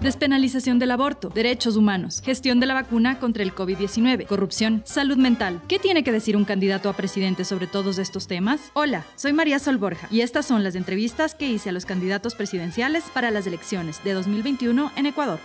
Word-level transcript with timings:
Despenalización 0.00 0.78
del 0.78 0.92
aborto, 0.92 1.28
derechos 1.28 1.76
humanos, 1.76 2.22
gestión 2.24 2.58
de 2.58 2.64
la 2.64 2.72
vacuna 2.72 3.18
contra 3.18 3.42
el 3.42 3.54
COVID-19, 3.54 4.26
corrupción, 4.26 4.82
salud 4.86 5.18
mental. 5.18 5.60
¿Qué 5.68 5.78
tiene 5.78 6.02
que 6.02 6.10
decir 6.10 6.38
un 6.38 6.46
candidato 6.46 6.88
a 6.88 6.94
presidente 6.94 7.44
sobre 7.44 7.66
todos 7.66 7.98
estos 7.98 8.26
temas? 8.26 8.70
Hola, 8.72 9.04
soy 9.16 9.34
María 9.34 9.58
Sol 9.58 9.76
Borja 9.76 10.08
y 10.10 10.22
estas 10.22 10.46
son 10.46 10.64
las 10.64 10.74
entrevistas 10.74 11.34
que 11.34 11.50
hice 11.50 11.68
a 11.68 11.72
los 11.72 11.84
candidatos 11.84 12.34
presidenciales 12.34 13.04
para 13.12 13.30
las 13.30 13.46
elecciones 13.46 14.02
de 14.02 14.14
2021 14.14 14.90
en 14.96 15.04
Ecuador. 15.04 15.38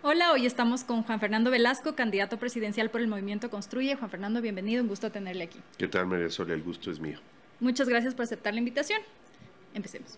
Hola, 0.00 0.32
hoy 0.32 0.46
estamos 0.46 0.84
con 0.84 1.02
Juan 1.02 1.20
Fernando 1.20 1.50
Velasco, 1.50 1.94
candidato 1.94 2.38
presidencial 2.38 2.88
por 2.88 3.02
el 3.02 3.08
Movimiento 3.08 3.50
Construye. 3.50 3.94
Juan 3.94 4.10
Fernando, 4.10 4.40
bienvenido, 4.40 4.80
un 4.82 4.88
gusto 4.88 5.12
tenerle 5.12 5.44
aquí. 5.44 5.58
¿Qué 5.76 5.86
tal, 5.86 6.06
María 6.06 6.30
Sol? 6.30 6.50
El 6.50 6.62
gusto 6.62 6.90
es 6.90 6.98
mío. 6.98 7.18
Muchas 7.60 7.90
gracias 7.90 8.14
por 8.14 8.22
aceptar 8.22 8.54
la 8.54 8.60
invitación. 8.60 9.02
Empecemos. 9.74 10.16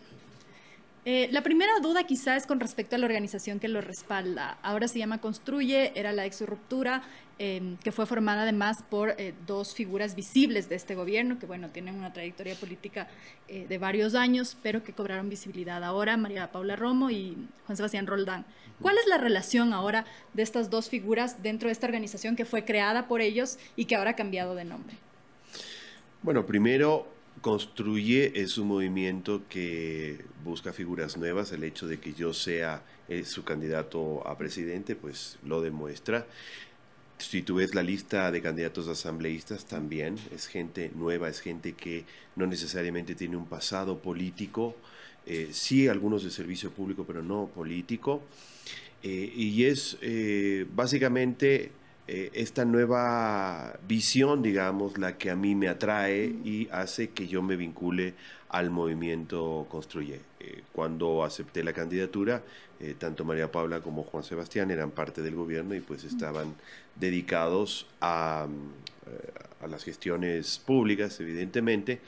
Eh, 1.06 1.28
la 1.32 1.42
primera 1.42 1.72
duda 1.80 2.04
quizá 2.04 2.36
es 2.36 2.46
con 2.46 2.60
respecto 2.60 2.94
a 2.94 2.98
la 2.98 3.06
organización 3.06 3.58
que 3.58 3.68
lo 3.68 3.80
respalda. 3.80 4.58
Ahora 4.62 4.86
se 4.86 4.98
llama 4.98 5.18
Construye, 5.18 5.92
era 5.98 6.12
la 6.12 6.26
ex 6.26 6.42
ruptura, 6.42 7.02
em, 7.38 7.78
que 7.78 7.90
fue 7.90 8.04
formada 8.04 8.42
además 8.42 8.84
por 8.90 9.14
eh, 9.16 9.32
dos 9.46 9.74
figuras 9.74 10.14
visibles 10.14 10.68
de 10.68 10.74
este 10.74 10.94
gobierno, 10.94 11.38
que 11.38 11.46
bueno, 11.46 11.70
tienen 11.70 11.94
una 11.94 12.12
trayectoria 12.12 12.54
política 12.54 13.08
eh, 13.48 13.66
de 13.66 13.78
varios 13.78 14.14
años, 14.14 14.58
pero 14.62 14.84
que 14.84 14.92
cobraron 14.92 15.30
visibilidad 15.30 15.82
ahora, 15.82 16.18
María 16.18 16.52
Paula 16.52 16.76
Romo 16.76 17.10
y 17.10 17.34
Juan 17.64 17.76
Sebastián 17.76 18.06
Roldán. 18.06 18.44
¿Cuál 18.82 18.98
es 18.98 19.06
la 19.06 19.16
relación 19.16 19.72
ahora 19.72 20.04
de 20.34 20.42
estas 20.42 20.68
dos 20.68 20.90
figuras 20.90 21.42
dentro 21.42 21.68
de 21.68 21.72
esta 21.72 21.86
organización 21.86 22.36
que 22.36 22.44
fue 22.44 22.66
creada 22.66 23.08
por 23.08 23.22
ellos 23.22 23.58
y 23.74 23.86
que 23.86 23.96
ahora 23.96 24.10
ha 24.10 24.16
cambiado 24.16 24.54
de 24.54 24.64
nombre? 24.64 24.96
Bueno, 26.22 26.44
primero 26.44 27.06
Construye 27.40 28.38
es 28.42 28.58
un 28.58 28.68
movimiento 28.68 29.42
que 29.48 30.22
busca 30.44 30.74
figuras 30.74 31.16
nuevas. 31.16 31.52
El 31.52 31.64
hecho 31.64 31.86
de 31.88 31.98
que 31.98 32.12
yo 32.12 32.34
sea 32.34 32.82
eh, 33.08 33.24
su 33.24 33.44
candidato 33.44 34.26
a 34.28 34.36
presidente, 34.36 34.94
pues 34.94 35.38
lo 35.42 35.62
demuestra. 35.62 36.26
Si 37.16 37.40
tú 37.40 37.54
ves 37.54 37.74
la 37.74 37.82
lista 37.82 38.30
de 38.30 38.42
candidatos 38.42 38.88
asambleístas, 38.88 39.64
también 39.64 40.16
es 40.34 40.48
gente 40.48 40.90
nueva, 40.94 41.30
es 41.30 41.40
gente 41.40 41.72
que 41.72 42.04
no 42.36 42.46
necesariamente 42.46 43.14
tiene 43.14 43.38
un 43.38 43.46
pasado 43.46 44.02
político, 44.02 44.76
eh, 45.24 45.48
sí 45.52 45.88
algunos 45.88 46.22
de 46.22 46.30
servicio 46.30 46.70
público, 46.70 47.04
pero 47.06 47.22
no 47.22 47.46
político. 47.46 48.20
Eh, 49.02 49.32
y 49.34 49.64
es 49.64 49.96
básicamente 50.74 51.72
eh, 52.12 52.28
esta 52.34 52.64
nueva 52.64 53.78
visión, 53.86 54.42
digamos, 54.42 54.98
la 54.98 55.16
que 55.16 55.30
a 55.30 55.36
mí 55.36 55.54
me 55.54 55.68
atrae 55.68 56.24
y 56.24 56.68
hace 56.72 57.10
que 57.10 57.28
yo 57.28 57.40
me 57.40 57.54
vincule 57.54 58.14
al 58.48 58.68
movimiento 58.68 59.68
Construye. 59.70 60.20
Eh, 60.40 60.64
cuando 60.72 61.22
acepté 61.22 61.62
la 61.62 61.72
candidatura, 61.72 62.42
eh, 62.80 62.96
tanto 62.98 63.24
María 63.24 63.52
Paula 63.52 63.80
como 63.80 64.02
Juan 64.02 64.24
Sebastián 64.24 64.72
eran 64.72 64.90
parte 64.90 65.22
del 65.22 65.36
gobierno 65.36 65.76
y 65.76 65.80
pues 65.80 66.02
estaban 66.02 66.56
dedicados 66.96 67.86
a, 68.00 68.48
a 69.62 69.66
las 69.68 69.84
gestiones 69.84 70.58
públicas, 70.58 71.20
evidentemente 71.20 72.00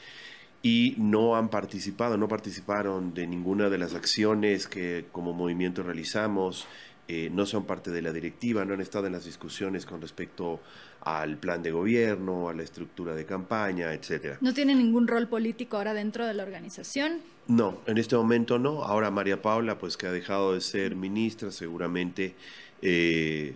y 0.65 0.95
no 0.97 1.37
han 1.37 1.49
participado, 1.49 2.17
no 2.17 2.29
participaron 2.29 3.15
de 3.15 3.27
ninguna 3.27 3.69
de 3.69 3.79
las 3.79 3.95
acciones 3.95 4.69
que 4.69 5.07
como 5.11 5.33
movimiento 5.33 5.83
realizamos 5.83 6.67
eh, 7.13 7.31
no 7.31 7.45
son 7.45 7.67
parte 7.67 7.91
de 7.91 8.01
la 8.01 8.11
directiva, 8.11 8.65
no 8.65 8.73
han 8.73 8.81
estado 8.81 9.07
en 9.07 9.13
las 9.13 9.27
discusiones 9.27 9.85
con 9.85 10.01
respecto 10.01 10.61
al 11.03 11.37
plan 11.37 11.63
de 11.63 11.71
gobierno, 11.71 12.49
a 12.49 12.55
la 12.55 12.63
estructura 12.63 13.15
de 13.15 13.27
campaña, 13.27 13.93
etcétera. 13.93 14.39
¿No 14.41 14.55
tiene 14.55 14.75
ningún 14.75 15.07
rol 15.07 15.29
político 15.29 15.77
ahora 15.77 15.93
dentro 15.93 16.27
de 16.27 16.33
la 16.33 16.43
organización? 16.43 17.21
No, 17.49 17.81
en 17.87 17.99
este 17.99 18.17
momento 18.17 18.59
no. 18.59 18.83
Ahora 18.83 19.11
María 19.11 19.43
Paula, 19.43 19.79
pues 19.79 19.99
que 19.99 20.07
ha 20.07 20.13
dejado 20.13 20.55
de 20.55 20.63
ser 20.63 20.97
ministra, 20.97 21.51
seguramente 21.51 22.35
eh, 22.81 23.55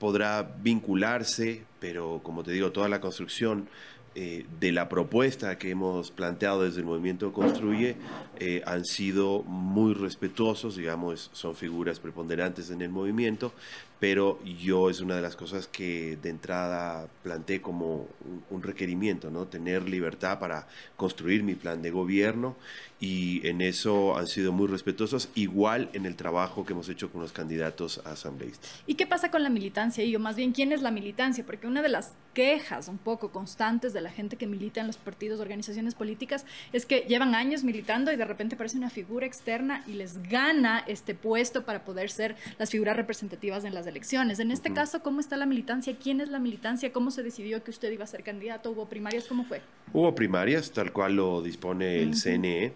podrá 0.00 0.42
vincularse, 0.42 1.62
pero 1.78 2.20
como 2.24 2.42
te 2.42 2.50
digo, 2.50 2.72
toda 2.72 2.88
la 2.88 3.00
construcción 3.00 3.68
eh, 4.14 4.46
de 4.58 4.72
la 4.72 4.88
propuesta 4.88 5.58
que 5.58 5.70
hemos 5.70 6.10
planteado 6.10 6.64
desde 6.64 6.80
el 6.80 6.86
movimiento 6.86 7.32
Construye 7.32 7.96
eh, 8.38 8.62
han 8.66 8.84
sido 8.84 9.42
muy 9.42 9.94
respetuosos, 9.94 10.76
digamos, 10.76 11.30
son 11.32 11.54
figuras 11.54 12.00
preponderantes 12.00 12.70
en 12.70 12.82
el 12.82 12.88
movimiento, 12.88 13.52
pero 14.00 14.38
yo 14.44 14.90
es 14.90 15.00
una 15.00 15.16
de 15.16 15.22
las 15.22 15.34
cosas 15.34 15.66
que 15.66 16.16
de 16.22 16.30
entrada 16.30 17.08
planteé 17.22 17.60
como 17.60 18.06
un, 18.50 18.62
requerimiento, 18.62 19.30
¿no? 19.30 19.46
Tener 19.46 19.88
libertad 19.88 20.38
para 20.38 20.66
construir 20.96 21.42
mi 21.42 21.54
plan 21.54 21.80
de 21.80 21.90
gobierno 21.90 22.56
y 23.00 23.46
en 23.46 23.60
eso 23.60 24.16
han 24.18 24.26
sido 24.26 24.52
muy 24.52 24.66
respetuosos, 24.66 25.30
igual 25.34 25.88
en 25.92 26.04
el 26.06 26.16
trabajo 26.16 26.66
que 26.66 26.72
hemos 26.72 26.88
hecho 26.88 27.10
con 27.10 27.22
los 27.22 27.32
candidatos 27.32 28.02
a 28.04 28.12
asambleístas. 28.12 28.82
¿Y 28.86 28.94
qué 28.94 29.06
pasa 29.06 29.30
con 29.30 29.42
la 29.42 29.50
militancia? 29.50 30.04
Y 30.04 30.10
yo 30.10 30.18
más 30.18 30.36
bien, 30.36 30.52
¿quién 30.52 30.72
es 30.72 30.82
la 30.82 30.90
militancia? 30.90 31.44
Porque 31.46 31.66
una 31.66 31.82
de 31.82 31.88
las 31.88 32.12
quejas 32.34 32.88
un 32.88 32.98
poco 32.98 33.30
constantes 33.30 33.92
de 33.92 34.00
la 34.00 34.10
gente 34.10 34.36
que 34.36 34.46
milita 34.46 34.80
en 34.80 34.86
los 34.86 34.96
partidos, 34.96 35.40
organizaciones 35.40 35.94
políticas, 35.94 36.44
es 36.72 36.86
que 36.86 37.00
llevan 37.08 37.34
años 37.34 37.64
militando 37.64 38.12
y 38.12 38.16
de 38.16 38.24
repente 38.24 38.54
aparece 38.54 38.76
una 38.76 38.90
figura 38.90 39.26
externa 39.26 39.82
y 39.86 39.92
les 39.92 40.22
gana 40.28 40.84
este 40.86 41.14
puesto 41.14 41.64
para 41.64 41.84
poder 41.84 42.10
ser 42.10 42.36
las 42.58 42.70
figuras 42.70 42.96
representativas 42.96 43.64
en 43.64 43.74
las 43.74 43.87
elecciones. 43.88 44.38
En 44.38 44.50
este 44.50 44.72
caso, 44.72 45.02
¿cómo 45.02 45.20
está 45.20 45.36
la 45.36 45.46
militancia? 45.46 45.96
¿Quién 46.00 46.20
es 46.20 46.28
la 46.28 46.38
militancia? 46.38 46.92
¿Cómo 46.92 47.10
se 47.10 47.22
decidió 47.22 47.62
que 47.64 47.70
usted 47.70 47.90
iba 47.90 48.04
a 48.04 48.06
ser 48.06 48.22
candidato? 48.22 48.70
¿Hubo 48.70 48.88
primarias? 48.88 49.24
¿Cómo 49.24 49.44
fue? 49.44 49.60
Hubo 49.92 50.14
primarias, 50.14 50.70
tal 50.70 50.92
cual 50.92 51.16
lo 51.16 51.42
dispone 51.42 52.02
el 52.02 52.14
CNE. 52.14 52.72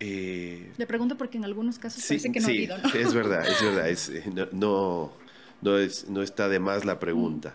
Eh, 0.00 0.72
Le 0.76 0.86
pregunto 0.86 1.16
porque 1.16 1.38
en 1.38 1.44
algunos 1.44 1.78
casos 1.78 2.04
parece 2.04 2.32
que 2.32 2.40
no 2.40 2.46
ha 2.46 2.50
habido, 2.50 2.78
¿no? 2.78 2.88
es 2.88 3.14
verdad, 3.14 3.46
es 3.46 3.62
verdad. 3.62 3.88
Eh, 4.12 4.48
no, 4.52 5.12
no, 5.60 5.78
es, 5.78 6.08
no 6.08 6.22
está 6.22 6.48
de 6.48 6.58
más 6.58 6.84
la 6.84 6.98
pregunta. 6.98 7.54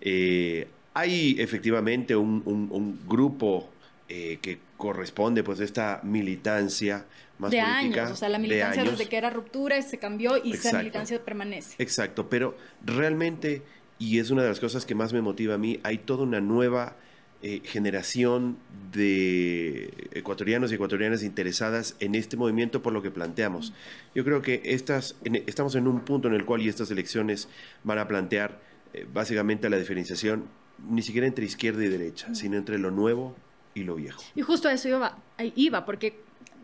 Eh, 0.00 0.68
hay 0.94 1.36
efectivamente 1.38 2.16
un, 2.16 2.98
grupo 3.06 3.68
que 4.08 4.58
corresponde 4.76 5.42
pues 5.42 5.60
a 5.60 5.64
esta 5.64 6.00
militancia 6.02 7.06
más 7.42 7.50
de 7.50 7.58
política. 7.60 8.02
años, 8.02 8.10
o 8.12 8.16
sea, 8.16 8.28
la 8.28 8.38
militancia 8.38 8.84
desde 8.84 9.06
que 9.06 9.16
era 9.16 9.30
ruptura 9.30 9.80
se 9.82 9.98
cambió 9.98 10.42
y 10.42 10.54
esa 10.54 10.78
militancia 10.78 11.22
permanece. 11.22 11.74
Exacto, 11.78 12.28
pero 12.28 12.56
realmente, 12.84 13.62
y 13.98 14.18
es 14.18 14.30
una 14.30 14.42
de 14.42 14.48
las 14.48 14.60
cosas 14.60 14.86
que 14.86 14.94
más 14.94 15.12
me 15.12 15.20
motiva 15.20 15.54
a 15.54 15.58
mí, 15.58 15.80
hay 15.82 15.98
toda 15.98 16.22
una 16.22 16.40
nueva 16.40 16.96
eh, 17.42 17.60
generación 17.64 18.56
de 18.92 19.92
ecuatorianos 20.12 20.70
y 20.70 20.76
ecuatorianas 20.76 21.24
interesadas 21.24 21.96
en 21.98 22.14
este 22.14 22.36
movimiento 22.36 22.82
por 22.82 22.92
lo 22.92 23.02
que 23.02 23.10
planteamos. 23.10 23.72
Yo 24.14 24.24
creo 24.24 24.42
que 24.42 24.62
estas, 24.64 25.16
estamos 25.24 25.74
en 25.74 25.88
un 25.88 26.00
punto 26.00 26.28
en 26.28 26.34
el 26.34 26.44
cual 26.44 26.62
y 26.62 26.68
estas 26.68 26.92
elecciones 26.92 27.48
van 27.82 27.98
a 27.98 28.06
plantear 28.06 28.60
eh, 28.94 29.06
básicamente 29.12 29.68
la 29.68 29.76
diferenciación 29.76 30.44
ni 30.88 31.02
siquiera 31.02 31.26
entre 31.26 31.44
izquierda 31.44 31.84
y 31.84 31.88
derecha, 31.88 32.32
sino 32.34 32.56
entre 32.56 32.78
lo 32.78 32.92
nuevo 32.92 33.34
y 33.74 33.82
lo 33.82 33.96
viejo. 33.96 34.22
Y 34.34 34.42
justo 34.42 34.68
a 34.68 34.72
eso 34.72 34.88
iba, 34.88 35.18
iba 35.56 35.84
porque 35.84 36.20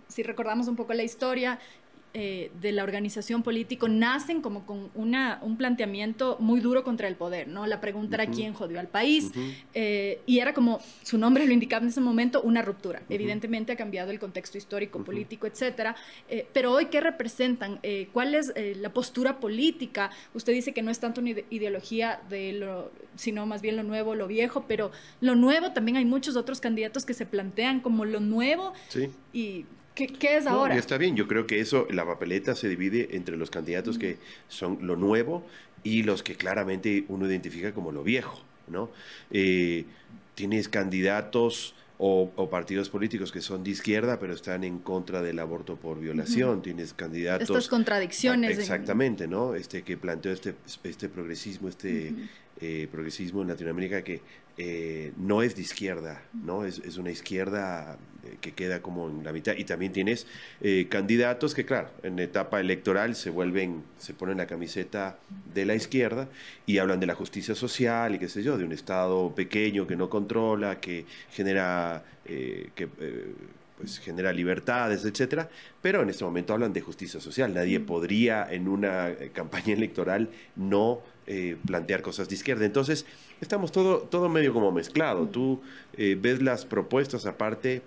si 0.08 0.22
recordamos 0.22 0.68
un 0.68 0.76
poco 0.76 0.94
la 0.94 1.04
historia, 1.04 1.58
eh, 2.14 2.50
de 2.62 2.72
la 2.72 2.84
organización 2.84 3.42
político 3.42 3.86
nacen 3.86 4.40
como 4.40 4.64
con 4.64 4.90
una, 4.94 5.40
un 5.42 5.58
planteamiento 5.58 6.38
muy 6.40 6.58
duro 6.58 6.82
contra 6.82 7.06
el 7.06 7.16
poder, 7.16 7.48
¿no? 7.48 7.66
La 7.66 7.82
pregunta 7.82 8.16
era 8.16 8.26
quién 8.26 8.54
jodió 8.54 8.80
al 8.80 8.88
país 8.88 9.30
eh, 9.74 10.22
y 10.24 10.38
era 10.38 10.54
como 10.54 10.80
su 11.02 11.18
nombre 11.18 11.46
lo 11.46 11.52
indicaba 11.52 11.82
en 11.82 11.90
ese 11.90 12.00
momento, 12.00 12.40
una 12.40 12.62
ruptura. 12.62 13.02
Evidentemente 13.10 13.72
ha 13.72 13.76
cambiado 13.76 14.10
el 14.10 14.18
contexto 14.18 14.56
histórico, 14.56 15.04
político, 15.04 15.46
etcétera, 15.46 15.96
eh, 16.30 16.46
pero 16.54 16.72
hoy, 16.72 16.86
¿qué 16.86 17.02
representan? 17.02 17.78
¿Cuál 18.14 18.34
es 18.34 18.54
la 18.56 18.92
postura 18.94 19.38
política? 19.38 20.10
Usted 20.32 20.54
dice 20.54 20.72
que 20.72 20.80
no 20.80 20.90
es 20.90 21.00
tanto 21.00 21.20
una 21.20 21.30
ideología 21.50 22.22
de 22.30 22.54
lo, 22.54 22.90
sino 23.16 23.44
más 23.44 23.60
bien 23.60 23.76
lo 23.76 23.82
nuevo, 23.82 24.14
lo 24.14 24.26
viejo, 24.26 24.64
pero 24.66 24.92
lo 25.20 25.34
nuevo 25.34 25.72
también 25.72 25.98
hay 25.98 26.06
muchos 26.06 26.36
otros 26.36 26.60
candidatos 26.60 27.04
que 27.04 27.12
se 27.12 27.26
plantean 27.26 27.80
como 27.80 28.06
lo 28.06 28.20
nuevo 28.20 28.72
sí. 28.88 29.10
y 29.34 29.66
¿Qué, 30.06 30.36
es 30.36 30.46
ahora? 30.46 30.76
está 30.76 30.96
bien, 30.96 31.16
yo 31.16 31.26
creo 31.26 31.46
que 31.46 31.60
eso, 31.60 31.86
la 31.90 32.06
papeleta 32.06 32.54
se 32.54 32.68
divide 32.68 33.16
entre 33.16 33.36
los 33.36 33.50
candidatos 33.50 33.98
que 33.98 34.18
son 34.48 34.78
lo 34.82 34.96
nuevo 34.96 35.44
y 35.82 36.04
los 36.04 36.22
que 36.22 36.36
claramente 36.36 37.04
uno 37.08 37.26
identifica 37.26 37.72
como 37.72 37.90
lo 37.90 38.04
viejo, 38.04 38.40
¿no? 38.68 38.90
Eh, 39.30 39.84
tienes 40.34 40.68
candidatos 40.68 41.74
o, 41.98 42.48
partidos 42.48 42.88
políticos 42.90 43.32
que 43.32 43.40
son 43.40 43.64
de 43.64 43.70
izquierda, 43.70 44.20
pero 44.20 44.32
están 44.32 44.62
en 44.62 44.78
contra 44.78 45.20
del 45.20 45.40
aborto 45.40 45.74
por 45.74 45.98
violación. 45.98 46.62
Tienes 46.62 46.94
candidatos. 46.94 47.50
Estas 47.50 47.68
contradicciones. 47.68 48.56
Exactamente, 48.56 49.26
¿no? 49.26 49.56
Este 49.56 49.82
que 49.82 49.96
planteó 49.96 50.30
este, 50.30 50.54
este 50.84 51.08
progresismo, 51.08 51.68
este 51.68 52.14
eh, 52.60 52.86
progresismo 52.90 53.42
en 53.42 53.48
Latinoamérica 53.48 54.02
que 54.02 54.20
eh, 54.60 55.12
no 55.16 55.42
es 55.42 55.54
de 55.54 55.62
izquierda, 55.62 56.20
¿no? 56.32 56.64
Es, 56.64 56.80
es 56.80 56.98
una 56.98 57.12
izquierda 57.12 57.96
eh, 58.24 58.38
que 58.40 58.54
queda 58.54 58.82
como 58.82 59.08
en 59.08 59.22
la 59.22 59.32
mitad. 59.32 59.54
Y 59.56 59.62
también 59.62 59.92
tienes 59.92 60.26
eh, 60.60 60.88
candidatos 60.90 61.54
que, 61.54 61.64
claro, 61.64 61.90
en 62.02 62.18
etapa 62.18 62.58
electoral 62.58 63.14
se 63.14 63.30
vuelven, 63.30 63.84
se 63.98 64.14
ponen 64.14 64.38
la 64.38 64.48
camiseta 64.48 65.20
de 65.54 65.64
la 65.64 65.76
izquierda 65.76 66.28
y 66.66 66.78
hablan 66.78 66.98
de 66.98 67.06
la 67.06 67.14
justicia 67.14 67.54
social 67.54 68.16
y 68.16 68.18
qué 68.18 68.28
sé 68.28 68.42
yo, 68.42 68.58
de 68.58 68.64
un 68.64 68.72
Estado 68.72 69.32
pequeño 69.32 69.86
que 69.86 69.94
no 69.94 70.10
controla, 70.10 70.80
que 70.80 71.06
genera, 71.30 72.02
que 72.24 72.88
pues 73.78 74.00
genera 74.00 74.32
libertades, 74.32 75.04
etcétera, 75.04 75.48
pero 75.80 76.02
en 76.02 76.10
este 76.10 76.24
momento 76.24 76.52
hablan 76.52 76.72
de 76.72 76.80
justicia 76.80 77.20
social. 77.20 77.54
Nadie 77.54 77.78
podría 77.78 78.46
en 78.50 78.66
una 78.66 79.10
eh, 79.10 79.30
campaña 79.32 79.72
electoral 79.72 80.30
no 80.56 81.00
eh, 81.26 81.56
plantear 81.64 82.02
cosas 82.02 82.28
de 82.28 82.34
izquierda. 82.34 82.64
Entonces, 82.64 83.06
estamos 83.40 83.72
todo, 83.72 83.98
todo 83.98 84.28
medio 84.28 84.52
como 84.52 84.72
mezclado. 84.72 85.26
Tú 85.26 85.60
ves 85.96 86.42
las 86.42 86.64
propuestas 86.64 87.26
aparte 87.26 87.82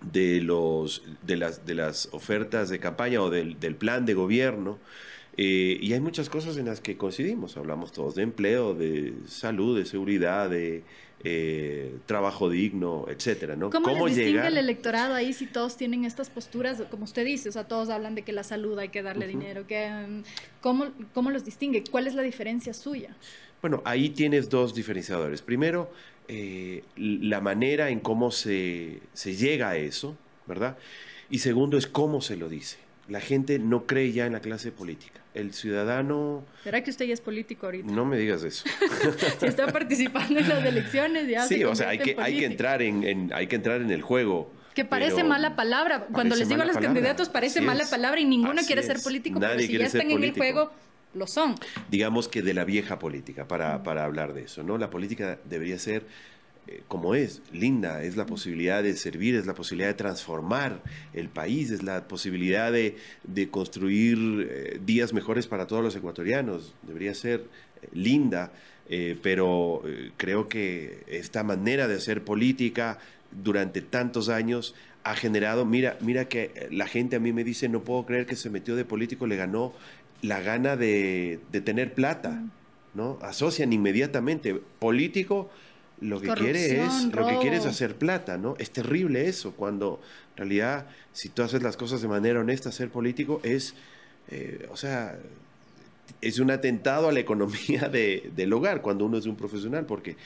de, 0.00 0.40
los, 0.40 1.02
de, 1.22 1.36
las, 1.36 1.66
de 1.66 1.74
las 1.74 2.08
ofertas 2.12 2.68
de 2.68 2.78
campaña 2.78 3.20
o 3.22 3.30
del, 3.30 3.58
del 3.60 3.74
plan 3.74 4.06
de 4.06 4.14
gobierno. 4.14 4.78
y 5.36 5.92
hay 5.92 6.00
muchas 6.00 6.28
cosas 6.28 6.56
en 6.56 6.66
las 6.66 6.80
que 6.80 6.96
coincidimos. 6.96 7.56
Hablamos 7.56 7.92
todos 7.92 8.14
de 8.14 8.22
empleo, 8.22 8.74
de 8.74 9.14
salud, 9.26 9.78
de 9.78 9.86
seguridad, 9.86 10.50
de 10.50 10.82
eh, 11.24 11.98
trabajo 12.06 12.48
digno, 12.48 13.06
etcétera, 13.08 13.56
¿no? 13.56 13.70
¿Cómo, 13.70 14.06
les 14.06 14.14
distingue 14.14 14.46
el 14.46 14.56
electorado 14.56 15.14
ahí 15.14 15.32
si 15.32 15.46
todos 15.46 15.76
tienen 15.76 16.04
estas 16.04 16.30
posturas, 16.30 16.80
como 16.92 17.02
usted 17.02 17.24
dice, 17.24 17.48
o 17.48 17.52
sea, 17.52 17.64
todos 17.64 17.88
hablan 17.88 18.14
de 18.14 18.22
que 18.22 18.32
la 18.32 18.44
salud 18.44 18.78
hay 18.78 18.90
que 18.90 19.02
darle 19.02 19.26
dinero, 19.26 19.66
que, 19.66 19.90
mm, 19.90 20.22
¿cómo, 20.60 20.92
¿cómo 21.14 21.32
los 21.32 21.44
distingue? 21.44 21.82
¿Cuál 21.90 22.06
es 22.06 22.14
la 22.14 22.22
diferencia 22.22 22.72
suya? 22.72 23.16
Bueno, 23.60 23.82
ahí 23.84 24.10
tienes 24.10 24.48
dos 24.48 24.74
diferenciadores. 24.74 25.42
Primero, 25.42 25.90
eh, 26.28 26.84
la 26.96 27.40
manera 27.40 27.90
en 27.90 28.00
cómo 28.00 28.30
se, 28.30 29.00
se 29.12 29.34
llega 29.34 29.70
a 29.70 29.76
eso, 29.76 30.16
¿verdad? 30.46 30.76
Y 31.30 31.40
segundo 31.40 31.76
es 31.76 31.86
cómo 31.86 32.20
se 32.20 32.36
lo 32.36 32.48
dice. 32.48 32.78
La 33.08 33.20
gente 33.20 33.58
no 33.58 33.86
cree 33.86 34.12
ya 34.12 34.26
en 34.26 34.32
la 34.32 34.40
clase 34.40 34.70
política 34.70 35.18
el 35.38 35.52
ciudadano... 35.54 36.44
¿Será 36.64 36.82
que 36.82 36.90
usted 36.90 37.06
ya 37.06 37.14
es 37.14 37.20
político 37.20 37.66
ahorita? 37.66 37.90
No 37.90 38.04
me 38.04 38.16
digas 38.16 38.42
eso. 38.42 38.64
si 39.40 39.46
está 39.46 39.68
participando 39.68 40.40
en 40.40 40.48
las 40.48 40.64
elecciones, 40.64 41.28
ya 41.28 41.46
Sí, 41.46 41.62
o 41.64 41.74
sea, 41.74 41.90
hay 41.90 41.98
que, 41.98 42.16
hay 42.18 42.38
que, 42.38 42.46
entrar 42.46 42.82
en, 42.82 43.30
hay 43.32 43.46
que 43.46 43.56
entrar 43.56 43.80
en 43.80 43.90
el 43.90 44.02
juego. 44.02 44.52
Que 44.74 44.84
parece 44.84 45.24
mala 45.24 45.56
palabra. 45.56 46.06
Cuando 46.12 46.36
les 46.36 46.48
digo 46.48 46.62
a 46.62 46.64
los 46.64 46.76
candidatos, 46.76 47.28
parece 47.28 47.60
mala 47.60 47.84
palabra 47.86 48.20
y 48.20 48.24
ninguno 48.24 48.62
quiere 48.66 48.82
ser 48.82 49.00
político, 49.00 49.38
Nadie 49.38 49.56
pero 49.56 49.66
si 49.66 49.78
ya 49.78 49.86
están 49.86 50.10
en 50.10 50.22
el 50.22 50.32
juego, 50.32 50.72
lo 51.14 51.26
son. 51.26 51.54
Digamos 51.90 52.28
que 52.28 52.42
de 52.42 52.54
la 52.54 52.64
vieja 52.64 52.98
política, 52.98 53.48
para, 53.48 53.82
para 53.82 54.04
hablar 54.04 54.34
de 54.34 54.42
eso, 54.42 54.62
¿no? 54.62 54.78
La 54.78 54.90
política 54.90 55.38
debería 55.44 55.78
ser 55.78 56.04
eh, 56.68 56.82
como 56.86 57.14
es, 57.14 57.40
linda, 57.50 58.02
es 58.02 58.16
la 58.18 58.26
posibilidad 58.26 58.82
de 58.82 58.94
servir, 58.94 59.34
es 59.36 59.46
la 59.46 59.54
posibilidad 59.54 59.88
de 59.88 59.94
transformar 59.94 60.82
el 61.14 61.30
país, 61.30 61.70
es 61.70 61.82
la 61.82 62.06
posibilidad 62.06 62.70
de, 62.70 62.94
construir 63.50 64.46
eh, 64.50 64.80
días 64.84 65.14
mejores 65.14 65.46
para 65.46 65.66
todos 65.66 65.82
los 65.82 65.96
ecuatorianos, 65.96 66.74
debería 66.82 67.14
ser 67.14 67.40
eh, 67.80 67.88
linda, 67.94 68.52
pero 69.22 69.82
creo 70.16 70.48
que 70.48 71.04
esta 71.08 71.42
manera 71.42 71.86
de 71.88 71.96
hacer 71.96 72.24
política 72.24 72.98
durante 73.30 73.82
tantos 73.82 74.30
años 74.30 74.74
ha 75.04 75.14
generado, 75.14 75.66
mira, 75.66 75.98
mira 76.00 76.26
que 76.26 76.68
la 76.70 76.86
gente 76.86 77.16
a 77.16 77.20
mí 77.20 77.34
me 77.34 77.44
dice, 77.44 77.68
no 77.68 77.84
puedo 77.84 78.06
creer 78.06 78.24
que 78.24 78.34
se 78.34 78.48
metió 78.48 78.76
de 78.76 78.86
político, 78.86 79.26
le 79.26 79.36
ganó 79.36 79.74
la 80.22 80.40
gana 80.40 80.76
de, 80.76 81.40
de 81.52 81.60
tener 81.60 81.94
plata, 81.94 82.42
¿no? 82.94 83.18
Asocian 83.22 83.72
inmediatamente 83.72 84.54
político 84.54 85.50
lo 86.00 86.20
que 86.20 86.28
quiere 86.28 86.84
es 86.84 87.04
lo 87.12 87.26
que 87.26 87.38
quiere 87.38 87.56
es 87.56 87.66
hacer 87.66 87.96
plata, 87.96 88.38
¿no? 88.38 88.54
Es 88.58 88.70
terrible 88.70 89.26
eso 89.26 89.52
cuando 89.52 90.00
en 90.32 90.36
realidad 90.36 90.86
si 91.12 91.28
tú 91.28 91.42
haces 91.42 91.62
las 91.62 91.76
cosas 91.76 92.00
de 92.00 92.08
manera 92.08 92.40
honesta, 92.40 92.70
ser 92.70 92.90
político 92.90 93.40
es, 93.42 93.74
eh, 94.30 94.68
o 94.70 94.76
sea, 94.76 95.18
es 96.20 96.38
un 96.38 96.50
atentado 96.50 97.08
a 97.08 97.12
la 97.12 97.20
economía 97.20 97.88
del 97.88 98.52
hogar 98.52 98.82
cuando 98.82 99.04
uno 99.04 99.18
es 99.18 99.26
un 99.26 99.36
profesional, 99.36 99.86
porque 99.86 100.16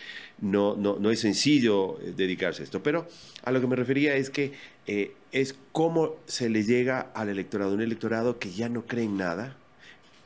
no, 0.41 0.77
no, 0.77 0.99
no, 0.99 1.11
es 1.11 1.21
sencillo 1.21 1.99
eh, 2.01 2.13
dedicarse 2.15 2.63
a 2.63 2.65
esto. 2.65 2.83
Pero 2.83 3.07
a 3.43 3.51
lo 3.51 3.61
que 3.61 3.67
me 3.67 3.77
refería 3.77 4.15
es 4.17 4.29
que 4.29 4.53
eh, 4.87 5.15
es 5.33 5.55
cómo 5.73 6.17
se 6.27 6.51
le 6.51 6.65
llega 6.65 7.01
al 7.15 7.31
electorado, 7.31 7.75
un 7.75 7.81
electorado 7.81 8.39
que 8.39 8.51
ya 8.51 8.69
no 8.69 8.87
cree 8.87 9.05
en 9.05 9.17
nada. 9.17 9.57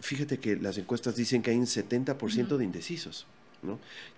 Fíjate 0.07 0.39
que 0.39 0.55
las 0.55 0.79
encuestas 0.79 1.17
dicen 1.17 1.43
que 1.43 1.51
hay 1.51 1.57
un 1.57 1.67
70% 1.67 2.57
de 2.57 2.65
indecisos. 2.65 3.27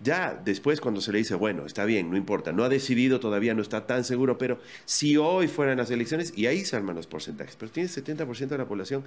Ya 0.03 0.39
después 0.45 0.83
cuando 0.83 1.01
se 1.01 1.13
le 1.13 1.19
dice, 1.19 1.35
bueno, 1.35 1.65
está 1.65 1.87
bien, 1.87 2.11
no 2.11 2.19
importa, 2.19 2.53
no 2.53 2.63
ha 2.63 2.69
decidido, 2.69 3.21
todavía 3.21 3.55
no 3.55 3.63
está 3.63 3.87
tan 3.87 4.05
seguro, 4.05 4.37
pero 4.37 4.61
si 4.85 5.17
hoy 5.17 5.49
fueran 5.49 5.79
las 5.79 5.91
elecciones, 5.91 6.35
y 6.37 6.45
ahí 6.45 6.67
se 6.67 6.77
arman 6.77 6.95
los 6.95 7.07
porcentajes, 7.07 7.57
pero 7.57 7.73
tiene 7.73 7.89
70% 7.89 8.49
de 8.49 8.59
la 8.59 8.69
población 8.69 9.05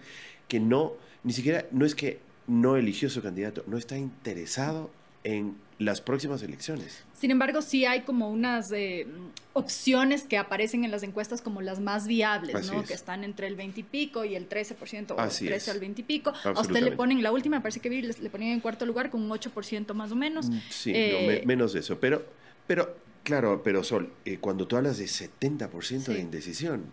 que 0.48 0.60
no, 0.60 0.94
ni 1.24 1.34
siquiera, 1.34 1.68
no 1.72 1.86
es 1.86 1.94
que 1.94 2.20
no 2.48 2.76
eligió 2.76 3.12
su 3.12 3.22
candidato, 3.22 3.64
no 3.68 3.78
está 3.78 3.96
interesado 3.96 4.90
en 5.24 5.56
las 5.82 6.00
próximas 6.00 6.44
elecciones. 6.44 7.04
Sin 7.20 7.32
embargo, 7.32 7.62
sí 7.62 7.86
hay 7.86 8.02
como 8.02 8.30
unas 8.30 8.72
eh, 8.72 9.08
opciones 9.54 10.24
que 10.24 10.38
aparecen 10.38 10.86
en 10.86 10.92
las 10.92 11.02
encuestas 11.02 11.42
como 11.42 11.62
las 11.62 11.80
más 11.80 12.06
viables, 12.06 12.72
¿no? 12.72 12.84
Que 12.84 12.94
están 12.94 13.24
entre 13.24 13.48
el 13.48 13.56
20 13.56 13.80
y 13.80 13.84
pico 13.84 14.24
y 14.24 14.36
el 14.36 14.48
13%, 14.48 15.16
o 15.18 15.24
el 15.24 15.30
13 15.30 15.72
al 15.72 15.80
20 15.80 16.02
y 16.02 16.04
pico. 16.04 16.34
A 16.44 16.62
usted 16.62 16.82
le 16.82 16.92
ponen, 16.92 17.24
la 17.24 17.32
última, 17.32 17.62
parece 17.62 17.80
que 17.80 17.90
vi, 17.90 18.04
le, 18.04 18.30
ponen 18.30 18.50
en 18.50 18.60
cuarto 18.60 18.86
lugar 18.86 19.10
con 19.10 19.24
un 19.24 19.30
8% 19.30 19.94
más 19.94 20.12
o 20.12 20.16
menos. 20.16 20.50
Mm, 20.50 20.60
sí, 20.70 20.92
eh, 20.94 21.42
menos 21.46 21.74
de 21.74 21.80
eso. 21.80 22.00
Pero, 22.00 22.24
pero, 22.68 22.96
claro, 23.24 23.62
pero 23.64 23.84
Sol, 23.84 24.14
eh, 24.26 24.38
cuando 24.40 24.68
tú 24.68 24.78
hablas 24.78 25.00
de 25.00 25.06
70% 25.06 26.14
de 26.14 26.20
indecisión, 26.20 26.84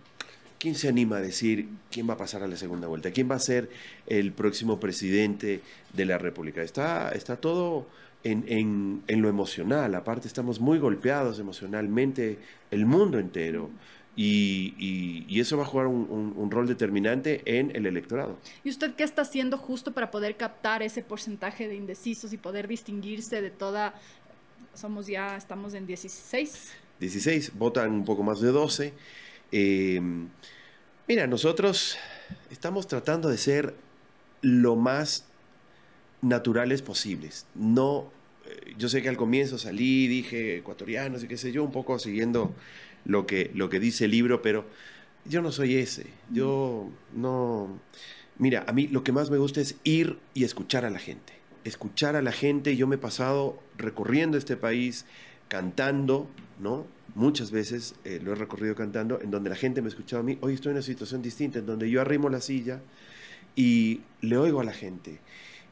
¿quién 0.58 0.74
se 0.74 0.88
anima 0.88 1.18
a 1.18 1.20
decir 1.20 1.68
quién 1.90 2.08
va 2.08 2.14
a 2.14 2.18
pasar 2.18 2.42
a 2.42 2.46
la 2.46 2.56
segunda 2.56 2.88
vuelta? 2.88 3.10
¿Quién 3.10 3.30
va 3.30 3.34
a 3.34 3.40
ser 3.40 3.68
el 4.06 4.32
próximo 4.32 4.80
presidente 4.80 5.60
de 5.92 6.04
la 6.06 6.16
República? 6.16 6.62
Está, 6.62 7.10
está 7.10 7.36
todo 7.36 7.86
en, 8.24 9.02
lo 9.06 9.28
emocional. 9.28 9.94
Aparte, 9.94 10.28
estamos 10.28 10.60
muy 10.60 10.78
golpeados 10.78 11.38
emocionalmente, 11.38 12.38
el 12.70 12.86
mundo 12.86 13.18
entero. 13.18 13.70
Y, 14.16 15.38
eso 15.40 15.56
va 15.56 15.62
a 15.62 15.66
jugar 15.66 15.86
un, 15.86 16.50
rol 16.50 16.66
determinante 16.66 17.42
en 17.44 17.74
el 17.74 17.86
electorado. 17.86 18.38
¿Y 18.64 18.70
usted 18.70 18.94
qué 18.94 19.04
está 19.04 19.22
haciendo 19.22 19.56
justo 19.56 19.92
para 19.92 20.10
poder 20.10 20.36
captar 20.36 20.82
ese 20.82 21.02
porcentaje 21.02 21.68
de 21.68 21.76
indecisos 21.76 22.32
y 22.32 22.36
poder 22.36 22.68
distinguirse 22.68 23.40
de 23.40 23.50
toda... 23.50 23.94
Somos 24.74 25.06
ya, 25.06 25.36
estamos 25.36 25.74
en 25.74 25.86
16. 25.86 26.72
16, 27.00 27.52
votan 27.54 27.92
un 27.92 28.04
poco 28.04 28.22
más 28.22 28.40
de 28.40 28.48
12. 28.48 28.92
Eh, 29.52 30.00
mira, 31.06 31.26
nosotros 31.26 31.96
estamos 32.50 32.86
tratando 32.86 33.28
de 33.28 33.38
ser 33.38 33.74
lo 34.42 34.76
más 34.76 35.27
naturales 36.22 36.82
posibles. 36.82 37.46
No, 37.54 38.10
eh, 38.46 38.74
yo 38.76 38.88
sé 38.88 39.02
que 39.02 39.08
al 39.08 39.16
comienzo 39.16 39.58
salí, 39.58 40.08
dije 40.08 40.58
ecuatorianos 40.58 41.22
y 41.24 41.28
qué 41.28 41.36
sé 41.36 41.52
yo, 41.52 41.62
un 41.62 41.72
poco 41.72 41.98
siguiendo 41.98 42.54
lo 43.04 43.26
que, 43.26 43.50
lo 43.54 43.68
que 43.68 43.80
dice 43.80 44.06
el 44.06 44.12
libro, 44.12 44.42
pero 44.42 44.66
yo 45.24 45.42
no 45.42 45.52
soy 45.52 45.76
ese. 45.76 46.06
Yo 46.30 46.88
no... 47.14 47.80
Mira, 48.38 48.64
a 48.68 48.72
mí 48.72 48.86
lo 48.86 49.02
que 49.02 49.12
más 49.12 49.30
me 49.30 49.38
gusta 49.38 49.60
es 49.60 49.76
ir 49.84 50.18
y 50.32 50.44
escuchar 50.44 50.84
a 50.84 50.90
la 50.90 50.98
gente. 50.98 51.32
Escuchar 51.64 52.16
a 52.16 52.22
la 52.22 52.32
gente. 52.32 52.76
Yo 52.76 52.86
me 52.86 52.94
he 52.94 52.98
pasado 52.98 53.60
recorriendo 53.76 54.38
este 54.38 54.56
país, 54.56 55.06
cantando, 55.48 56.28
¿no? 56.60 56.86
Muchas 57.14 57.50
veces 57.50 57.96
eh, 58.04 58.20
lo 58.22 58.32
he 58.32 58.34
recorrido 58.36 58.76
cantando, 58.76 59.20
en 59.20 59.32
donde 59.32 59.50
la 59.50 59.56
gente 59.56 59.82
me 59.82 59.86
ha 59.86 59.90
escuchado 59.90 60.20
a 60.20 60.22
mí. 60.22 60.38
Hoy 60.40 60.54
estoy 60.54 60.70
en 60.70 60.76
una 60.76 60.82
situación 60.82 61.20
distinta, 61.20 61.58
en 61.58 61.66
donde 61.66 61.90
yo 61.90 62.00
arrimo 62.00 62.28
la 62.28 62.40
silla 62.40 62.80
y 63.56 64.02
le 64.20 64.36
oigo 64.36 64.60
a 64.60 64.64
la 64.64 64.72
gente 64.72 65.18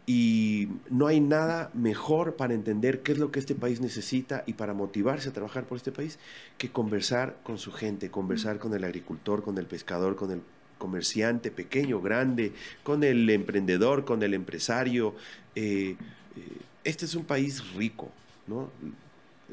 y 0.07 0.69
no 0.89 1.09
hay 1.09 1.21
nada 1.21 1.71
mejor 1.75 2.37
para 2.37 2.55
entender 2.55 3.03
qué 3.03 3.13
es 3.13 3.19
lo 3.19 3.33
que 3.33 3.41
este 3.41 3.57
país 3.57 3.81
necesita 3.81 4.45
y 4.47 4.53
para 4.53 4.73
motivarse 4.73 5.29
a 5.29 5.33
trabajar 5.33 5.65
por 5.65 5.77
este 5.77 5.91
país 5.91 6.21
que 6.59 6.71
conversar 6.71 7.37
con 7.43 7.59
su 7.59 7.73
gente, 7.73 8.09
conversar 8.09 8.59
con 8.59 8.73
el 8.73 8.85
agricultor, 8.85 9.43
con 9.43 9.59
el 9.59 9.67
pescador, 9.67 10.15
con 10.15 10.31
el 10.31 10.43
comerciante 10.79 11.51
pequeño, 11.51 12.01
grande, 12.01 12.53
con 12.85 13.03
el 13.03 13.29
emprendedor, 13.29 14.05
con 14.05 14.23
el 14.23 14.35
empresario. 14.35 15.17
Eh, 15.57 15.97
eh, 16.37 16.41
este 16.85 17.07
es 17.07 17.17
un 17.17 17.25
país 17.25 17.75
rico, 17.75 18.13
¿no? 18.47 18.71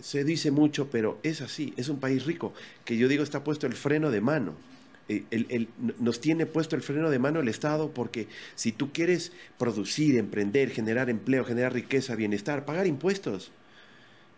Se 0.01 0.24
dice 0.24 0.51
mucho, 0.51 0.88
pero 0.91 1.17
es 1.24 1.41
así, 1.41 1.74
es 1.77 1.89
un 1.89 2.00
país 2.00 2.25
rico, 2.25 2.53
que 2.86 2.98
yo 2.98 3.07
digo 3.07 3.24
está 3.24 3.43
puesto 3.43 3.65
el 3.65 3.74
freno 3.74 4.12
de 4.12 4.22
mano 4.22 4.53
eh, 5.32 5.67
nos 6.00 6.20
tiene 6.20 6.46
puesto 6.46 6.75
el 6.75 6.82
freno 6.82 7.10
de 7.10 7.20
mano 7.20 7.39
el 7.39 7.48
Estado 7.48 7.91
porque 7.93 8.27
si 8.55 8.72
tú 8.72 8.91
quieres 8.91 9.32
producir, 9.58 10.17
emprender, 10.17 10.70
generar 10.70 11.10
empleo, 11.10 11.46
generar 11.46 11.74
riqueza, 11.74 12.15
bienestar, 12.15 12.65
pagar 12.65 12.88
impuestos, 12.88 13.51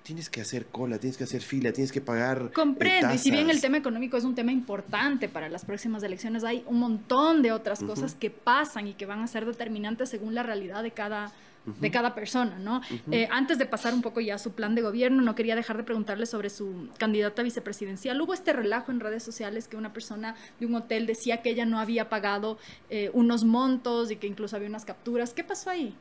tienes 0.06 0.30
que 0.30 0.40
hacer 0.40 0.68
cola, 0.68 1.00
tienes 1.00 1.18
que 1.18 1.24
hacer 1.24 1.42
fila, 1.42 1.74
tienes 1.74 1.92
que 1.92 2.00
pagar. 2.00 2.52
Comprendo, 2.54 3.14
y 3.14 3.18
si 3.18 3.32
bien 3.32 3.50
el 3.50 3.60
tema 3.60 3.78
económico 3.78 4.18
es 4.18 4.24
un 4.24 4.36
tema 4.36 4.52
importante 4.52 5.28
para 5.28 5.50
las 5.50 5.66
próximas 5.66 6.04
elecciones, 6.04 6.44
hay 6.44 6.64
un 6.68 6.80
montón 6.80 7.42
de 7.42 7.52
otras 7.52 7.84
cosas 7.84 8.14
que 8.14 8.30
pasan 8.30 8.88
y 8.88 8.94
que 8.94 9.08
van 9.08 9.22
a 9.22 9.28
ser 9.28 9.46
determinantes 9.46 10.10
según 10.10 10.36
la 10.36 10.44
realidad 10.44 10.84
de 10.84 10.92
cada 10.92 11.34
de 11.66 11.92
cada 11.92 12.14
persona, 12.14 12.58
¿no? 12.60 12.82
Eh, 13.12 13.28
antes 13.32 13.58
de 13.58 13.66
pasar 13.66 13.94
un 13.94 14.02
poco 14.02 14.22
ya 14.22 14.36
a 14.36 14.40
su 14.40 14.54
plan 14.54 14.76
de 14.76 14.82
gobierno, 14.82 15.22
no 15.22 15.36
quería 15.36 15.56
dejar 15.56 15.78
de 15.78 15.84
preguntarle 15.84 16.26
sobre 16.26 16.50
su 16.50 16.90
candidata 16.98 17.42
vicepresidencial. 17.44 18.20
Hubo 18.22 18.34
este 18.34 18.54
relajo 18.54 18.92
en 18.92 19.00
redes 19.00 19.24
sociales 19.24 19.68
que 19.68 19.78
una 19.78 19.94
persona 19.94 20.36
de 20.60 20.66
un 20.66 20.76
hotel 20.76 21.06
decía 21.08 21.42
que 21.42 21.50
ella 21.50 21.66
no 21.66 21.80
había 21.80 22.10
pagado 22.10 22.58
eh, 22.90 23.10
unos 23.14 23.44
montos 23.44 24.12
y 24.12 24.18
que 24.18 24.28
incluso 24.28 24.56
había 24.56 24.70
unas 24.70 24.86
capturas. 24.86 25.34
¿Qué 25.34 25.44
pasó 25.44 25.70
ahí? 25.70 25.96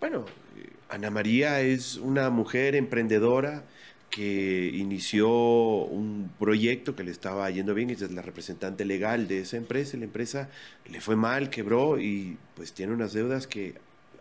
Bueno, 0.00 0.24
Ana 0.88 1.10
María 1.10 1.60
es 1.60 1.96
una 1.96 2.30
mujer 2.30 2.74
emprendedora 2.74 3.64
que 4.14 4.70
inició 4.72 5.28
un 5.28 6.30
proyecto 6.38 6.94
que 6.94 7.02
le 7.02 7.10
estaba 7.10 7.50
yendo 7.50 7.74
bien, 7.74 7.90
ella 7.90 8.06
es 8.06 8.12
la 8.12 8.22
representante 8.22 8.84
legal 8.84 9.26
de 9.26 9.40
esa 9.40 9.56
empresa, 9.56 9.96
la 9.96 10.04
empresa 10.04 10.50
le 10.88 11.00
fue 11.00 11.16
mal, 11.16 11.50
quebró 11.50 11.98
y 11.98 12.36
pues 12.54 12.72
tiene 12.72 12.92
unas 12.92 13.12
deudas 13.12 13.48
que 13.48 13.74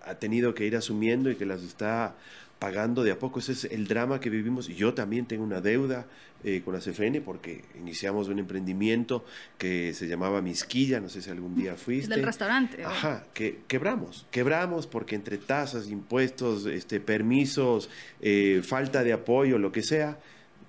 ha 0.06 0.16
tenido 0.16 0.54
que 0.54 0.66
ir 0.66 0.76
asumiendo 0.76 1.32
y 1.32 1.36
que 1.36 1.46
las 1.46 1.64
está 1.64 2.16
pagando 2.60 3.04
de 3.04 3.12
a 3.12 3.20
poco. 3.20 3.40
Ese 3.40 3.52
es 3.52 3.66
el 3.66 3.88
drama 3.88 4.20
que 4.20 4.30
vivimos. 4.30 4.68
Yo 4.68 4.94
también 4.94 5.26
tengo 5.26 5.44
una 5.44 5.60
deuda 5.60 6.06
eh, 6.46 6.62
con 6.64 6.74
la 6.74 6.80
CFN 6.80 7.22
porque 7.22 7.64
iniciamos 7.78 8.30
un 8.30 8.40
emprendimiento 8.40 9.26
que 9.58 9.94
se 9.94 10.08
llamaba 10.08 10.42
Misquilla, 10.42 11.00
no 11.00 11.10
sé 11.10 11.22
si 11.22 11.30
algún 11.30 11.56
día 11.56 11.76
fuiste. 11.76 12.14
Del 12.14 12.24
restaurante. 12.24 12.84
Ajá, 12.84 13.26
que 13.34 13.62
quebramos, 13.68 14.26
quebramos 14.32 14.88
porque 14.88 15.16
entre 15.16 15.38
tasas, 15.38 15.90
impuestos, 15.90 16.66
este, 16.66 17.00
permisos, 17.00 17.90
eh, 18.22 18.62
falta 18.64 19.04
de 19.04 19.14
apoyo, 19.14 19.58
lo 19.58 19.72
que 19.72 19.84
sea, 19.84 20.18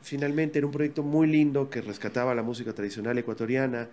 finalmente 0.02 0.58
era 0.58 0.66
un 0.66 0.72
proyecto 0.72 1.02
muy 1.02 1.26
lindo 1.26 1.70
que 1.70 1.80
rescataba 1.80 2.34
la 2.34 2.42
música 2.42 2.72
tradicional 2.72 3.16
ecuatoriana 3.18 3.88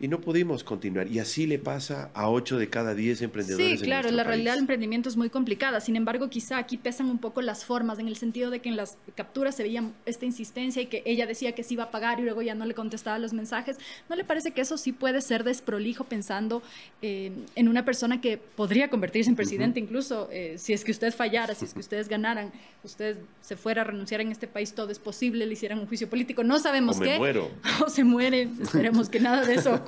y 0.00 0.08
no 0.08 0.20
pudimos 0.20 0.64
continuar. 0.64 1.08
Y 1.08 1.18
así 1.18 1.46
le 1.46 1.58
pasa 1.58 2.10
a 2.14 2.30
8 2.30 2.58
de 2.58 2.68
cada 2.68 2.94
10 2.94 3.22
emprendedores. 3.22 3.80
Sí, 3.80 3.84
claro, 3.84 4.10
la 4.10 4.24
realidad 4.24 4.52
del 4.52 4.60
emprendimiento 4.60 5.08
es 5.08 5.16
muy 5.16 5.30
complicada. 5.30 5.80
Sin 5.80 5.96
embargo, 5.96 6.28
quizá 6.28 6.58
aquí 6.58 6.76
pesan 6.76 7.10
un 7.10 7.18
poco 7.18 7.42
las 7.42 7.64
formas, 7.64 7.98
en 7.98 8.08
el 8.08 8.16
sentido 8.16 8.50
de 8.50 8.60
que 8.60 8.68
en 8.68 8.76
las 8.76 8.98
capturas 9.16 9.56
se 9.56 9.62
veía 9.62 9.82
esta 10.06 10.24
insistencia 10.24 10.82
y 10.82 10.86
que 10.86 11.02
ella 11.04 11.26
decía 11.26 11.52
que 11.52 11.62
sí 11.62 11.74
iba 11.74 11.84
a 11.84 11.90
pagar 11.90 12.20
y 12.20 12.22
luego 12.22 12.42
ya 12.42 12.54
no 12.54 12.64
le 12.64 12.74
contestaba 12.74 13.18
los 13.18 13.32
mensajes. 13.32 13.76
¿No 14.08 14.16
le 14.16 14.24
parece 14.24 14.52
que 14.52 14.60
eso 14.60 14.76
sí 14.78 14.92
puede 14.92 15.20
ser 15.20 15.44
desprolijo 15.44 16.04
pensando 16.04 16.62
eh, 17.02 17.32
en 17.54 17.68
una 17.68 17.84
persona 17.84 18.20
que 18.20 18.38
podría 18.38 18.88
convertirse 18.88 19.30
en 19.30 19.36
presidente 19.36 19.80
incluso 19.80 20.28
eh, 20.30 20.54
si 20.58 20.72
es 20.72 20.84
que 20.84 20.92
usted 20.92 21.12
fallara, 21.12 21.54
si 21.54 21.64
es 21.64 21.74
que 21.74 21.80
ustedes 21.80 22.08
ganaran, 22.08 22.52
usted 22.84 23.18
se 23.40 23.56
fuera 23.56 23.82
a 23.82 23.84
renunciar 23.84 24.20
en 24.20 24.30
este 24.30 24.46
país, 24.46 24.74
todo 24.74 24.90
es 24.90 24.98
posible, 24.98 25.46
le 25.46 25.52
hicieran 25.52 25.78
un 25.78 25.86
juicio 25.86 26.08
político, 26.08 26.44
no 26.44 26.58
sabemos 26.58 26.98
o 26.98 27.00
qué. 27.00 27.12
Me 27.12 27.18
muero. 27.18 27.50
O 27.84 27.88
se 27.88 28.02
muere, 28.04 28.48
esperemos 28.60 29.08
que 29.08 29.20
nada 29.20 29.44
de 29.44 29.54
eso 29.54 29.84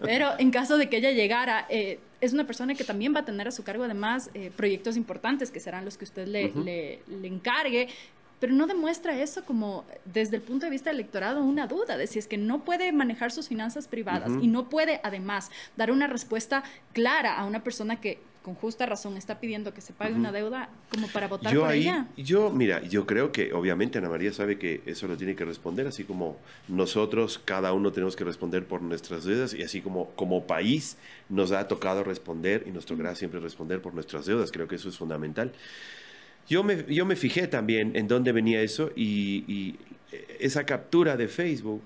pero 0.00 0.30
en 0.38 0.50
caso 0.50 0.76
de 0.78 0.88
que 0.88 0.98
ella 0.98 1.10
llegara, 1.10 1.66
eh, 1.68 1.98
es 2.20 2.32
una 2.32 2.46
persona 2.46 2.74
que 2.74 2.84
también 2.84 3.14
va 3.14 3.20
a 3.20 3.24
tener 3.24 3.48
a 3.48 3.50
su 3.50 3.62
cargo 3.62 3.84
además 3.84 4.30
eh, 4.34 4.50
proyectos 4.56 4.96
importantes 4.96 5.50
que 5.50 5.60
serán 5.60 5.84
los 5.84 5.96
que 5.96 6.04
usted 6.04 6.26
le, 6.26 6.52
le, 6.54 7.00
le 7.08 7.28
encargue 7.28 7.88
pero 8.38 8.52
no 8.52 8.66
demuestra 8.66 9.18
eso 9.18 9.44
como 9.44 9.84
desde 10.04 10.36
el 10.36 10.42
punto 10.42 10.66
de 10.66 10.70
vista 10.70 10.90
electorado 10.90 11.42
una 11.42 11.66
duda 11.66 11.96
de 11.96 12.06
si 12.06 12.18
es 12.18 12.26
que 12.26 12.36
no 12.36 12.64
puede 12.64 12.92
manejar 12.92 13.32
sus 13.32 13.48
finanzas 13.48 13.88
privadas 13.88 14.30
y 14.40 14.46
no 14.46 14.68
puede 14.68 15.00
además 15.02 15.50
dar 15.76 15.90
una 15.90 16.06
respuesta 16.06 16.62
clara 16.92 17.36
a 17.36 17.46
una 17.46 17.62
persona 17.62 18.00
que 18.00 18.18
con 18.46 18.54
justa 18.54 18.86
razón 18.86 19.16
está 19.16 19.40
pidiendo 19.40 19.74
que 19.74 19.80
se 19.80 19.92
pague 19.92 20.14
una 20.14 20.30
deuda 20.30 20.68
como 20.88 21.08
para 21.08 21.26
votar 21.26 21.52
yo 21.52 21.62
por 21.62 21.70
ahí, 21.70 21.80
ella. 21.80 22.06
Yo, 22.16 22.52
mira, 22.52 22.80
yo 22.80 23.04
creo 23.04 23.32
que 23.32 23.52
obviamente 23.52 23.98
Ana 23.98 24.08
María 24.08 24.32
sabe 24.32 24.56
que 24.56 24.82
eso 24.86 25.08
lo 25.08 25.16
tiene 25.16 25.34
que 25.34 25.44
responder, 25.44 25.88
así 25.88 26.04
como 26.04 26.36
nosotros, 26.68 27.40
cada 27.44 27.72
uno 27.72 27.90
tenemos 27.90 28.14
que 28.14 28.22
responder 28.22 28.64
por 28.64 28.82
nuestras 28.82 29.24
deudas 29.24 29.52
y 29.52 29.64
así 29.64 29.80
como 29.80 30.10
como 30.10 30.46
país 30.46 30.96
nos 31.28 31.50
ha 31.50 31.66
tocado 31.66 32.04
responder 32.04 32.62
y 32.68 32.70
nos 32.70 32.86
tocará 32.86 33.16
siempre 33.16 33.40
responder 33.40 33.82
por 33.82 33.94
nuestras 33.94 34.26
deudas. 34.26 34.52
Creo 34.52 34.68
que 34.68 34.76
eso 34.76 34.90
es 34.90 34.96
fundamental. 34.96 35.50
Yo 36.48 36.62
me, 36.62 36.84
yo 36.84 37.04
me 37.04 37.16
fijé 37.16 37.48
también 37.48 37.96
en 37.96 38.06
dónde 38.06 38.30
venía 38.30 38.62
eso 38.62 38.92
y, 38.94 39.74
esa 40.38 40.64
captura 40.64 41.16
de 41.16 41.26
Facebook 41.26 41.82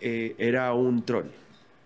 eh, 0.00 0.36
era 0.38 0.72
un 0.74 1.04
troll, 1.04 1.26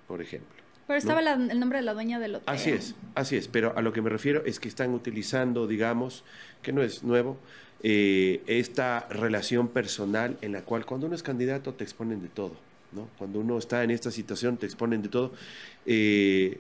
por 0.07 0.21
ejemplo. 0.21 0.58
Pero 0.89 0.99
estaba 0.99 1.21
el 1.21 1.61
nombre 1.61 1.79
de 1.79 1.85
la 1.85 1.93
dueña 1.93 2.19
del 2.19 2.37
hotel. 2.37 2.55
Así 2.55 2.71
es, 2.71 2.95
así 3.15 3.37
es. 3.37 3.47
Pero 3.47 3.77
a 3.77 3.83
lo 3.83 3.93
que 3.93 4.01
me 4.01 4.09
refiero 4.09 4.43
es 4.47 4.59
que 4.59 4.69
están 4.69 4.95
utilizando, 4.95 5.67
digamos, 5.67 6.25
que 6.63 6.73
no 6.73 6.83
es 6.83 7.05
nuevo, 7.05 7.37
eh, 7.83 8.43
esta 8.47 9.07
relación 9.11 9.69
personal 9.69 10.39
en 10.41 10.53
la 10.53 10.63
cual 10.63 10.87
cuando 10.87 11.07
uno 11.07 11.15
es 11.15 11.23
candidato 11.23 11.75
te 11.75 11.85
exponen 11.85 12.23
de 12.23 12.29
todo. 12.29 12.57
¿no? 12.93 13.11
Cuando 13.19 13.39
uno 13.39 13.59
está 13.59 13.85
en 13.85 13.91
esta 13.91 14.11
situación 14.11 14.57
te 14.57 14.65
exponen 14.65 15.03
de 15.03 15.11
todo. 15.11 15.33
Eh, 15.85 16.59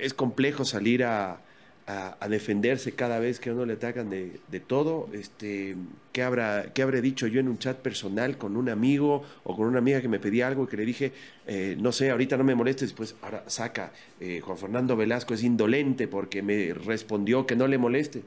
es 0.00 0.14
complejo 0.14 0.64
salir 0.64 1.04
a, 1.04 1.38
a, 1.86 2.28
defenderse 2.28 2.92
cada 2.92 3.20
vez 3.20 3.38
que 3.38 3.52
uno 3.52 3.64
le 3.64 3.74
atacan 3.74 4.10
de, 4.10 4.40
de 4.48 4.60
todo. 4.60 5.08
Este, 5.12 5.76
¿qué, 6.12 6.22
habrá, 6.22 6.72
¿Qué 6.74 6.82
habré 6.82 7.00
dicho 7.00 7.26
yo 7.28 7.38
en 7.38 7.48
un 7.48 7.58
chat 7.58 7.78
personal 7.78 8.36
con 8.38 8.56
un 8.56 8.68
amigo 8.68 9.24
o 9.44 9.56
con 9.56 9.66
una 9.66 9.78
amiga 9.78 10.00
que 10.00 10.08
me 10.08 10.18
pedía 10.18 10.48
algo 10.48 10.64
y 10.64 10.66
que 10.66 10.76
le 10.76 10.84
dije, 10.84 11.12
eh, 11.46 11.76
no 11.78 11.92
sé, 11.92 12.10
ahorita 12.10 12.36
no 12.36 12.44
me 12.44 12.54
molestes, 12.54 12.92
pues 12.92 13.14
ahora 13.22 13.44
saca, 13.46 13.92
eh, 14.20 14.40
Juan 14.40 14.58
Fernando 14.58 14.96
Velasco 14.96 15.34
es 15.34 15.44
indolente 15.44 16.08
porque 16.08 16.42
me 16.42 16.74
respondió 16.74 17.46
que 17.46 17.54
no 17.54 17.68
le 17.68 17.78
moleste. 17.78 18.22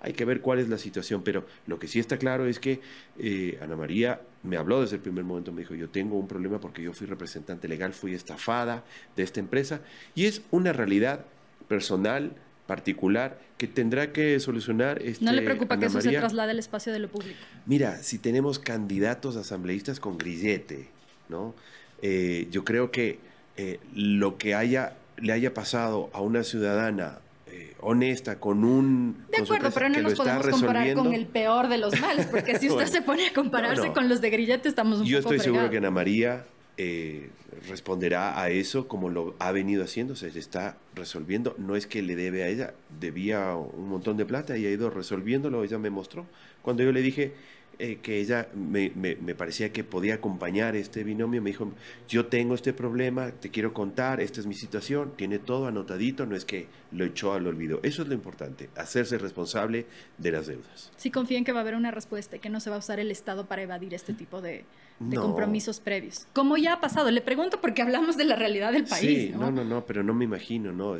Hay 0.00 0.12
que 0.12 0.24
ver 0.24 0.42
cuál 0.42 0.60
es 0.60 0.68
la 0.68 0.78
situación, 0.78 1.22
pero 1.24 1.44
lo 1.66 1.78
que 1.78 1.88
sí 1.88 1.98
está 1.98 2.18
claro 2.18 2.46
es 2.46 2.60
que 2.60 2.80
eh, 3.18 3.58
Ana 3.60 3.74
María 3.74 4.20
me 4.44 4.56
habló 4.56 4.80
desde 4.80 4.96
el 4.96 5.02
primer 5.02 5.24
momento, 5.24 5.50
me 5.50 5.62
dijo, 5.62 5.74
yo 5.74 5.88
tengo 5.88 6.16
un 6.16 6.28
problema 6.28 6.60
porque 6.60 6.82
yo 6.82 6.92
fui 6.92 7.06
representante 7.06 7.66
legal, 7.66 7.92
fui 7.94 8.14
estafada 8.14 8.84
de 9.16 9.24
esta 9.24 9.40
empresa 9.40 9.80
y 10.14 10.26
es 10.26 10.42
una 10.52 10.72
realidad 10.72 11.24
personal, 11.66 12.36
particular 12.68 13.38
que 13.56 13.66
tendrá 13.66 14.12
que 14.12 14.38
solucionar. 14.38 15.02
Este, 15.02 15.24
¿No 15.24 15.32
le 15.32 15.42
preocupa 15.42 15.78
que 15.78 15.86
eso 15.86 16.00
se 16.00 16.12
traslade 16.12 16.52
al 16.52 16.58
espacio 16.58 16.92
de 16.92 17.00
lo 17.00 17.08
público? 17.08 17.38
Mira, 17.66 17.96
si 18.02 18.18
tenemos 18.18 18.58
candidatos 18.60 19.36
asambleístas 19.36 19.98
con 19.98 20.18
grillete, 20.18 20.88
¿no? 21.30 21.54
Eh, 22.02 22.46
yo 22.50 22.64
creo 22.64 22.92
que 22.92 23.18
eh, 23.56 23.80
lo 23.94 24.36
que 24.36 24.54
haya, 24.54 24.92
le 25.16 25.32
haya 25.32 25.54
pasado 25.54 26.10
a 26.12 26.20
una 26.20 26.44
ciudadana 26.44 27.20
eh, 27.46 27.74
honesta, 27.80 28.38
con 28.38 28.62
un... 28.62 29.24
De 29.30 29.38
acuerdo, 29.38 29.70
pero 29.72 29.88
no 29.88 30.02
nos 30.02 30.14
podemos 30.14 30.46
comparar 30.48 30.92
con 30.92 31.14
el 31.14 31.26
peor 31.26 31.68
de 31.68 31.78
los 31.78 31.98
males, 31.98 32.26
porque 32.26 32.58
si 32.58 32.68
usted 32.70 32.86
se 32.86 33.00
pone 33.00 33.28
a 33.28 33.32
compararse 33.32 33.92
con 33.92 34.10
los 34.10 34.20
de 34.20 34.28
grillete, 34.28 34.68
estamos 34.68 35.00
un 35.00 35.06
Yo 35.06 35.22
poco 35.22 35.34
estoy 35.34 35.52
seguro 35.52 35.70
que 35.70 35.78
Ana 35.78 35.90
María 35.90 36.44
eh, 36.78 37.30
responderá 37.68 38.40
a 38.40 38.50
eso 38.50 38.86
como 38.86 39.10
lo 39.10 39.34
ha 39.40 39.50
venido 39.50 39.82
haciendo, 39.82 40.14
se 40.14 40.28
está 40.28 40.78
resolviendo. 40.94 41.54
No 41.58 41.74
es 41.74 41.86
que 41.86 42.02
le 42.02 42.14
debe 42.14 42.44
a 42.44 42.48
ella, 42.48 42.74
debía 43.00 43.56
un 43.56 43.88
montón 43.88 44.16
de 44.16 44.24
plata 44.24 44.56
y 44.56 44.64
ha 44.64 44.70
ido 44.70 44.88
resolviéndolo, 44.88 45.64
ella 45.64 45.78
me 45.78 45.90
mostró. 45.90 46.26
Cuando 46.62 46.84
yo 46.84 46.92
le 46.92 47.02
dije 47.02 47.34
eh, 47.80 47.98
que 48.02 48.18
ella 48.20 48.48
me, 48.54 48.90
me, 48.96 49.14
me, 49.16 49.34
parecía 49.36 49.72
que 49.72 49.84
podía 49.84 50.14
acompañar 50.14 50.74
este 50.74 51.04
binomio, 51.04 51.40
me 51.40 51.50
dijo, 51.50 51.70
yo 52.08 52.26
tengo 52.26 52.54
este 52.56 52.72
problema, 52.72 53.30
te 53.30 53.50
quiero 53.50 53.72
contar, 53.72 54.20
esta 54.20 54.40
es 54.40 54.46
mi 54.46 54.54
situación, 54.54 55.12
tiene 55.16 55.38
todo 55.38 55.66
anotadito, 55.68 56.26
no 56.26 56.34
es 56.34 56.44
que 56.44 56.66
lo 56.90 57.04
echó 57.04 57.34
al 57.34 57.46
olvido. 57.46 57.78
Eso 57.84 58.02
es 58.02 58.08
lo 58.08 58.14
importante, 58.14 58.68
hacerse 58.76 59.16
responsable 59.18 59.86
de 60.18 60.32
las 60.32 60.46
deudas. 60.48 60.90
Sí 60.96 61.10
confíen 61.12 61.44
que 61.44 61.52
va 61.52 61.60
a 61.60 61.62
haber 61.62 61.76
una 61.76 61.90
respuesta 61.92 62.36
y 62.36 62.38
que 62.40 62.50
no 62.50 62.58
se 62.60 62.68
va 62.70 62.76
a 62.76 62.80
usar 62.80 62.98
el 62.98 63.10
Estado 63.12 63.46
para 63.46 63.62
evadir 63.62 63.94
este 63.94 64.12
tipo 64.12 64.40
de, 64.40 64.64
de 64.98 65.16
No. 65.16 65.22
compromisos 65.22 65.78
previos. 65.78 66.26
Como 66.32 66.56
ya 66.56 66.72
ha 66.74 66.80
pasado, 66.80 67.10
le 67.12 67.20
pregunto 67.20 67.60
porque 67.60 67.82
hablamos 67.82 68.16
de 68.16 68.24
la 68.24 68.34
realidad 68.34 68.72
del 68.72 68.84
país, 68.86 69.28
Sí, 69.28 69.30
¿no? 69.32 69.38
no, 69.38 69.52
no, 69.52 69.64
no, 69.64 69.86
pero 69.86 70.02
no 70.02 70.14
me 70.14 70.24
imagino, 70.24 70.72
¿no? 70.72 70.96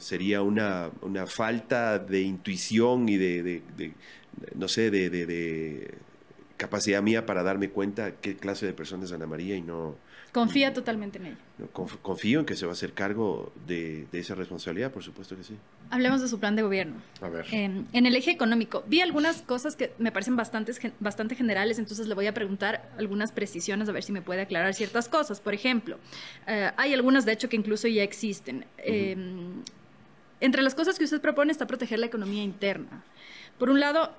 Sería 0.00 0.42
una, 0.42 0.90
una 1.02 1.26
falta 1.26 1.98
de 2.00 2.22
intuición 2.22 3.08
y 3.08 3.16
de, 3.16 3.42
de- 3.44 3.62
de- 3.76 3.92
no 4.54 4.66
sé, 4.68 4.90
de, 4.90 5.10
de- 5.10 5.26
de 5.26 5.94
capacidad 6.58 7.00
mía 7.00 7.24
para 7.24 7.42
darme 7.42 7.70
cuenta 7.70 8.12
qué 8.20 8.36
clase 8.36 8.66
de 8.66 8.74
persona 8.74 9.04
es 9.04 9.12
Ana 9.12 9.26
María 9.26 9.56
y 9.56 9.62
no, 9.62 9.96
Confía 10.32 10.74
totalmente 10.74 11.16
en 11.18 11.24
ella. 11.26 11.36
confío 11.72 12.40
en 12.40 12.44
que 12.46 12.54
se 12.54 12.66
va 12.66 12.72
a 12.72 12.74
hacer 12.74 12.92
cargo 12.92 13.50
de, 13.66 14.06
de 14.12 14.18
esa 14.18 14.34
responsabilidad, 14.34 14.92
por 14.92 15.02
supuesto 15.02 15.34
que 15.34 15.42
sí. 15.42 15.56
Hablemos 15.88 16.20
de 16.20 16.28
su 16.28 16.38
plan 16.38 16.54
de 16.54 16.60
gobierno. 16.60 16.96
A 17.22 17.28
ver. 17.30 17.46
Eh, 17.50 17.82
en 17.94 18.06
el 18.06 18.14
eje 18.14 18.30
económico, 18.32 18.84
vi 18.86 19.00
algunas 19.00 19.40
cosas 19.40 19.74
que 19.74 19.94
me 19.98 20.12
parecen 20.12 20.36
bastantes, 20.36 20.76
gen- 20.76 20.92
bastante 21.00 21.34
generales, 21.34 21.78
entonces 21.78 22.06
le 22.08 22.14
voy 22.14 22.26
a 22.26 22.34
preguntar 22.34 22.90
algunas 22.98 23.32
precisiones 23.32 23.88
a 23.88 23.92
ver 23.92 24.02
si 24.02 24.12
me 24.12 24.20
puede 24.20 24.42
aclarar 24.42 24.74
ciertas 24.74 25.08
cosas. 25.08 25.40
Por 25.40 25.54
ejemplo, 25.54 25.96
eh, 26.46 26.72
hay 26.76 26.92
algunas 26.92 27.24
de 27.24 27.32
hecho 27.32 27.48
que 27.48 27.56
incluso 27.56 27.88
ya 27.88 28.02
existen. 28.02 28.66
Eh, 28.76 29.16
entre 30.40 30.62
las 30.62 30.74
cosas 30.74 30.98
que 30.98 31.04
usted 31.04 31.20
propone 31.22 31.52
está 31.52 31.66
proteger 31.66 31.98
la 31.98 32.06
economía 32.06 32.42
interna. 32.42 33.02
Por 33.58 33.70
un 33.70 33.80
lado, 33.80 34.12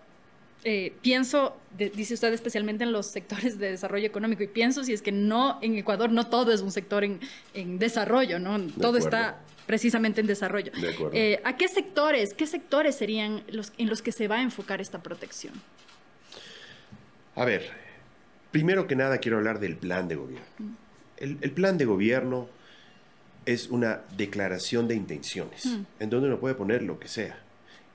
eh, 0.63 0.93
pienso, 1.01 1.55
de- 1.77 1.89
dice 1.89 2.13
usted 2.13 2.33
especialmente 2.33 2.83
en 2.83 2.91
los 2.91 3.05
sectores 3.07 3.57
de 3.59 3.71
desarrollo 3.71 4.05
económico, 4.07 4.43
y 4.43 4.47
pienso 4.47 4.83
si 4.83 4.93
es 4.93 5.01
que 5.01 5.11
no, 5.11 5.57
en 5.61 5.77
Ecuador 5.77 6.11
no 6.11 6.27
todo 6.27 6.51
es 6.51 6.61
un 6.61 6.71
sector 6.71 7.03
en, 7.03 7.19
en 7.53 7.79
desarrollo, 7.79 8.39
¿no? 8.39 8.59
Todo 8.59 8.97
acuerdo. 8.97 8.97
está 8.99 9.39
precisamente 9.65 10.19
en 10.21 10.27
desarrollo. 10.27 10.71
De 10.73 10.89
acuerdo. 10.89 11.15
Eh, 11.15 11.39
¿A 11.43 11.55
qué 11.55 11.67
sectores, 11.67 12.33
qué 12.33 12.47
sectores 12.47 12.95
serían 12.95 13.43
los 13.49 13.71
en 13.77 13.87
los 13.89 14.01
que 14.01 14.11
se 14.11 14.27
va 14.27 14.37
a 14.37 14.41
enfocar 14.41 14.81
esta 14.81 15.01
protección? 15.01 15.53
A 17.35 17.45
ver, 17.45 17.69
primero 18.51 18.87
que 18.87 18.95
nada 18.95 19.19
quiero 19.19 19.37
hablar 19.37 19.59
del 19.59 19.77
plan 19.77 20.07
de 20.07 20.15
gobierno. 20.15 20.45
El, 21.17 21.37
el 21.41 21.51
plan 21.51 21.77
de 21.77 21.85
gobierno 21.85 22.49
es 23.45 23.69
una 23.69 24.01
declaración 24.17 24.87
de 24.87 24.95
intenciones, 24.95 25.65
Mm. 25.65 25.81
en 25.99 26.09
donde 26.09 26.27
uno 26.27 26.39
puede 26.39 26.55
poner 26.55 26.81
lo 26.83 26.99
que 26.99 27.07
sea. 27.07 27.39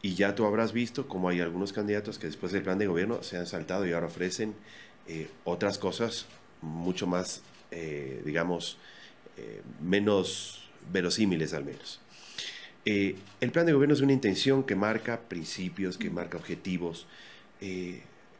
Y 0.05 0.17
ya 0.17 0.35
tú 0.35 0.45
habrás 0.45 0.75
visto 0.75 1.09
cómo 1.09 1.31
hay 1.31 1.41
algunos 1.41 1.73
candidatos 1.73 2.19
que 2.19 2.27
después 2.27 2.53
del 2.53 2.63
plan 2.63 2.77
de 2.77 2.87
gobierno 2.87 3.23
se 3.23 3.39
han 3.39 3.47
saltado 3.47 3.87
y 3.87 3.95
ahora 3.95 4.09
ofrecen 4.09 4.53
eh, 5.09 5.31
otras 5.45 5.79
cosas 5.79 6.27
mucho 6.61 7.07
más, 7.07 7.41
eh, 7.71 8.21
digamos, 8.23 8.77
eh, 9.39 9.63
menos 9.81 10.69
verosímiles 10.93 11.55
al 11.55 11.65
menos. 11.65 12.03
El 12.85 13.51
plan 13.51 13.65
de 13.65 13.73
gobierno 13.73 13.95
es 13.95 14.03
una 14.03 14.13
intención 14.13 14.65
que 14.65 14.77
marca 14.77 15.21
principios, 15.21 15.97
que 15.97 16.11
marca 16.11 16.37
objetivos. 16.37 17.07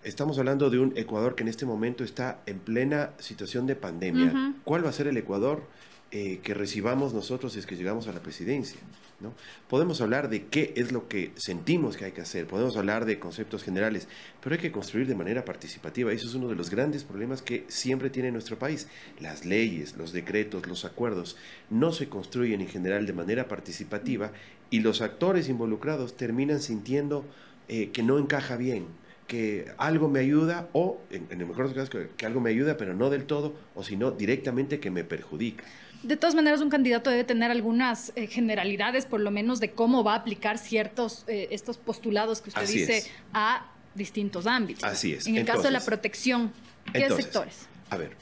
Estamos 0.03 0.39
hablando 0.39 0.69
de 0.69 0.81
un 0.81 0.93
Ecuador 0.99 1.35
que 1.35 1.45
en 1.45 1.49
este 1.49 1.65
momento 1.65 2.05
está 2.05 2.43
en 2.45 2.59
plena 2.59 3.13
situación 3.21 3.67
de 3.67 3.75
pandemia. 3.75 4.55
¿Cuál 4.65 4.85
va 4.85 4.91
a 4.91 4.93
ser 4.93 5.07
el 5.07 5.17
Ecuador 5.17 5.63
eh, 6.11 6.41
que 6.43 6.55
recibamos 6.55 7.13
nosotros 7.13 7.57
es 7.57 7.67
que 7.67 7.77
llegamos 7.77 8.07
a 8.09 8.13
la 8.13 8.21
presidencia? 8.21 8.81
¿no? 9.21 9.33
Podemos 9.69 10.01
hablar 10.01 10.29
de 10.29 10.47
qué 10.47 10.73
es 10.77 10.93
lo 10.93 11.09
que 11.09 11.33
sentimos 11.37 11.97
que 11.97 12.05
hay 12.05 12.13
que 12.13 12.21
hacer, 12.21 12.47
podemos 12.47 12.77
hablar 12.77 13.05
de 13.05 13.19
conceptos 13.19 13.63
generales, 13.63 14.09
pero 14.43 14.55
hay 14.55 14.61
que 14.61 14.73
construir 14.73 15.07
de 15.07 15.15
manera 15.15 15.45
participativa. 15.45 16.13
Eso 16.13 16.29
es 16.29 16.35
uno 16.35 16.49
de 16.49 16.57
los 16.57 16.71
grandes 16.71 17.05
problemas 17.05 17.43
que 17.43 17.65
siempre 17.69 18.11
tiene 18.11 18.31
nuestro 18.31 18.59
país. 18.59 18.89
Las 19.21 19.45
leyes, 19.45 19.97
los 19.97 20.13
decretos, 20.13 20.67
los 20.67 20.85
acuerdos 20.85 21.37
no 21.71 21.93
se 21.93 22.09
construyen 22.09 22.61
en 22.61 22.69
general 22.69 23.07
de 23.07 23.13
manera 23.13 23.49
participativa 23.49 24.33
y 24.71 24.81
los 24.81 25.03
actores 25.03 25.49
involucrados 25.49 26.17
terminan 26.17 26.61
sintiendo 26.61 27.25
eh, 27.69 27.91
que 27.91 28.03
no 28.03 28.19
encaja 28.19 28.57
bien, 28.57 28.87
que 29.27 29.73
algo 29.79 30.09
me 30.09 30.21
ayuda 30.21 30.69
o, 30.73 31.01
en, 31.11 31.27
el 31.31 31.47
mejor 31.47 31.65
los 31.67 31.75
casos, 31.75 31.91
que, 31.91 32.27
algo 32.27 32.41
me 32.41 32.51
ayuda, 32.51 32.77
pero 32.77 32.95
no 32.95 33.09
del 33.09 33.25
todo, 33.25 33.55
o 33.75 33.83
si 33.83 33.97
no, 33.97 34.11
directamente 34.11 34.81
que 34.81 34.91
me 34.91 35.05
perjudica. 35.05 35.65
De 36.05 36.17
todas 36.17 36.35
maneras, 36.35 36.61
un 36.61 36.69
candidato 36.69 37.11
debe 37.11 37.25
tener 37.25 37.51
algunas 37.51 38.13
eh, 38.15 38.27
generalidades, 38.27 39.07
por 39.07 39.21
lo 39.21 39.31
menos, 39.31 39.59
de 39.59 39.71
cómo 39.71 40.05
va 40.05 40.13
a 40.13 40.17
aplicar 40.17 40.59
ciertos, 40.59 41.25
eh, 41.29 41.49
estos 41.51 41.79
postulados 41.79 42.43
que 42.43 42.51
usted 42.51 42.67
dice 42.69 43.11
a 43.33 43.71
distintos 43.95 44.47
ámbitos. 44.47 44.85
Así 44.85 45.15
es. 45.15 45.27
En 45.27 45.37
el 45.37 45.47
caso 45.47 45.63
de 45.63 45.71
la 45.71 45.81
protección, 45.81 46.53
¿qué 46.93 47.09
sectores? 47.11 47.67
A 47.89 47.97
ver, 47.97 48.13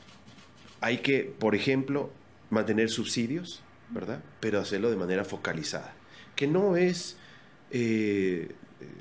hay 0.81 0.99
que, 0.99 1.25
por 1.25 1.57
ejemplo, 1.57 2.13
mantener 2.51 2.89
subsidios, 2.89 3.63
¿verdad? 3.91 4.21
Pero 4.39 4.61
hacerlo 4.61 4.89
de 4.91 4.97
manera 4.97 5.25
focalizada, 5.25 5.93
que 6.37 6.47
no 6.47 6.77
es... 6.77 7.17
Eh, 7.71 8.55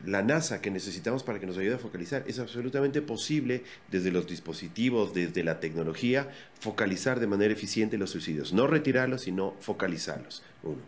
la 0.06 0.22
NASA 0.22 0.62
que 0.62 0.72
necesitamos 0.72 1.24
para 1.24 1.40
que 1.40 1.46
nos 1.46 1.58
ayude 1.58 1.76
a 1.76 1.80
focalizar. 1.80 2.24
Es 2.28 2.40
absolutamente 2.40 3.02
posible 3.02 3.64
desde 3.90 4.12
los 4.12 4.28
dispositivos, 4.28 5.14
desde 5.14 5.44
la 5.44 5.60
tecnología, 5.60 6.30
focalizar 6.60 7.20
de 7.20 7.28
manera 7.28 7.54
eficiente 7.54 7.98
los 7.98 8.12
suicidios. 8.12 8.54
No 8.54 8.68
retirarlos, 8.68 9.22
sino 9.22 9.56
focalizarlos. 9.60 10.44
Uno. 10.64 10.82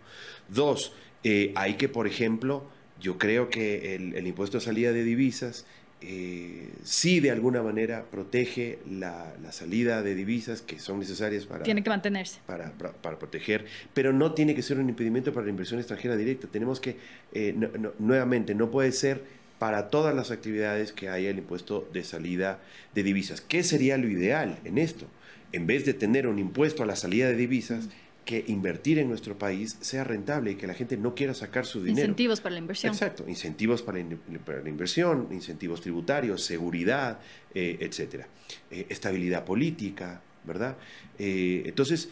Dos, 0.49 0.93
eh, 1.23 1.51
hay 1.55 1.75
que, 1.75 1.89
por 1.89 2.07
ejemplo, 2.07 2.69
yo 2.99 3.17
creo 3.17 3.49
que 3.49 3.95
el, 3.95 4.15
el 4.15 4.27
impuesto 4.27 4.57
de 4.57 4.63
salida 4.63 4.91
de 4.91 5.03
divisas 5.03 5.65
eh, 6.05 6.69
sí 6.83 7.21
de 7.21 7.31
alguna 7.31 7.63
manera 7.63 8.05
protege 8.11 8.79
la, 8.89 9.33
salida 9.51 10.01
de 10.01 10.15
divisas 10.15 10.61
que 10.61 10.79
son 10.79 10.99
necesarias 10.99 11.45
para... 11.45 11.63
Tiene 11.63 11.81
que 11.81 11.89
mantenerse. 11.89 12.39
Para, 12.45 12.71
para, 12.73 13.17
proteger, 13.17 13.65
pero 13.93 14.11
no 14.11 14.33
tiene 14.33 14.53
que 14.53 14.61
ser 14.61 14.79
un 14.79 14.89
impedimento 14.89 15.31
para 15.31 15.45
la 15.45 15.51
inversión 15.51 15.79
extranjera 15.79 16.17
directa. 16.17 16.47
Tenemos 16.47 16.81
que, 16.81 16.97
eh, 17.33 17.55
nuevamente, 17.99 18.53
no 18.53 18.69
puede 18.69 18.91
ser 18.91 19.21
para 19.59 19.89
todas 19.89 20.13
las 20.13 20.31
actividades 20.31 20.91
que 20.91 21.07
haya 21.07 21.29
el 21.29 21.37
impuesto 21.37 21.87
de 21.93 22.03
salida 22.03 22.59
de 22.93 23.03
divisas. 23.03 23.39
¿Qué 23.39 23.63
sería 23.63 23.97
lo 23.97 24.09
ideal 24.09 24.59
en 24.65 24.77
esto? 24.77 25.07
En 25.53 25.67
vez 25.67 25.85
de 25.85 25.93
tener 25.93 26.27
un 26.27 26.37
impuesto 26.37 26.83
a 26.83 26.85
la 26.85 26.97
salida 26.97 27.27
de 27.27 27.35
divisas, 27.35 27.87
que 28.25 28.45
invertir 28.47 28.99
en 28.99 29.09
nuestro 29.09 29.37
país 29.37 29.77
sea 29.81 30.03
rentable 30.03 30.51
y 30.51 30.55
que 30.55 30.67
la 30.67 30.73
gente 30.73 30.97
no 30.97 31.13
quiera 31.13 31.33
sacar 31.33 31.65
su 31.65 31.83
dinero. 31.83 32.01
Incentivos 32.01 32.41
para 32.41 32.53
la 32.53 32.59
inversión. 32.59 32.93
Exacto, 32.93 33.25
incentivos 33.27 33.81
para, 33.81 33.99
la 33.99 34.69
inversión, 34.69 35.27
incentivos 35.31 35.81
tributarios, 35.81 36.43
seguridad, 36.43 37.19
eh, 37.53 37.77
etcétera. 37.81 38.27
Eh, 38.71 38.85
estabilidad 38.89 39.43
política, 39.43 40.21
¿verdad? 40.45 40.77
Eh, 41.19 41.63
entonces, 41.65 42.09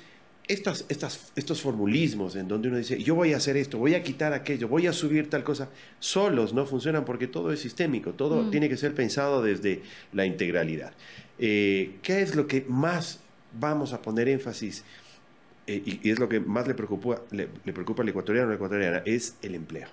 estas, 0.47 0.85
estas, 0.89 1.31
estos 1.35 1.61
formulismos 1.61 2.35
en 2.35 2.47
donde 2.47 2.67
uno 2.67 2.77
dice, 2.77 3.01
yo 3.01 3.15
voy 3.15 3.33
a 3.33 3.37
hacer 3.37 3.55
esto, 3.55 3.77
voy 3.77 3.95
a 3.95 4.03
quitar 4.03 4.33
aquello, 4.33 4.67
voy 4.67 4.87
a 4.87 4.93
subir 4.93 5.29
tal 5.29 5.45
cosa, 5.45 5.69
solos 5.99 6.53
no 6.53 6.65
funcionan 6.65 7.05
porque 7.05 7.27
todo 7.27 7.53
es 7.53 7.61
sistémico, 7.61 8.13
todo 8.13 8.43
mm. 8.43 8.51
tiene 8.51 8.67
que 8.67 8.75
ser 8.75 8.93
pensado 8.93 9.41
desde 9.41 9.81
la 10.11 10.25
integralidad. 10.25 10.93
¿Qué 11.37 11.97
es 12.03 12.35
lo 12.35 12.45
que 12.45 12.65
más 12.67 13.21
vamos 13.57 13.93
a 13.93 14.01
poner 14.01 14.27
énfasis? 14.27 14.83
Eh, 15.67 15.99
y, 16.03 16.09
es 16.09 16.19
lo 16.19 16.27
que 16.27 16.39
más 16.39 16.67
le 16.67 16.73
preocupa, 16.73 17.21
le, 17.31 17.47
preocupa 17.47 18.03
al 18.03 18.09
ecuatoriano 18.09 18.47
o 18.47 18.49
la 18.49 18.55
ecuatoriana, 18.55 19.03
es 19.05 19.35
el 19.41 19.55
empleo. 19.55 19.87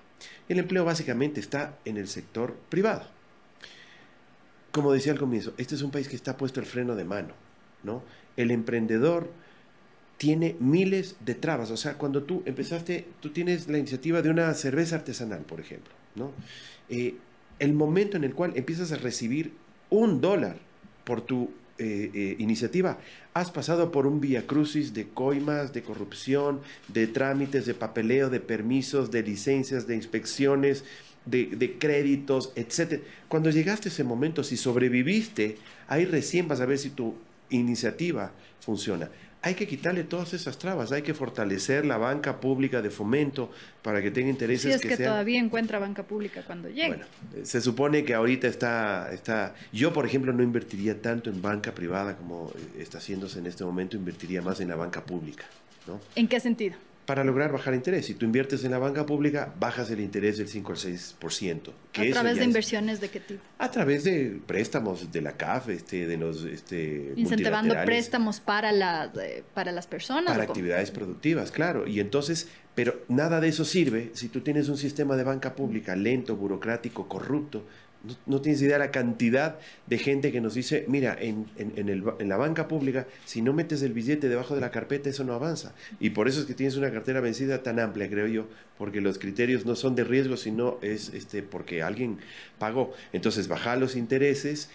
El 0.47 0.59
empleo 0.59 0.83
básicamente 0.83 1.39
está 1.39 1.77
en 1.85 1.97
el 1.97 2.07
sector 2.07 2.55
privado. 2.69 3.07
Como 4.71 4.91
decía 4.91 5.11
al 5.11 5.19
comienzo, 5.19 5.53
este 5.57 5.75
es 5.75 5.81
un 5.81 5.91
país 5.91 6.07
que 6.07 6.15
está 6.15 6.37
puesto 6.37 6.59
el 6.59 6.65
freno 6.65 6.95
de 6.95 7.03
mano, 7.03 7.33
¿no? 7.83 8.03
El 8.35 8.51
emprendedor 8.51 9.29
tiene 10.17 10.55
miles 10.59 11.15
de 11.21 11.35
trabas. 11.35 11.71
O 11.71 11.77
sea, 11.77 11.97
cuando 11.97 12.23
tú 12.23 12.43
empezaste, 12.45 13.07
tú 13.19 13.29
tienes 13.29 13.67
la 13.67 13.77
iniciativa 13.77 14.21
de 14.21 14.29
una 14.29 14.53
cerveza 14.53 14.97
artesanal, 14.97 15.41
por 15.41 15.59
ejemplo, 15.59 15.93
¿no? 16.15 16.31
Eh, 16.89 17.15
el 17.59 17.73
momento 17.73 18.17
en 18.17 18.23
el 18.23 18.33
cual 18.33 18.53
empiezas 18.55 18.91
a 18.91 18.97
recibir 18.97 19.53
un 19.89 20.21
dólar 20.21 20.57
por 21.03 21.21
tu 21.21 21.51
eh, 21.79 22.11
eh, 22.13 22.35
iniciativa, 22.39 22.99
has 23.33 23.51
pasado 23.51 23.91
por 23.91 24.05
un 24.05 24.19
vía 24.19 24.45
crucis 24.45 24.93
de 24.93 25.07
coimas, 25.07 25.73
de 25.73 25.81
corrupción, 25.81 26.59
de 26.87 27.07
trámites, 27.07 27.65
de 27.65 27.73
papeleo, 27.73 28.29
de 28.29 28.39
permisos, 28.39 29.11
de 29.11 29.23
licencias, 29.23 29.87
de 29.87 29.95
inspecciones, 29.95 30.83
de, 31.25 31.45
de, 31.45 31.77
créditos, 31.77 32.51
etc. 32.55 33.01
Cuando 33.27 33.49
llegaste 33.49 33.89
a 33.89 33.91
ese 33.91 34.03
momento, 34.03 34.43
si 34.43 34.57
sobreviviste, 34.57 35.57
ahí 35.87 36.05
recién 36.05 36.47
vas 36.47 36.61
a 36.61 36.65
ver 36.65 36.77
si 36.77 36.89
tu 36.89 37.15
iniciativa 37.49 38.31
funciona 38.59 39.09
hay 39.41 39.55
que 39.55 39.67
quitarle 39.67 40.03
todas 40.03 40.33
esas 40.33 40.57
trabas, 40.57 40.91
hay 40.91 41.01
que 41.01 41.13
fortalecer 41.13 41.85
la 41.85 41.97
banca 41.97 42.39
pública 42.39 42.81
de 42.81 42.89
fomento 42.89 43.51
para 43.81 44.01
que 44.01 44.11
tenga 44.11 44.29
intereses. 44.29 44.81
Si 44.81 44.87
es 44.87 44.97
que, 44.97 45.03
todavía 45.03 45.39
encuentra 45.39 45.79
banca 45.79 46.03
pública 46.03 46.43
cuando 46.45 46.69
llegue. 46.69 46.87
Bueno, 46.87 47.05
se 47.43 47.61
supone 47.61 48.03
que 48.03 48.13
ahorita 48.13 48.47
está, 48.47 49.11
está, 49.13 49.55
yo 49.71 49.93
por 49.93 50.05
ejemplo 50.05 50.33
no 50.33 50.43
invertiría 50.43 51.01
tanto 51.01 51.29
en 51.29 51.41
banca 51.41 51.73
privada 51.73 52.17
como 52.17 52.51
está 52.77 52.97
haciéndose 52.97 53.39
en 53.39 53.47
este 53.47 53.63
momento, 53.63 53.95
invertiría 53.95 54.41
más 54.41 54.59
en 54.59 54.67
la 54.67 54.75
banca 54.75 55.03
pública. 55.05 55.45
¿no? 55.87 55.99
¿En 56.15 56.27
qué 56.27 56.39
sentido? 56.39 56.75
Para 57.09 57.23
lograr 57.23 57.51
bajar 57.51 57.73
interés. 57.73 58.05
Si 58.05 58.13
tú 58.13 58.27
inviertes 58.27 58.63
en 58.65 58.69
la 58.69 58.77
banca 58.77 59.03
pública, 59.03 59.51
bajas 59.59 59.89
el 59.89 59.99
interés 59.99 60.37
del 60.37 60.47
5 60.47 60.71
al 60.71 60.77
6%. 60.77 61.71
¿A 61.71 62.11
través 62.11 62.37
de 62.37 62.43
inversiones 62.43 63.01
de 63.01 63.09
qué 63.09 63.19
tipo? 63.19 63.41
A 63.57 63.71
través 63.71 64.03
de 64.03 64.39
préstamos 64.45 65.11
de 65.11 65.21
la 65.23 65.31
CAF, 65.31 65.69
este, 65.69 66.05
de 66.05 66.17
los... 66.17 66.43
Este, 66.43 67.13
Incentivando 67.15 67.73
préstamos 67.83 68.39
para, 68.39 68.71
la, 68.71 69.11
para 69.55 69.71
las 69.71 69.87
personas. 69.87 70.31
Para 70.31 70.43
actividades 70.43 70.91
productivas, 70.91 71.49
claro. 71.49 71.87
Y 71.87 71.99
entonces, 71.99 72.47
pero 72.75 73.01
nada 73.07 73.39
de 73.39 73.47
eso 73.47 73.65
sirve 73.65 74.11
si 74.13 74.29
tú 74.29 74.41
tienes 74.41 74.69
un 74.69 74.77
sistema 74.77 75.15
de 75.15 75.23
banca 75.23 75.55
pública 75.55 75.95
lento, 75.95 76.35
burocrático, 76.35 77.07
corrupto, 77.07 77.65
no, 78.25 78.39
tienes 78.41 78.61
idea 78.61 78.77
de 78.77 78.85
la 78.85 78.91
cantidad 78.91 79.59
de 79.87 79.97
gente 79.97 80.31
que 80.31 80.39
nos 80.39 80.53
dice, 80.53 80.85
mira, 80.87 81.17
en, 81.19 81.47
en, 81.57 82.29
la 82.29 82.37
banca 82.37 82.67
pública, 82.67 83.07
si 83.25 83.41
no 83.41 83.51
metes 83.51 83.81
el 83.81 83.91
billete 83.91 84.29
debajo 84.29 84.55
de 84.55 84.61
la 84.61 84.71
carpeta, 84.71 85.09
eso 85.09 85.23
no 85.25 85.33
avanza. 85.33 85.73
Y 85.99 86.11
por 86.11 86.27
eso 86.27 86.39
es 86.39 86.45
que 86.45 86.53
tienes 86.53 86.77
una 86.77 86.91
cartera 86.91 87.19
vencida 87.19 87.61
tan 87.61 87.79
amplia, 87.79 88.09
creo 88.09 88.27
yo, 88.27 88.47
porque 88.77 89.01
los 89.01 89.19
criterios 89.19 89.65
no 89.65 89.75
son 89.75 89.95
de 89.95 90.05
riesgo, 90.05 90.37
sino 90.37 90.77
es 90.81 91.09
este, 91.13 91.43
porque 91.43 91.83
alguien 91.83 92.19
pagó. 92.57 92.93
Entonces, 93.11 93.49
bajar 93.49 93.77
los 93.77 93.95
intereses, 93.97 94.69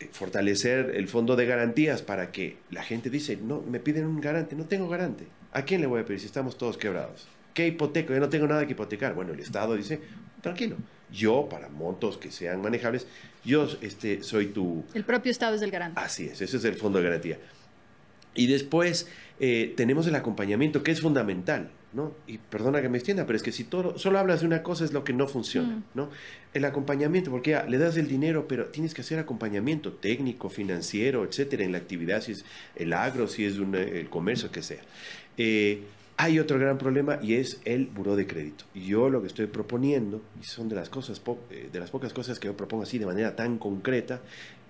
eh, 0.00 0.08
fortalecer 0.12 0.92
el 0.94 1.08
fondo 1.08 1.36
de 1.36 1.46
garantías 1.46 2.02
para 2.02 2.30
que 2.30 2.58
la 2.70 2.82
gente 2.82 3.08
dice, 3.08 3.36
no, 3.36 3.62
me 3.62 3.80
piden 3.80 4.06
un 4.06 4.20
garante, 4.20 4.54
no 4.54 4.66
tengo 4.66 4.88
garante. 4.88 5.24
¿A 5.52 5.62
quién 5.62 5.80
le 5.80 5.86
voy 5.86 6.02
a 6.02 6.04
pedir 6.04 6.20
si 6.20 6.26
estamos 6.26 6.58
todos 6.58 6.76
quebrados? 6.76 7.26
¿Qué 7.54 7.66
hipoteco? 7.66 8.12
Yo 8.12 8.20
no 8.20 8.28
tengo 8.28 8.46
nada 8.46 8.66
que 8.66 8.72
hipotecar. 8.72 9.14
Bueno, 9.14 9.32
el 9.32 9.40
Estado 9.40 9.74
dice, 9.74 10.00
tranquilo 10.40 10.76
yo, 11.12 11.48
para 11.48 11.68
montos 11.68 12.16
que 12.16 12.30
sean 12.30 12.60
manejables, 12.62 13.06
yo 13.44 13.68
este, 13.80 14.22
soy 14.22 14.46
tu... 14.46 14.84
El 14.94 15.04
propio 15.04 15.32
Estado 15.32 15.56
es 15.56 15.62
el 15.62 15.70
garante. 15.70 16.00
Así 16.00 16.26
es, 16.26 16.40
ese 16.40 16.56
es 16.56 16.64
el 16.64 16.74
fondo 16.74 16.98
de 16.98 17.04
garantía. 17.04 17.38
Y 18.34 18.46
después 18.46 19.08
eh, 19.40 19.74
tenemos 19.76 20.06
el 20.06 20.14
acompañamiento, 20.14 20.82
que 20.82 20.92
es 20.92 21.00
fundamental, 21.00 21.70
¿no? 21.92 22.14
Y 22.28 22.38
perdona 22.38 22.80
que 22.80 22.88
me 22.88 22.98
extienda, 22.98 23.26
pero 23.26 23.36
es 23.36 23.42
que 23.42 23.50
si 23.50 23.64
todo, 23.64 23.98
solo 23.98 24.20
hablas 24.20 24.40
de 24.40 24.46
una 24.46 24.62
cosa 24.62 24.84
es 24.84 24.92
lo 24.92 25.02
que 25.02 25.12
no 25.12 25.26
funciona, 25.26 25.76
mm. 25.76 25.84
¿no? 25.94 26.10
El 26.54 26.64
acompañamiento, 26.64 27.30
porque 27.30 27.50
ya, 27.52 27.64
le 27.64 27.78
das 27.78 27.96
el 27.96 28.06
dinero, 28.06 28.46
pero 28.46 28.66
tienes 28.66 28.94
que 28.94 29.00
hacer 29.00 29.18
acompañamiento 29.18 29.92
técnico, 29.94 30.48
financiero, 30.48 31.24
etcétera, 31.24 31.64
en 31.64 31.72
la 31.72 31.78
actividad, 31.78 32.20
si 32.22 32.32
es 32.32 32.44
el 32.76 32.92
agro, 32.92 33.26
si 33.26 33.44
es 33.44 33.56
el 33.56 34.08
comercio, 34.08 34.52
que 34.52 34.62
sea. 34.62 34.82
Eh, 35.36 35.82
hay 36.20 36.38
otro 36.38 36.58
gran 36.58 36.76
problema 36.76 37.18
y 37.22 37.34
es 37.34 37.60
el 37.64 37.86
buró 37.86 38.14
de 38.14 38.26
crédito. 38.26 38.66
Y 38.74 38.84
yo 38.84 39.08
lo 39.08 39.22
que 39.22 39.26
estoy 39.26 39.46
proponiendo, 39.46 40.20
y 40.38 40.44
son 40.44 40.68
de 40.68 40.74
las, 40.74 40.90
cosas 40.90 41.22
eh, 41.50 41.70
de 41.72 41.80
las 41.80 41.90
pocas 41.90 42.12
cosas 42.12 42.38
que 42.38 42.46
yo 42.46 42.54
propongo 42.54 42.82
así 42.82 42.98
de 42.98 43.06
manera 43.06 43.34
tan 43.34 43.56
concreta, 43.56 44.20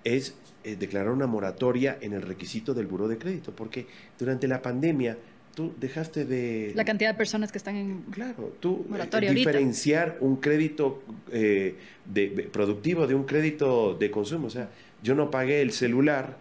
es 0.05 0.35
eh, 0.63 0.77
declarar 0.77 1.11
una 1.11 1.27
moratoria 1.27 1.99
en 2.01 2.13
el 2.13 2.23
requisito 2.23 2.73
del 2.73 2.87
buró 2.87 3.09
de 3.09 3.19
crédito, 3.19 3.53
porque 3.53 3.89
durante 4.17 4.47
la 4.47 4.63
pandemia 4.63 5.19
tú 5.57 5.75
dejaste 5.81 6.25
de... 6.25 6.73
La 6.77 6.85
cantidad 6.85 7.11
de 7.11 7.19
personas 7.19 7.51
que 7.51 7.59
están 7.59 7.75
en... 7.75 8.03
Claro, 8.13 8.55
tú 8.61 8.87
eh, 9.21 9.35
diferenciar 9.35 10.19
un 10.21 10.37
crédito 10.37 11.03
de, 11.33 12.49
productivo 12.53 13.09
de 13.09 13.17
un 13.17 13.25
crédito 13.25 13.95
de 13.95 14.09
consumo. 14.13 14.47
O 14.47 14.51
sea, 14.51 14.71
yo 15.03 15.17
no 15.17 15.33
pagué 15.33 15.63
el 15.63 15.73
celular 15.73 16.37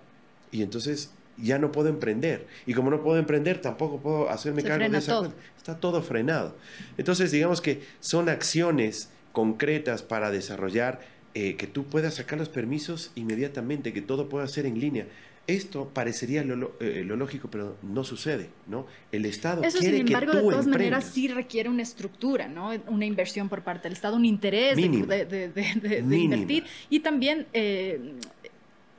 y 0.51 0.61
entonces 0.61 1.11
ya 1.41 1.59
no 1.59 1.71
puedo 1.71 1.89
emprender. 1.89 2.47
Y 2.65 2.73
como 2.73 2.89
no 2.89 3.01
puedo 3.01 3.17
emprender, 3.17 3.61
tampoco 3.61 3.99
puedo 3.99 4.29
hacerme 4.29 4.63
cargo 4.63 4.89
de 4.89 4.97
esa 4.97 5.31
Está 5.57 5.79
todo 5.79 6.01
frenado. 6.01 6.55
Entonces, 6.97 7.31
digamos 7.31 7.61
que 7.61 7.81
son 7.99 8.29
acciones 8.29 9.09
concretas 9.31 10.01
para 10.01 10.31
desarrollar 10.31 10.99
eh, 11.35 11.55
que 11.55 11.67
tú 11.67 11.85
puedas 11.85 12.15
sacar 12.15 12.39
los 12.39 12.49
permisos 12.49 13.11
inmediatamente, 13.15 13.93
que 13.93 14.01
todo 14.01 14.29
pueda 14.29 14.47
ser 14.47 14.65
en 14.65 14.79
línea. 14.79 15.07
Esto 15.47 15.89
parecería 15.89 16.43
lo, 16.43 16.73
eh, 16.79 17.03
lógico, 17.03 17.49
pero 17.49 17.75
no 17.81 18.03
sucede, 18.03 18.49
¿no? 18.67 18.85
El 19.11 19.25
Estado 19.25 19.63
Eso, 19.63 19.79
sin 19.79 19.95
embargo, 19.95 20.33
de 20.33 20.41
todas 20.41 20.67
maneras 20.67 21.05
sí 21.05 21.27
requiere 21.27 21.69
una 21.69 21.81
estructura, 21.81 22.47
¿no? 22.47 22.71
Una 22.87 23.05
inversión 23.05 23.49
por 23.49 23.63
parte 23.63 23.83
del 23.83 23.93
Estado, 23.93 24.15
un 24.15 24.25
interés 24.25 24.75
de, 24.75 26.17
invertir 26.19 26.65
y 26.91 26.99
también 26.99 27.47
eh, 27.53 28.13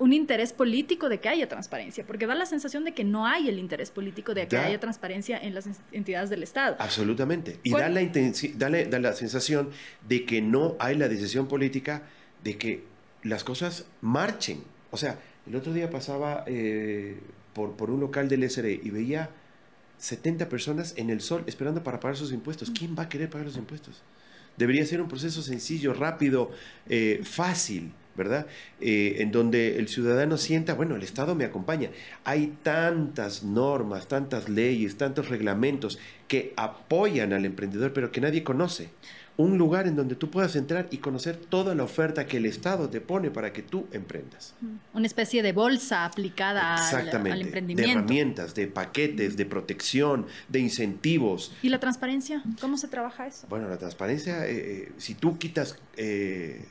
un 0.00 0.14
interés 0.14 0.54
político 0.54 1.10
de 1.10 1.20
que 1.20 1.28
haya 1.28 1.46
transparencia, 1.46 2.06
porque 2.06 2.26
da 2.26 2.34
la 2.34 2.46
sensación 2.46 2.84
de 2.84 2.94
que 2.94 3.04
no 3.04 3.26
hay 3.26 3.50
el 3.50 3.58
interés 3.58 3.90
político 3.90 4.32
de 4.32 4.48
que 4.48 4.56
haya 4.56 4.80
transparencia 4.80 5.38
en 5.38 5.54
las 5.54 5.68
entidades 5.92 6.30
del 6.30 6.42
Estado. 6.42 6.76
Absolutamente. 6.78 7.60
Y 7.62 7.72
da 7.72 7.90
la, 7.90 8.84
da 8.86 8.98
la 8.98 9.12
sensación 9.12 9.68
de 10.08 10.24
que 10.24 10.40
no 10.40 10.74
hay 10.80 10.96
la 10.96 11.06
decisión 11.06 11.48
política 11.48 12.04
de 12.42 12.56
que 12.56 12.82
las 13.22 13.44
cosas 13.44 13.84
marchen. 14.00 14.62
O 14.90 14.96
sea, 14.96 15.18
el 15.46 15.54
otro 15.54 15.74
día 15.74 15.90
pasaba 15.90 16.44
eh, 16.46 17.18
por, 17.52 17.76
por, 17.76 17.90
un 17.90 18.00
local 18.00 18.26
del 18.30 18.50
SRE 18.50 18.80
y 18.82 18.88
veía 18.88 19.28
70 19.98 20.48
personas 20.48 20.94
en 20.96 21.10
el 21.10 21.20
sol 21.20 21.44
esperando 21.46 21.82
para 21.82 22.00
pagar 22.00 22.16
sus 22.16 22.32
impuestos. 22.32 22.70
¿Quién 22.70 22.96
va 22.98 23.02
a 23.02 23.08
querer 23.10 23.28
pagar 23.28 23.48
los 23.48 23.58
impuestos? 23.58 24.02
Debería 24.56 24.86
ser 24.86 25.02
un 25.02 25.08
proceso 25.08 25.42
sencillo, 25.42 25.92
rápido, 25.92 26.52
eh, 26.88 27.20
fácil, 27.22 27.92
¿verdad? 28.16 28.46
Eh, 28.80 29.16
en 29.18 29.32
donde 29.32 29.78
el 29.78 29.88
ciudadano 29.88 30.36
sienta, 30.36 30.74
bueno, 30.74 30.96
el 30.96 31.02
Estado 31.02 31.34
me 31.34 31.44
acompaña. 31.44 31.90
Hay 32.24 32.54
tantas 32.62 33.42
normas, 33.42 34.08
tantas 34.08 34.48
leyes, 34.48 34.96
tantos 34.96 35.28
reglamentos 35.28 35.98
que 36.28 36.52
apoyan 36.56 37.32
al 37.32 37.44
emprendedor, 37.44 37.92
pero 37.92 38.12
que 38.12 38.20
nadie 38.20 38.44
conoce 38.44 38.90
un 39.40 39.56
lugar 39.56 39.86
en 39.86 39.96
donde 39.96 40.16
tú 40.16 40.30
puedas 40.30 40.54
entrar 40.54 40.88
y 40.90 40.98
conocer 40.98 41.36
toda 41.36 41.74
la 41.74 41.84
oferta 41.84 42.26
que 42.26 42.36
el 42.36 42.46
Estado 42.46 42.90
te 42.90 43.00
pone 43.00 43.30
para 43.30 43.52
que 43.52 43.62
tú 43.62 43.86
emprendas. 43.90 44.54
Una 44.92 45.06
especie 45.06 45.42
de 45.42 45.52
bolsa 45.52 46.04
aplicada 46.04 46.76
al, 46.76 47.40
emprendimiento. 47.40 47.82
De 47.82 47.90
herramientas, 47.90 48.54
de 48.54 48.66
paquetes, 48.66 49.38
de 49.38 49.46
protección, 49.46 50.26
de 50.48 50.60
incentivos. 50.60 51.52
¿Y 51.62 51.70
la 51.70 51.80
transparencia? 51.80 52.42
¿Cómo 52.60 52.76
se 52.76 52.88
trabaja 52.88 53.26
eso? 53.26 53.46
Bueno, 53.48 53.68
la 53.68 53.78
transparencia, 53.78 54.46
eh, 54.46 54.52
eh, 54.52 54.92
si 54.98 55.14
tú 55.14 55.38
quitas 55.38 55.78
eh, 55.96 56.62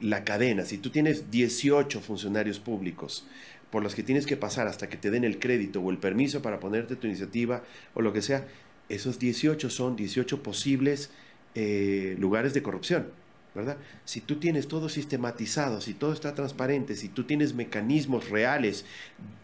la 0.00 0.24
cadena, 0.24 0.64
si 0.64 0.78
tú 0.78 0.90
tienes 0.90 1.30
18 1.30 2.00
funcionarios 2.00 2.58
públicos, 2.58 3.26
por 3.70 3.82
los 3.82 3.94
que 3.94 4.02
tienes 4.02 4.26
que 4.26 4.36
pasar 4.36 4.68
hasta 4.68 4.88
que 4.88 4.96
te 4.96 5.10
den 5.10 5.24
el 5.24 5.38
crédito 5.38 5.80
o 5.80 5.90
el 5.90 5.98
permiso 5.98 6.42
para 6.42 6.60
ponerte 6.60 6.96
tu 6.96 7.06
iniciativa 7.06 7.62
o 7.94 8.00
lo 8.00 8.12
que 8.12 8.22
sea, 8.22 8.46
esos 8.88 9.18
18 9.18 9.68
son 9.70 9.96
18 9.96 10.42
posibles 10.42 11.10
eh, 11.54 12.16
lugares 12.18 12.54
de 12.54 12.62
corrupción, 12.62 13.08
¿verdad? 13.54 13.76
Si 14.04 14.20
tú 14.20 14.36
tienes 14.36 14.68
todo 14.68 14.88
sistematizado, 14.88 15.80
si 15.80 15.94
todo 15.94 16.12
está 16.12 16.34
transparente, 16.34 16.94
si 16.94 17.08
tú 17.08 17.24
tienes 17.24 17.54
mecanismos 17.54 18.30
reales 18.30 18.84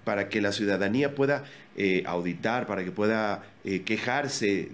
para 0.05 0.29
que 0.29 0.41
la 0.41 0.53
ciudadanía 0.53 1.15
pueda 1.15 1.45
eh, 1.77 2.03
auditar, 2.07 2.67
para 2.67 2.85
que 2.85 2.93
pueda 2.93 3.45
eh, 3.65 3.83
quejarse, 3.83 4.71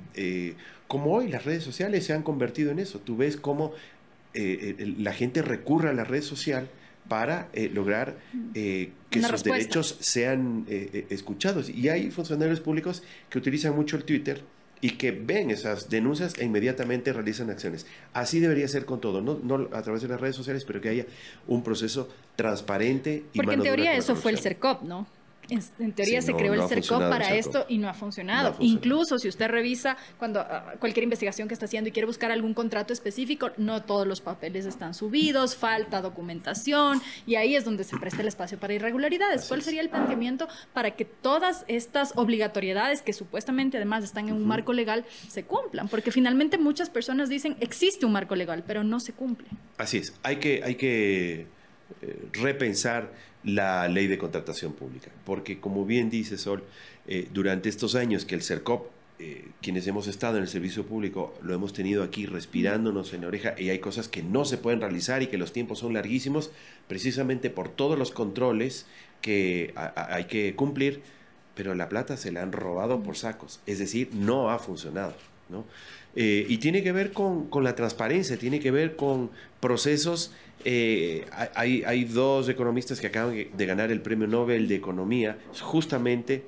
como 0.88 1.12
hoy 1.12 1.28
las 1.28 1.44
redes 1.44 1.62
sociales 1.62 2.04
se 2.04 2.12
han 2.12 2.22
convertido 2.22 2.70
en 2.70 2.78
eso, 2.78 2.98
tú 2.98 3.16
ves 3.16 3.36
cómo 3.36 3.72
la 4.34 5.12
gente 5.12 5.42
recurre 5.42 5.90
a 5.90 5.92
la 5.92 6.04
red 6.04 6.22
social 6.22 6.68
para 7.08 7.48
lograr 7.72 8.18
que 8.54 8.92
sus 9.22 9.42
derechos 9.42 9.96
sean 10.00 10.66
escuchados. 10.68 11.70
Y 11.70 11.88
hay 11.88 12.10
funcionarios 12.10 12.60
públicos 12.60 13.02
que 13.30 13.38
utilizan 13.38 13.74
mucho 13.74 13.96
el 13.96 14.04
Twitter 14.04 14.42
y 14.80 14.90
que 14.90 15.10
ven 15.10 15.50
esas 15.50 15.90
denuncias 15.90 16.38
e 16.38 16.44
inmediatamente 16.44 17.12
realizan 17.12 17.50
acciones. 17.50 17.86
Así 18.12 18.38
debería 18.38 18.68
ser 18.68 18.84
con 18.84 19.00
todo, 19.00 19.20
no, 19.20 19.40
no 19.42 19.68
a 19.72 19.82
través 19.82 20.02
de 20.02 20.08
las 20.08 20.20
redes 20.20 20.36
sociales, 20.36 20.64
pero 20.64 20.80
que 20.80 20.88
haya 20.88 21.06
un 21.48 21.64
proceso 21.64 22.08
transparente 22.36 23.24
y 23.32 23.38
Porque 23.38 23.54
en 23.54 23.62
teoría 23.62 23.96
eso 23.96 24.14
fue 24.14 24.30
el 24.30 24.38
CERCOP, 24.38 24.82
¿no? 24.82 25.06
En, 25.50 25.92
teoría 25.92 26.20
se 26.20 26.34
creó 26.34 26.52
el 26.52 26.68
CERCOP 26.68 27.08
para 27.08 27.34
esto 27.34 27.64
y 27.68 27.78
no 27.78 27.88
ha, 27.88 27.94
funcionado. 27.94 28.54
Incluso 28.58 29.18
si 29.18 29.28
usted 29.28 29.48
revisa 29.48 29.96
cuando 30.18 30.40
ah, 30.40 30.74
cualquier 30.78 31.04
investigación 31.04 31.48
que 31.48 31.54
está 31.54 31.64
haciendo 31.66 31.88
y 31.88 31.92
quiere 31.92 32.06
buscar 32.06 32.30
algún 32.30 32.52
contrato 32.52 32.92
específico, 32.92 33.50
no 33.56 33.82
todos 33.82 34.06
los 34.06 34.20
papeles 34.20 34.66
están 34.66 34.92
subidos, 34.92 35.56
falta 35.56 36.02
documentación 36.02 37.00
y 37.26 37.36
ahí 37.36 37.56
es 37.56 37.64
donde 37.64 37.84
se 37.84 37.96
presta 37.96 38.20
el 38.20 38.28
espacio 38.28 38.58
para 38.58 38.74
irregularidades. 38.74 39.46
¿Cuál 39.46 39.62
sería 39.62 39.80
el 39.80 39.88
planteamiento 39.88 40.48
para 40.74 40.90
que 40.92 41.04
todas 41.04 41.64
estas 41.66 42.12
obligatoriedades 42.16 43.00
que 43.00 43.12
supuestamente 43.12 43.78
además 43.78 44.04
están 44.04 44.28
en 44.28 44.34
un 44.34 44.46
marco 44.46 44.72
legal 44.72 45.06
se 45.28 45.44
cumplan? 45.44 45.88
Porque 45.88 46.10
finalmente 46.10 46.58
muchas 46.58 46.90
personas 46.90 47.28
dicen 47.30 47.56
existe 47.60 48.04
un 48.04 48.12
marco 48.12 48.36
legal, 48.36 48.64
pero 48.66 48.84
no 48.84 49.00
se 49.00 49.12
cumple. 49.14 49.48
Así 49.78 49.98
es, 49.98 50.12
hay 50.22 50.36
que, 50.36 50.62
hay 50.62 50.74
que 50.74 51.46
eh, 52.02 52.28
repensar 52.32 53.12
la 53.48 53.88
ley 53.88 54.06
de 54.06 54.18
contratación 54.18 54.72
pública. 54.72 55.10
Porque 55.24 55.60
como 55.60 55.84
bien 55.84 56.10
dice 56.10 56.38
Sol, 56.38 56.64
eh, 57.06 57.28
durante 57.32 57.68
estos 57.68 57.94
años 57.94 58.24
que 58.24 58.34
el 58.34 58.42
CERCOP, 58.42 58.86
eh, 59.20 59.48
quienes 59.60 59.86
hemos 59.86 60.06
estado 60.06 60.36
en 60.36 60.44
el 60.44 60.48
servicio 60.48 60.86
público, 60.86 61.34
lo 61.42 61.54
hemos 61.54 61.72
tenido 61.72 62.04
aquí 62.04 62.26
respirándonos 62.26 63.12
en 63.14 63.22
la 63.22 63.28
oreja 63.28 63.54
y 63.58 63.70
hay 63.70 63.80
cosas 63.80 64.06
que 64.06 64.22
no 64.22 64.44
se 64.44 64.58
pueden 64.58 64.80
realizar 64.80 65.22
y 65.22 65.26
que 65.26 65.38
los 65.38 65.52
tiempos 65.52 65.80
son 65.80 65.94
larguísimos, 65.94 66.52
precisamente 66.86 67.50
por 67.50 67.68
todos 67.68 67.98
los 67.98 68.12
controles 68.12 68.86
que 69.20 69.74
hay 69.74 70.24
que 70.24 70.54
cumplir, 70.54 71.02
pero 71.56 71.74
la 71.74 71.88
plata 71.88 72.16
se 72.16 72.30
la 72.30 72.42
han 72.42 72.52
robado 72.52 73.02
por 73.02 73.16
sacos, 73.16 73.60
es 73.66 73.80
decir, 73.80 74.10
no 74.12 74.50
ha 74.50 74.60
funcionado. 74.60 75.14
Eh, 76.16 76.46
y 76.48 76.58
tiene 76.58 76.82
que 76.82 76.92
ver 76.92 77.12
con, 77.12 77.48
con, 77.48 77.64
la 77.64 77.74
transparencia, 77.74 78.36
tiene 78.36 78.60
que 78.60 78.70
ver 78.70 78.96
con 78.96 79.30
procesos 79.60 80.32
eh, 80.64 81.24
hay, 81.54 81.84
hay, 81.84 82.04
dos 82.04 82.48
economistas 82.48 83.00
que 83.00 83.06
acaban 83.06 83.34
de 83.56 83.66
ganar 83.66 83.92
el 83.92 84.00
premio 84.00 84.26
Nobel 84.26 84.66
de 84.66 84.74
Economía 84.74 85.38
justamente 85.60 86.44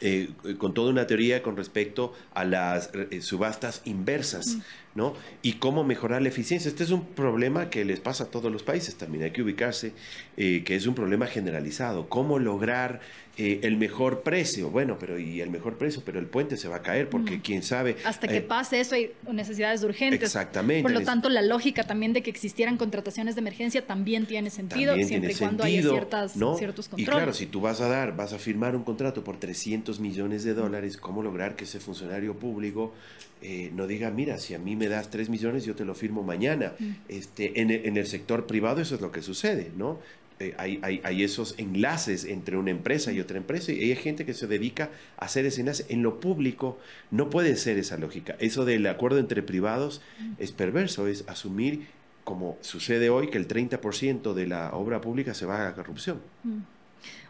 eh, 0.00 0.30
con 0.56 0.72
toda 0.72 0.90
una 0.90 1.06
teoría 1.06 1.42
con 1.42 1.54
respecto 1.54 2.14
a 2.32 2.44
las 2.46 2.90
subastas 3.20 3.82
inversas, 3.84 4.58
¿no? 4.96 5.14
Y 5.42 5.54
cómo 5.54 5.84
mejorar 5.84 6.22
la 6.22 6.28
eficiencia. 6.28 6.68
Este 6.68 6.82
es 6.82 6.90
un 6.90 7.04
problema 7.04 7.70
que 7.70 7.84
les 7.84 8.00
pasa 8.00 8.24
a 8.24 8.26
todos 8.26 8.50
los 8.50 8.62
países, 8.62 8.96
también 8.96 9.24
hay 9.24 9.30
que 9.30 9.42
ubicarse, 9.42 9.92
que 10.36 10.64
es 10.74 10.86
un 10.86 10.94
problema 10.94 11.26
generalizado. 11.26 12.08
¿Cómo 12.08 12.38
lograr 12.38 13.00
eh, 13.38 13.60
el 13.64 13.76
mejor 13.76 14.22
precio. 14.22 14.70
Bueno, 14.70 14.96
pero 14.98 15.18
y 15.18 15.42
el 15.42 15.50
mejor 15.50 15.76
precio, 15.76 16.00
pero 16.02 16.18
el 16.18 16.24
puente 16.24 16.56
se 16.56 16.68
va 16.68 16.76
a 16.76 16.82
caer 16.82 17.10
porque 17.10 17.42
quién 17.42 17.62
sabe. 17.62 17.96
Hasta 18.06 18.28
que 18.28 18.38
eh, 18.38 18.40
pase 18.40 18.80
eso 18.80 18.94
hay 18.94 19.12
necesidades 19.30 19.82
urgentes. 19.82 20.22
Exactamente. 20.22 20.82
Por 20.82 20.92
lo 20.92 21.02
tanto, 21.02 21.28
la 21.28 21.42
lógica 21.42 21.84
también 21.84 22.14
de 22.14 22.22
que 22.22 22.30
existieran 22.30 22.78
contrataciones 22.78 23.34
de 23.34 23.42
emergencia 23.42 23.86
también 23.86 24.24
tiene 24.24 24.48
sentido, 24.48 24.94
siempre 24.94 25.32
y 25.32 25.34
cuando 25.34 25.64
haya 25.64 25.82
ciertas, 25.82 26.32
ciertos 26.32 26.88
controles. 26.88 26.98
Y 26.98 27.04
claro, 27.04 27.34
si 27.34 27.44
tú 27.44 27.60
vas 27.60 27.82
a 27.82 27.88
dar, 27.88 28.16
vas 28.16 28.32
a 28.32 28.38
firmar 28.38 28.74
un 28.74 28.84
contrato 28.84 29.22
por 29.22 29.38
300 29.38 30.00
millones 30.00 30.42
de 30.42 30.54
dólares, 30.54 30.96
¿cómo 30.96 31.22
lograr 31.22 31.56
que 31.56 31.64
ese 31.64 31.78
funcionario 31.78 32.38
público 32.38 32.94
eh, 33.42 33.70
no 33.74 33.86
diga, 33.86 34.10
mira, 34.10 34.38
si 34.38 34.54
a 34.54 34.58
mí 34.58 34.76
me 34.76 34.85
das 34.88 35.10
3 35.10 35.28
millones, 35.28 35.64
yo 35.64 35.74
te 35.74 35.84
lo 35.84 35.94
firmo 35.94 36.22
mañana? 36.22 36.74
Este, 37.08 37.60
en, 37.60 37.70
en 37.70 37.96
el 37.96 38.06
sector 38.06 38.46
privado 38.46 38.80
eso 38.80 38.94
es 38.94 39.00
lo 39.00 39.12
que 39.12 39.22
sucede, 39.22 39.70
¿no? 39.76 39.98
Eh, 40.38 40.54
hay, 40.58 41.00
hay, 41.02 41.24
esos 41.24 41.54
enlaces 41.56 42.26
entre 42.26 42.58
una 42.58 42.70
empresa 42.70 43.10
y 43.10 43.20
otra 43.20 43.38
empresa 43.38 43.72
y 43.72 43.90
hay 43.90 43.96
gente 43.96 44.26
que 44.26 44.34
se 44.34 44.46
dedica 44.46 44.90
a 45.16 45.24
hacer 45.24 45.46
ese 45.46 45.62
enlace. 45.62 45.86
En 45.88 46.02
lo 46.02 46.20
público 46.20 46.78
no 47.10 47.30
puede 47.30 47.56
ser 47.56 47.78
esa 47.78 47.96
lógica. 47.96 48.36
Eso 48.38 48.66
del 48.66 48.86
acuerdo 48.86 49.18
entre 49.18 49.42
privados 49.42 50.02
es 50.38 50.52
perverso, 50.52 51.06
es 51.06 51.24
asumir, 51.26 51.86
como 52.24 52.58
sucede 52.60 53.08
hoy, 53.08 53.30
que 53.30 53.38
el 53.38 53.48
30% 53.48 54.34
de 54.34 54.46
la 54.46 54.74
obra 54.74 55.00
pública 55.00 55.32
se 55.32 55.46
va 55.46 55.62
a 55.62 55.64
la 55.64 55.74
corrupción. 55.74 56.20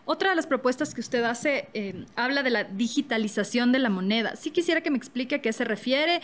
Otra 0.09 0.31
de 0.31 0.37
las 0.37 0.47
propuestas 0.47 0.95
que 0.95 1.01
usted 1.01 1.25
hace 1.25 1.69
eh, 1.75 2.05
habla 2.14 2.45
de 2.45 2.51
la 2.51 2.62
digitalización 2.64 3.73
de 3.73 3.81
la 3.81 3.90
moneda. 3.90 4.37
Sí 4.37 4.53
quisiera 4.53 4.81
que 4.81 4.90
me 4.90 4.97
explique 4.97 5.35
a 5.35 5.42
qué 5.42 5.53
se 5.53 5.64
refiere, 5.64 6.21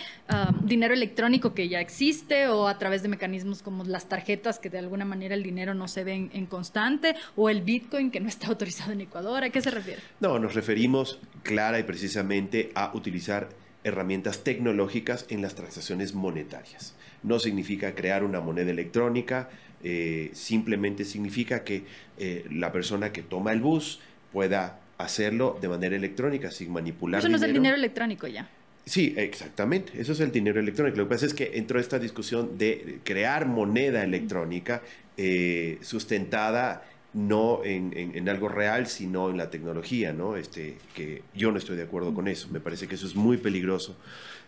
dinero 0.62 0.94
electrónico 0.94 1.52
que 1.52 1.68
ya 1.68 1.80
existe 1.80 2.46
o 2.46 2.68
a 2.68 2.78
través 2.78 3.02
de 3.02 3.08
mecanismos 3.08 3.60
como 3.60 3.82
las 3.84 4.08
tarjetas 4.08 4.60
que 4.60 4.70
de 4.70 4.78
alguna 4.78 5.04
manera 5.04 5.34
el 5.34 5.42
dinero 5.42 5.74
no 5.74 5.88
se 5.88 6.04
ve 6.04 6.30
en 6.32 6.46
constante 6.46 7.16
o 7.36 7.50
el 7.50 7.62
Bitcoin 7.62 8.10
que 8.12 8.20
no 8.20 8.28
está 8.28 8.46
autorizado 8.52 8.92
en 8.92 9.00
Ecuador. 9.00 9.42
¿A 9.42 9.50
qué 9.50 9.60
se 9.60 9.72
refiere? 9.72 10.00
No, 10.20 10.38
nos 10.38 10.54
referimos 10.54 11.18
clara 11.42 11.78
y 11.78 11.82
precisamente 11.82 12.70
a 12.74 12.92
utilizar 12.94 13.48
herramientas 13.84 14.44
tecnológicas 14.44 15.26
en 15.28 15.42
las 15.42 15.54
transacciones 15.54 16.14
monetarias. 16.14 16.94
No 17.22 17.38
significa 17.38 17.94
crear 17.94 18.24
una 18.24 18.40
moneda 18.40 18.70
electrónica, 18.70 19.48
eh, 19.84 20.30
simplemente 20.32 21.04
significa 21.04 21.64
que 21.64 21.84
eh, 22.18 22.44
la 22.50 22.72
persona 22.72 23.12
que 23.12 23.22
toma 23.22 23.52
el 23.52 23.60
bus 23.60 24.00
pueda 24.32 24.80
hacerlo 24.98 25.58
de 25.60 25.68
manera 25.68 25.96
electrónica, 25.96 26.50
sin 26.50 26.72
manipular. 26.72 27.20
Eso 27.20 27.28
no 27.28 27.36
es 27.36 27.42
el 27.42 27.52
dinero 27.52 27.76
electrónico 27.76 28.26
ya. 28.26 28.48
Sí, 28.84 29.14
exactamente. 29.16 30.00
Eso 30.00 30.12
es 30.12 30.20
el 30.20 30.32
dinero 30.32 30.58
electrónico. 30.60 30.96
Lo 30.96 31.04
que 31.04 31.14
pasa 31.14 31.26
es 31.26 31.34
que 31.34 31.52
entró 31.54 31.78
esta 31.78 31.98
discusión 31.98 32.58
de 32.58 32.98
crear 33.04 33.46
moneda 33.46 34.02
electrónica 34.02 34.82
eh, 35.16 35.78
sustentada 35.82 36.84
no 37.14 37.60
en, 37.64 38.28
algo 38.28 38.48
real, 38.48 38.86
sino 38.86 39.30
en 39.30 39.36
la 39.36 39.50
tecnología, 39.50 40.12
¿no? 40.12 40.36
Este, 40.36 40.78
que 40.94 41.22
yo 41.34 41.52
no 41.52 41.58
estoy 41.58 41.76
de 41.76 41.82
acuerdo 41.82 42.14
con 42.14 42.28
eso. 42.28 42.48
Me 42.50 42.60
parece 42.60 42.88
que 42.88 42.94
eso 42.94 43.06
es 43.06 43.14
muy 43.14 43.36
peligroso, 43.36 43.96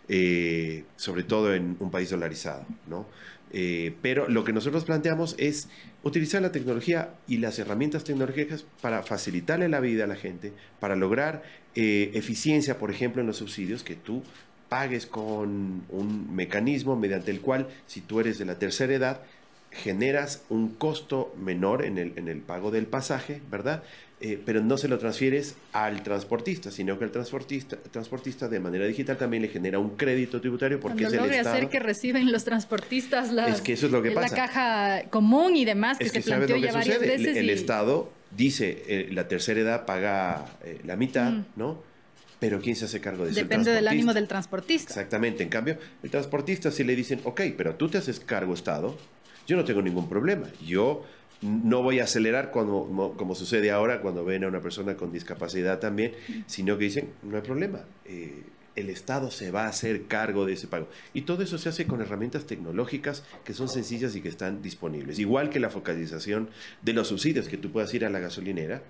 eh, 0.07 0.83
sobre 0.95 1.23
todo 1.23 1.53
en 1.53 1.77
un 1.79 1.91
país 1.91 2.09
dolarizado, 2.09 2.65
¿no? 2.87 3.05
Eh, 3.51 3.93
pero 4.01 4.27
lo 4.27 4.43
que 4.43 4.51
nosotros 4.51 4.83
planteamos 4.83 5.35
es 5.37 5.69
utilizar 6.03 6.41
la 6.41 6.51
tecnología 6.51 7.13
y 7.27 7.37
las 7.37 7.57
herramientas 7.59 8.03
tecnológicas 8.03 8.65
para 8.81 9.03
facilitarle 9.03 9.69
la 9.69 9.79
vida 9.79 10.03
a 10.03 10.07
la 10.07 10.15
gente, 10.15 10.51
para 10.79 10.95
lograr 10.95 11.43
eh, 11.75 12.11
eficiencia, 12.15 12.77
por 12.79 12.91
ejemplo, 12.91 13.21
en 13.21 13.27
los 13.27 13.37
subsidios, 13.37 13.83
que 13.83 13.95
tú 13.95 14.23
pagues 14.67 15.05
con 15.05 15.83
un 15.89 16.35
mecanismo 16.35 16.95
mediante 16.95 17.31
el 17.31 17.39
cual, 17.39 17.67
si 17.85 18.01
tú 18.01 18.19
eres 18.19 18.39
de 18.39 18.45
la 18.45 18.57
tercera 18.57 18.93
edad, 18.93 19.21
generas 19.75 20.43
un 20.49 20.69
costo 20.69 21.33
menor 21.37 21.83
en 21.83 21.97
el, 21.97 22.13
en 22.15 22.27
el 22.27 22.39
pago 22.39 22.71
del 22.71 22.87
pasaje, 22.87 23.41
¿verdad? 23.51 23.83
Eh, 24.21 24.41
pero 24.43 24.61
no 24.61 24.77
se 24.77 24.87
lo 24.87 24.97
transfieres 24.97 25.55
al 25.73 26.01
transportista, 26.01 26.71
sino 26.71 26.97
que 26.97 27.03
el 27.03 27.11
transportista, 27.11 27.75
transportista 27.91 28.47
de 28.47 28.61
manera 28.61 28.85
digital 28.85 29.17
también 29.17 29.43
le 29.43 29.49
genera 29.49 29.77
un 29.77 29.97
crédito 29.97 30.39
tributario 30.39 30.79
porque 30.79 31.03
es 31.03 31.13
el 31.13 31.25
Estado. 31.25 31.55
hacer 31.57 31.69
que 31.69 31.79
reciben 31.79 32.31
los 32.31 32.45
transportistas 32.45 33.33
la, 33.33 33.49
es 33.49 33.59
que 33.59 33.73
eso 33.73 33.87
es 33.87 33.91
lo 33.91 34.01
que 34.01 34.11
la 34.11 34.29
caja 34.29 35.03
común 35.09 35.57
y 35.57 35.65
demás 35.65 35.97
que 35.97 36.07
se 36.07 36.21
planteó 36.21 36.55
ya 36.55 36.71
varias 36.71 37.01
veces. 37.01 37.35
El, 37.35 37.49
Estado 37.49 38.09
dice, 38.35 38.83
eh, 38.87 39.09
la 39.11 39.27
tercera 39.27 39.59
edad 39.59 39.85
paga 39.85 40.45
eh, 40.63 40.79
la 40.85 40.95
mitad, 40.95 41.31
mm. 41.31 41.45
¿no? 41.57 41.83
Pero 42.39 42.61
¿quién 42.61 42.77
se 42.77 42.85
hace 42.85 43.01
cargo 43.01 43.25
de 43.25 43.31
eso? 43.31 43.39
Depende 43.39 43.71
del 43.71 43.87
ánimo 43.87 44.13
del 44.13 44.27
transportista. 44.29 44.93
Exactamente. 44.93 45.43
En 45.43 45.49
cambio, 45.49 45.77
el 46.03 46.09
transportista 46.09 46.71
si 46.71 46.83
le 46.83 46.95
dicen, 46.95 47.19
ok, 47.25 47.41
pero 47.57 47.75
tú 47.75 47.89
te 47.89 47.97
haces 47.97 48.19
cargo 48.19 48.53
Estado, 48.53 48.97
yo 49.47 49.55
no 49.55 49.63
tengo 49.63 49.81
ningún 49.81 50.09
problema. 50.09 50.47
Yo 50.65 51.03
no 51.41 51.83
voy 51.83 51.99
a 51.99 52.05
acelerar 52.05 52.51
como, 52.51 53.35
sucede 53.35 53.71
ahora 53.71 54.01
cuando 54.01 54.25
ven 54.25 54.43
a 54.43 54.47
una 54.47 54.61
persona 54.61 54.95
con 54.95 55.11
discapacidad 55.11 55.79
también, 55.79 56.13
sino 56.47 56.77
que 56.77 56.85
dicen, 56.85 57.09
no 57.23 57.35
hay 57.35 57.43
problema, 57.43 57.81
eh, 58.05 58.43
el 58.75 58.89
Estado 58.89 59.31
se 59.31 59.51
va 59.51 59.65
a 59.65 59.69
hacer 59.69 60.07
cargo 60.07 60.45
de 60.45 60.53
ese 60.53 60.67
pago. 60.67 60.87
Y 61.13 61.21
todo 61.21 61.43
eso 61.43 61.57
se 61.57 61.69
hace 61.69 61.87
con 61.87 62.01
herramientas 62.01 62.45
tecnológicas 62.45 63.23
que 63.43 63.53
son 63.53 63.69
sencillas 63.69 64.15
y 64.15 64.21
que 64.21 64.29
están 64.29 64.61
disponibles. 64.61 65.19
Igual 65.19 65.49
que 65.49 65.59
la 65.59 65.69
focalización 65.69 66.49
de 66.81 66.93
los 66.93 67.07
subsidios, 67.07 67.47
que 67.47 67.57
tú 67.57 67.71
puedas 67.71 67.93
ir 67.93 68.05
a 68.05 68.09
la 68.09 68.19
gasolinera 68.19 68.83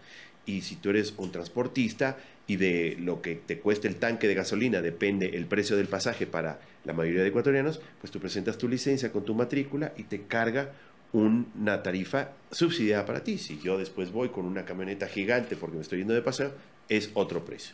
y 0.46 0.62
si 0.62 0.76
tú 0.76 0.89
eres 0.89 1.13
un 1.18 1.32
transportista 1.32 2.18
y 2.48 2.58
de 2.58 2.98
lo 3.00 3.22
que 3.22 3.36
te 3.36 3.60
cueste 3.60 3.88
el 3.88 3.96
tanque 3.96 4.28
de 4.28 4.36
gasolina 4.36 4.82
depende 4.82 5.36
el 5.36 5.46
precio 5.46 5.78
del 5.78 5.88
pasaje 5.88 6.28
para 6.28 6.60
la 6.84 6.94
mayoría 6.94 7.22
de 7.22 7.30
ecuatorianos, 7.30 7.82
pues 8.00 8.12
tú 8.12 8.20
presentas 8.20 8.58
tu 8.58 8.68
licencia 8.68 9.12
con 9.12 9.26
tu 9.26 9.34
matrícula 9.34 9.94
y 9.98 10.04
te 10.04 10.24
carga 10.24 10.72
una 11.14 11.82
tarifa 11.82 12.32
subsidiada 12.52 13.06
para 13.06 13.24
ti. 13.24 13.38
Si 13.38 13.60
yo 13.60 13.78
después 13.78 14.12
voy 14.12 14.30
con 14.30 14.46
una 14.46 14.66
camioneta 14.66 15.08
gigante 15.08 15.56
porque 15.56 15.78
me 15.78 15.82
estoy 15.82 16.00
yendo 16.00 16.14
de 16.14 16.22
paseo, 16.22 16.52
es 16.90 17.10
otro 17.14 17.44
precio. 17.46 17.74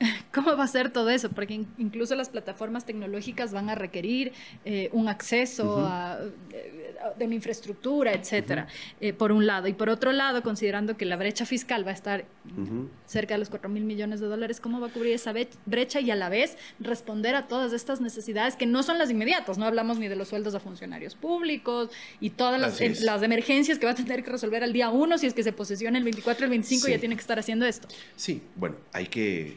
¿Cómo 0.32 0.56
va 0.56 0.64
a 0.64 0.68
ser 0.68 0.90
todo 0.90 1.10
eso? 1.10 1.30
Porque 1.30 1.64
incluso 1.78 2.14
las 2.14 2.28
plataformas 2.28 2.84
tecnológicas 2.84 3.52
van 3.52 3.70
a 3.70 3.74
requerir 3.74 4.32
eh, 4.64 4.88
un 4.92 5.08
acceso 5.08 5.84
a, 5.86 6.18
de 7.18 7.24
una 7.24 7.34
infraestructura, 7.34 8.12
etcétera, 8.12 8.66
eh, 9.00 9.12
por 9.12 9.32
un 9.32 9.46
lado. 9.46 9.68
Y 9.68 9.72
por 9.72 9.88
otro 9.88 10.12
lado, 10.12 10.42
considerando 10.42 10.96
que 10.96 11.04
la 11.04 11.16
brecha 11.16 11.46
fiscal 11.46 11.86
va 11.86 11.90
a 11.90 11.94
estar 11.94 12.24
cerca 13.06 13.34
de 13.34 13.38
los 13.38 13.50
4 13.50 13.68
mil 13.68 13.84
millones 13.84 14.20
de 14.20 14.26
dólares, 14.26 14.60
¿cómo 14.60 14.80
va 14.80 14.88
a 14.88 14.90
cubrir 14.90 15.14
esa 15.14 15.32
brecha 15.66 16.00
y 16.00 16.10
a 16.10 16.16
la 16.16 16.28
vez 16.28 16.56
responder 16.80 17.34
a 17.34 17.46
todas 17.46 17.72
estas 17.72 18.00
necesidades 18.00 18.56
que 18.56 18.66
no 18.66 18.82
son 18.82 18.98
las 18.98 19.10
inmediatas? 19.10 19.58
No 19.58 19.66
hablamos 19.66 19.98
ni 19.98 20.08
de 20.08 20.16
los 20.16 20.28
sueldos 20.28 20.54
a 20.54 20.60
funcionarios 20.60 21.14
públicos 21.14 21.90
y 22.20 22.30
todas 22.30 22.60
las, 22.60 22.80
las 23.02 23.22
emergencias 23.22 23.78
que 23.78 23.86
va 23.86 23.92
a 23.92 23.96
tener 23.96 24.22
que 24.22 24.30
resolver 24.30 24.62
al 24.62 24.72
día 24.72 24.90
uno, 24.90 25.18
si 25.18 25.26
es 25.26 25.34
que 25.34 25.42
se 25.42 25.52
posesiona 25.52 25.98
el 25.98 26.04
24, 26.04 26.44
el 26.44 26.50
25, 26.50 26.88
ya 26.88 26.98
tiene 26.98 27.14
que 27.14 27.20
estar 27.20 27.38
haciendo 27.38 27.66
esto. 27.66 27.88
Sí, 28.16 28.42
bueno, 28.56 28.76
hay 28.92 29.06
que 29.06 29.42
eh, 29.42 29.56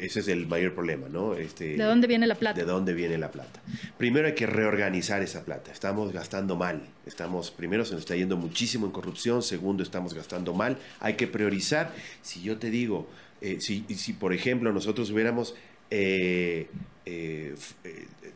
ese 0.00 0.20
es 0.20 0.28
el 0.28 0.46
mayor 0.46 0.74
problema, 0.74 1.08
¿no? 1.10 1.34
Este, 1.34 1.76
¿De 1.76 1.84
dónde 1.84 2.06
viene 2.06 2.26
la 2.26 2.34
plata? 2.34 2.58
¿De 2.58 2.64
dónde 2.64 2.94
viene 2.94 3.18
la 3.18 3.30
plata? 3.30 3.60
Primero 3.98 4.26
hay 4.28 4.34
que 4.34 4.46
reorganizar 4.46 5.22
esa 5.22 5.44
plata. 5.44 5.70
Estamos 5.70 6.10
gastando 6.12 6.56
mal. 6.56 6.80
Estamos, 7.04 7.50
primero, 7.50 7.84
se 7.84 7.92
nos 7.92 8.00
está 8.00 8.16
yendo 8.16 8.38
muchísimo 8.38 8.86
en 8.86 8.92
corrupción. 8.92 9.42
Segundo, 9.42 9.82
estamos 9.82 10.14
gastando 10.14 10.54
mal. 10.54 10.78
Hay 11.00 11.14
que 11.14 11.26
priorizar. 11.26 11.92
Si 12.22 12.40
yo 12.40 12.56
te 12.56 12.70
digo, 12.70 13.08
eh, 13.42 13.58
si, 13.60 13.84
si, 13.94 14.14
por 14.14 14.32
ejemplo 14.32 14.72
nosotros 14.72 15.10
hubiéramos 15.10 15.54
eh, 15.90 16.68
eh, 17.10 17.54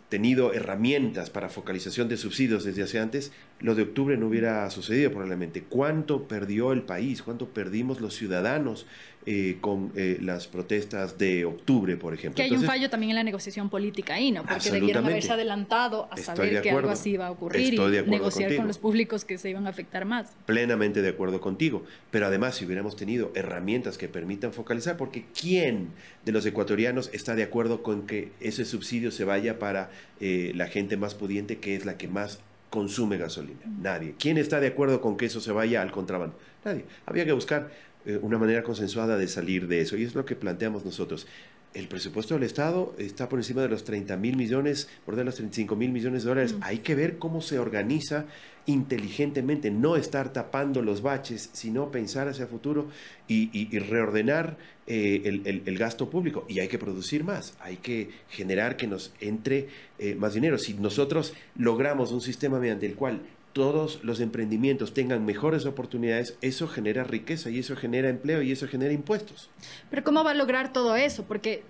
tenido 0.08 0.52
herramientas 0.52 1.30
para 1.30 1.48
focalización 1.48 2.08
de 2.08 2.16
subsidios 2.16 2.64
desde 2.64 2.82
hace 2.82 3.00
antes, 3.00 3.32
lo 3.60 3.74
de 3.74 3.82
octubre 3.82 4.16
no 4.16 4.28
hubiera 4.28 4.68
sucedido 4.70 5.10
probablemente. 5.10 5.62
¿Cuánto 5.62 6.28
perdió 6.28 6.72
el 6.72 6.82
país? 6.82 7.22
¿Cuánto 7.22 7.48
perdimos 7.48 8.00
los 8.00 8.14
ciudadanos 8.14 8.86
eh, 9.26 9.56
con 9.60 9.90
eh, 9.96 10.18
las 10.20 10.46
protestas 10.46 11.16
de 11.18 11.44
octubre, 11.44 11.96
por 11.96 12.12
ejemplo? 12.14 12.36
Que 12.36 12.42
hay 12.42 12.52
un 12.52 12.62
fallo 12.62 12.90
también 12.90 13.10
en 13.10 13.16
la 13.16 13.24
negociación 13.24 13.70
política 13.70 14.14
ahí, 14.14 14.30
¿no? 14.30 14.44
Porque 14.44 14.70
debieron 14.70 15.06
haberse 15.06 15.32
adelantado 15.32 16.08
a 16.10 16.16
saber 16.16 16.60
que 16.62 16.70
algo 16.70 16.90
así 16.90 17.12
iba 17.12 17.26
a 17.26 17.30
ocurrir 17.30 17.74
y 17.74 17.78
negociar 18.06 18.54
con 18.54 18.68
los 18.68 18.78
públicos 18.78 19.24
que 19.24 19.38
se 19.38 19.50
iban 19.50 19.66
a 19.66 19.70
afectar 19.70 20.04
más. 20.04 20.32
Plenamente 20.46 21.00
de 21.00 21.08
acuerdo 21.08 21.40
contigo. 21.40 21.84
Pero 22.10 22.26
además, 22.26 22.56
si 22.56 22.66
hubiéramos 22.66 22.96
tenido 22.96 23.32
herramientas 23.34 23.98
que 23.98 24.08
permitan 24.08 24.52
focalizar, 24.52 24.96
porque 24.96 25.24
¿quién 25.40 25.88
de 26.24 26.32
los 26.32 26.44
ecuatorianos 26.46 27.10
está 27.12 27.34
de 27.34 27.42
acuerdo 27.42 27.82
con 27.82 28.06
que 28.06 28.30
ese 28.64 28.72
subsidio 28.72 29.10
se 29.10 29.24
vaya 29.24 29.58
para 29.58 29.90
eh, 30.20 30.52
la 30.54 30.66
gente 30.66 30.96
más 30.96 31.14
pudiente, 31.14 31.58
que 31.58 31.76
es 31.76 31.86
la 31.86 31.96
que 31.96 32.08
más 32.08 32.40
consume 32.70 33.18
gasolina. 33.18 33.60
Nadie. 33.80 34.14
¿Quién 34.18 34.36
está 34.36 34.58
de 34.58 34.66
acuerdo 34.66 35.00
con 35.00 35.16
que 35.16 35.26
eso 35.26 35.40
se 35.40 35.52
vaya 35.52 35.80
al 35.80 35.92
contrabando? 35.92 36.36
Nadie. 36.64 36.84
Había 37.06 37.24
que 37.24 37.32
buscar 37.32 37.70
eh, 38.04 38.18
una 38.20 38.36
manera 38.36 38.64
consensuada 38.64 39.16
de 39.16 39.28
salir 39.28 39.68
de 39.68 39.80
eso 39.80 39.96
y 39.96 40.02
es 40.02 40.14
lo 40.14 40.24
que 40.24 40.34
planteamos 40.34 40.84
nosotros. 40.84 41.26
El 41.72 41.88
presupuesto 41.88 42.34
del 42.34 42.42
Estado 42.42 42.94
está 42.98 43.28
por 43.28 43.38
encima 43.38 43.62
de 43.62 43.68
los 43.68 43.84
30 43.84 44.16
mil 44.16 44.36
millones, 44.36 44.88
por 45.04 45.16
de 45.16 45.24
los 45.24 45.36
35 45.36 45.74
mil 45.76 45.90
millones 45.90 46.22
de 46.22 46.28
dólares. 46.28 46.54
Hay 46.60 46.78
que 46.78 46.94
ver 46.94 47.18
cómo 47.18 47.40
se 47.40 47.58
organiza 47.58 48.26
inteligentemente, 48.66 49.70
no 49.70 49.96
estar 49.96 50.32
tapando 50.32 50.82
los 50.82 51.02
baches, 51.02 51.50
sino 51.52 51.90
pensar 51.90 52.28
hacia 52.28 52.44
el 52.44 52.48
futuro 52.48 52.88
y, 53.28 53.78
reordenar 53.78 54.56
eh, 54.86 55.40
el, 55.44 55.78
gasto 55.78 56.08
público. 56.10 56.44
Y 56.48 56.60
hay 56.60 56.68
que 56.68 56.78
producir 56.78 57.24
más, 57.24 57.54
hay 57.60 57.76
que 57.76 58.10
generar 58.28 58.76
que 58.76 58.86
nos 58.86 59.12
entre 59.20 59.68
eh, 59.98 60.14
más 60.14 60.34
dinero. 60.34 60.58
Si 60.58 60.74
nosotros 60.74 61.34
logramos 61.56 62.12
un 62.12 62.20
sistema 62.20 62.58
mediante 62.58 62.86
el 62.86 62.94
cual 62.94 63.20
todos 63.52 64.02
los 64.02 64.20
emprendimientos 64.20 64.92
tengan 64.94 65.24
mejores 65.24 65.64
oportunidades, 65.64 66.36
eso 66.42 66.66
genera 66.66 67.04
riqueza 67.04 67.50
y 67.50 67.60
eso 67.60 67.76
genera 67.76 68.08
empleo 68.08 68.42
y 68.42 68.50
eso 68.50 68.66
genera 68.66 68.92
impuestos. 68.92 69.48
Pero 69.90 70.02
¿cómo 70.02 70.24
va 70.24 70.32
a 70.32 70.34
lograr 70.34 70.72
todo 70.72 70.96
eso? 70.96 71.24
Porque 71.24 71.62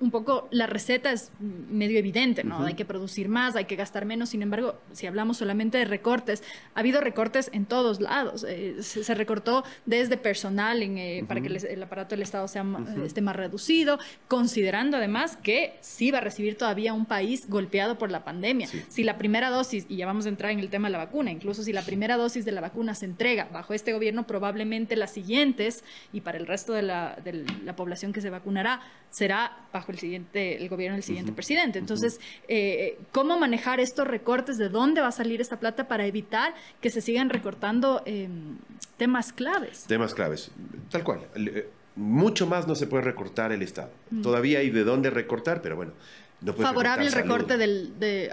un 0.00 0.10
poco 0.12 0.48
la 0.52 0.66
receta 0.66 1.10
es 1.10 1.32
medio 1.40 1.98
evidente, 1.98 2.44
¿no? 2.44 2.62
Hay 2.64 2.74
que 2.74 2.84
producir 2.84 3.28
más, 3.28 3.56
hay 3.56 3.64
que 3.64 3.74
gastar 3.74 4.04
menos. 4.04 4.28
Sin 4.28 4.42
embargo, 4.42 4.78
si 4.92 5.06
hablamos 5.06 5.38
solamente 5.38 5.78
de 5.78 5.84
recortes, 5.84 6.44
ha 6.74 6.80
habido 6.80 7.00
recortes 7.00 7.50
en 7.52 7.66
todos 7.66 8.00
lados. 8.00 8.44
Eh, 8.48 8.76
se, 8.82 9.14
recortó 9.14 9.64
desde 9.86 10.16
personal 10.16 10.82
en, 10.82 10.98
eh, 10.98 11.24
para 11.26 11.40
que 11.40 11.48
el, 11.48 11.82
aparato 11.82 12.14
del 12.14 12.22
Estado 12.22 12.46
sea, 12.46 12.64
esté 13.04 13.20
más 13.22 13.34
reducido, 13.34 13.98
considerando 14.28 14.96
además 14.96 15.36
que 15.36 15.76
sí 15.80 16.12
va 16.12 16.18
a 16.18 16.20
recibir 16.20 16.56
todavía 16.56 16.92
un 16.92 17.06
país 17.06 17.48
golpeado 17.48 17.98
por 17.98 18.12
la 18.12 18.24
pandemia. 18.24 18.68
Si 18.88 19.02
la 19.02 19.18
primera 19.18 19.50
dosis, 19.50 19.86
y 19.88 19.96
ya 19.96 20.06
vamos 20.06 20.26
a 20.26 20.28
entrar 20.28 20.52
en 20.52 20.60
el 20.60 20.70
tema 20.70 20.88
de 20.88 20.92
la 20.92 20.98
vacuna, 20.98 21.32
incluso 21.32 21.64
si 21.64 21.72
la 21.72 21.82
primera 21.82 22.16
dosis 22.16 22.44
de 22.44 22.52
la 22.52 22.60
vacuna 22.60 22.94
se 22.94 23.06
entrega 23.06 23.48
bajo 23.52 23.74
este 23.74 23.92
gobierno, 23.92 24.26
probablemente 24.26 24.94
las 24.94 25.10
siguientes, 25.10 25.82
y 26.12 26.20
para 26.20 26.38
el 26.38 26.46
resto 26.46 26.72
de 26.72 26.82
la, 26.82 27.18
de 27.24 27.44
la 27.64 27.74
población 27.74 28.12
que 28.12 28.20
se 28.20 28.30
vacunará, 28.30 28.80
será 29.10 29.56
bajo 29.72 29.87
el 29.94 30.00
siguiente, 30.00 30.56
el 30.56 30.68
gobierno 30.68 30.96
del 30.96 31.02
siguiente 31.02 31.32
presidente. 31.32 31.78
Entonces, 31.78 32.20
eh, 32.48 32.98
¿cómo 33.12 33.38
manejar 33.38 33.80
estos 33.80 34.06
recortes? 34.06 34.56
¿De 34.58 34.68
dónde 34.68 35.00
va 35.00 35.08
a 35.08 35.12
salir 35.12 35.40
esta 35.40 35.58
plata 35.58 35.88
para 35.88 36.06
evitar 36.06 36.54
que 36.80 36.90
se 36.90 37.00
sigan 37.00 37.30
recortando 37.30 38.02
em, 38.06 38.58
temas 38.96 39.32
claves? 39.32 39.84
Temas 39.84 40.14
claves, 40.14 40.50
tal 40.90 41.04
cual. 41.04 41.26
Eh, 41.34 41.68
mucho 41.96 42.46
más 42.46 42.68
no 42.68 42.74
se 42.74 42.86
puede 42.86 43.02
recortar 43.02 43.50
el 43.52 43.62
Estado. 43.62 43.90
Todavía 44.22 44.60
hay 44.60 44.70
de 44.70 44.84
dónde 44.84 45.10
recortar, 45.10 45.60
pero 45.62 45.74
bueno. 45.74 45.92
Favorable 46.40 47.06
el 47.06 47.12
recorte 47.12 47.56
del, 47.56 47.98
de 47.98 48.32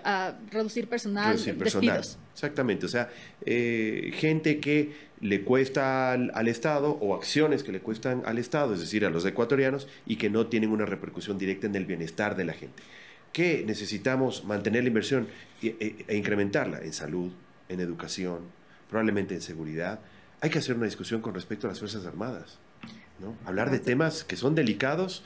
reducir 0.52 0.88
personal, 0.88 1.34
reducir 1.34 1.58
personal. 1.58 2.02
Exactamente, 2.34 2.86
o 2.86 2.90
sea, 2.90 3.10
eh, 3.46 4.12
gente 4.14 4.60
que 4.60 4.94
le 5.22 5.42
cuesta 5.42 6.12
al, 6.12 6.48
Estado 6.48 6.92
o 7.02 7.16
acciones 7.16 7.64
que 7.64 7.72
le 7.72 7.80
cuestan 7.80 8.22
al 8.26 8.38
Estado, 8.38 8.74
es 8.76 8.80
decir, 8.80 9.06
a 9.06 9.10
los 9.10 9.26
ecuatorianos, 9.26 9.88
y 10.06 10.18
que 10.18 10.30
no 10.30 10.48
tienen 10.48 10.70
una 10.70 10.86
repercusión 10.86 11.38
directa 11.40 11.66
en 11.66 11.76
el 11.76 11.86
bienestar 11.86 12.36
de 12.36 12.46
la 12.46 12.54
gente. 12.54 12.84
¿Qué 13.34 13.64
necesitamos 13.66 14.46
mantener 14.46 14.84
la 14.84 14.90
inversión 14.90 15.28
e, 15.64 16.04
e, 16.08 16.16
incrementarla? 16.16 16.80
En 16.80 16.94
salud, 16.94 17.32
en 17.70 17.80
educación, 17.80 18.42
probablemente 18.90 19.34
en 19.34 19.42
seguridad. 19.42 20.00
Hay 20.42 20.52
que 20.52 20.60
hacer 20.60 20.76
una 20.76 20.86
discusión 20.86 21.22
con 21.22 21.34
respecto 21.34 21.66
a 21.66 21.70
las 21.70 21.80
Fuerzas 21.80 22.06
Armadas. 22.06 22.60
¿no? 23.20 23.36
Hablar 23.46 23.72
de 23.72 23.80
temas 23.80 24.24
que 24.24 24.36
son 24.36 24.54
delicados 24.56 25.24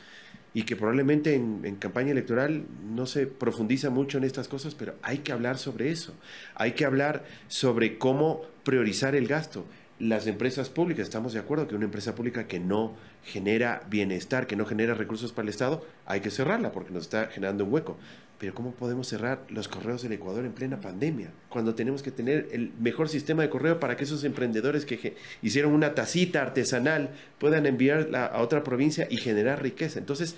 y 0.53 0.63
que 0.63 0.75
probablemente 0.75 1.35
en, 1.35 1.75
campaña 1.75 2.12
electoral 2.12 2.65
no 2.83 3.05
se 3.05 3.27
profundiza 3.27 3.89
mucho 3.89 4.17
en 4.17 4.23
estas 4.23 4.47
cosas, 4.47 4.75
pero 4.75 4.95
hay 5.01 5.19
que 5.19 5.31
hablar 5.31 5.57
sobre 5.57 5.91
eso. 5.91 6.13
Hay 6.55 6.71
que 6.73 6.85
hablar 6.85 7.25
sobre 7.47 7.97
cómo 7.97 8.41
priorizar 8.63 9.15
el 9.15 9.27
gasto. 9.27 9.65
Las 9.99 10.27
empresas 10.27 10.69
públicas, 10.69 11.03
estamos 11.03 11.33
de 11.33 11.39
acuerdo 11.39 11.67
que 11.67 11.75
una 11.75 11.85
empresa 11.85 12.15
pública 12.15 12.47
que 12.47 12.59
no 12.59 12.93
genera 13.23 13.83
bienestar, 13.89 14.47
que 14.47 14.55
no 14.55 14.65
genera 14.65 14.93
recursos 14.93 15.33
para 15.33 15.43
el 15.43 15.49
Estado, 15.49 15.85
hay 16.05 16.21
que 16.21 16.31
cerrarla 16.31 16.71
porque 16.71 16.93
nos 16.93 17.03
está 17.03 17.27
generando 17.27 17.65
un 17.65 17.73
hueco. 17.73 17.97
Pero 18.39 18.54
¿cómo 18.54 18.71
podemos 18.71 19.08
cerrar 19.08 19.43
los 19.49 19.67
correos 19.67 20.02
del 20.02 20.13
Ecuador 20.13 20.45
en 20.45 20.54
plena 20.54 20.80
pandemia? 20.80 21.30
Cuando 21.49 21.75
tenemos 21.75 22.02
que 22.02 22.10
tener 22.10 22.47
el 22.54 22.71
mejor 22.80 23.10
sistema 23.10 23.43
de 23.43 23.49
correo 23.49 23.82
para 23.82 23.97
que 23.97 24.06
esos 24.06 24.23
emprendedores 24.23 24.86
que 24.86 25.15
hicieron 25.41 25.73
una 25.73 25.93
tacita 25.93 26.41
artesanal 26.41 27.10
puedan 27.38 27.65
enviarla 27.65 28.25
a 28.25 28.41
otra 28.41 28.63
provincia 28.63 29.08
y 29.10 29.17
generar 29.17 29.62
riqueza. 29.62 29.99
Entonces, 29.99 30.38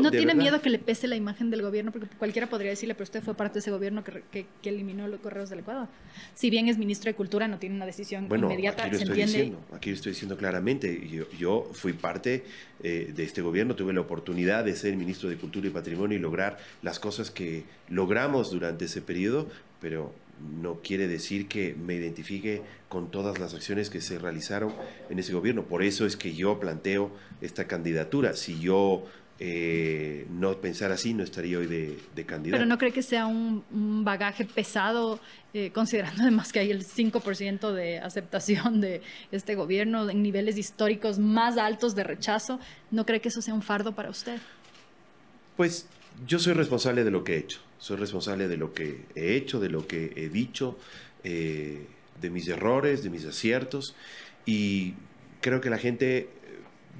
¿No 0.00 0.10
tiene 0.10 0.34
miedo 0.34 0.60
que 0.60 0.70
le 0.70 0.78
pese 0.78 1.08
la 1.08 1.16
imagen 1.16 1.50
del 1.50 1.62
gobierno? 1.62 1.90
Porque 1.90 2.06
cualquiera 2.16 2.48
podría 2.48 2.70
decirle, 2.70 2.94
pero 2.94 3.04
usted 3.04 3.22
fue 3.22 3.34
parte 3.34 3.54
de 3.54 3.60
ese 3.60 3.70
gobierno 3.70 4.04
que, 4.04 4.46
eliminó 4.62 5.08
los 5.08 5.20
correos 5.20 5.50
del 5.50 5.60
Ecuador. 5.60 5.88
Si 6.34 6.50
bien 6.50 6.68
es 6.68 6.78
ministro 6.78 7.10
de 7.10 7.14
Cultura, 7.14 7.48
no 7.48 7.58
tiene 7.58 7.76
una 7.76 7.86
decisión 7.86 8.28
inmediata, 8.30 8.84
aquí 8.84 8.96
lo 8.96 9.02
estoy 9.02 9.22
Diciendo, 9.24 9.60
aquí 9.72 9.90
lo 9.90 9.96
estoy 9.96 10.12
diciendo 10.12 10.36
claramente. 10.36 11.08
Yo, 11.08 11.30
yo 11.38 11.70
fui 11.72 11.92
parte 11.92 12.44
eh, 12.82 13.12
de 13.14 13.24
este 13.24 13.42
gobierno, 13.42 13.74
tuve 13.74 13.92
la 13.92 14.00
oportunidad 14.00 14.64
de 14.64 14.74
ser 14.76 14.96
ministro 14.96 15.28
de 15.28 15.36
Cultura 15.36 15.66
y 15.66 15.70
Patrimonio 15.70 16.18
y 16.18 16.20
lograr 16.20 16.58
las 16.82 16.98
cosas 16.98 17.30
que 17.30 17.64
logramos 17.88 18.50
durante 18.50 18.84
ese 18.86 19.00
periodo, 19.00 19.48
pero 19.80 20.12
no 20.60 20.80
quiere 20.80 21.08
decir 21.08 21.46
que 21.46 21.74
me 21.74 21.94
identifique 21.94 22.62
con 22.88 23.10
todas 23.10 23.38
las 23.38 23.54
acciones 23.54 23.90
que 23.90 24.00
se 24.00 24.18
realizaron 24.18 24.72
en 25.08 25.18
ese 25.18 25.32
gobierno. 25.32 25.64
Por 25.64 25.82
eso 25.82 26.06
es 26.06 26.16
que 26.16 26.34
yo 26.34 26.58
planteo 26.60 27.10
esta 27.40 27.66
candidatura. 27.66 28.34
Si 28.34 28.58
yo 28.60 29.04
eh, 29.40 30.26
no 30.30 30.60
pensar 30.60 30.92
así, 30.92 31.12
no 31.12 31.24
estaría 31.24 31.58
hoy 31.58 31.66
de, 31.66 32.24
candidato. 32.24 32.58
Pero 32.58 32.66
no 32.66 32.78
cree 32.78 32.92
que 32.92 33.02
sea 33.02 33.26
un, 33.26 34.04
bagaje 34.04 34.44
pesado, 34.44 35.18
eh, 35.52 35.70
considerando 35.72 36.22
además 36.22 36.52
que 36.52 36.60
hay 36.60 36.70
el 36.70 36.86
5% 36.86 37.72
de 37.72 37.98
aceptación 37.98 38.80
de 38.80 39.02
este 39.32 39.54
gobierno 39.56 40.08
en 40.08 40.22
niveles 40.22 40.56
históricos 40.56 41.18
más 41.18 41.58
altos 41.58 41.94
de 41.94 42.04
rechazo. 42.04 42.60
¿No 42.90 43.04
cree 43.04 43.20
que 43.20 43.28
eso 43.28 43.42
sea 43.42 43.54
un 43.54 43.62
fardo 43.62 43.94
para 43.94 44.10
usted? 44.10 44.38
Pues 45.56 45.88
yo 46.26 46.38
soy 46.38 46.52
responsable 46.52 47.02
de 47.02 47.10
lo 47.10 47.24
que 47.24 47.34
he 47.34 47.38
hecho. 47.38 47.60
Soy 47.78 47.96
responsable 47.96 48.48
de 48.48 48.56
lo 48.56 48.72
que 48.72 49.04
he 49.14 49.34
hecho, 49.34 49.58
de 49.58 49.68
lo 49.68 49.86
que 49.86 50.12
he 50.16 50.28
dicho, 50.28 50.78
eh, 51.24 51.86
de 52.20 52.30
mis 52.30 52.48
errores, 52.48 53.02
de 53.02 53.10
mis 53.10 53.24
aciertos. 53.24 53.96
Y 54.46 54.94
creo 55.40 55.60
que 55.60 55.70
la 55.70 55.78
gente 55.78 56.28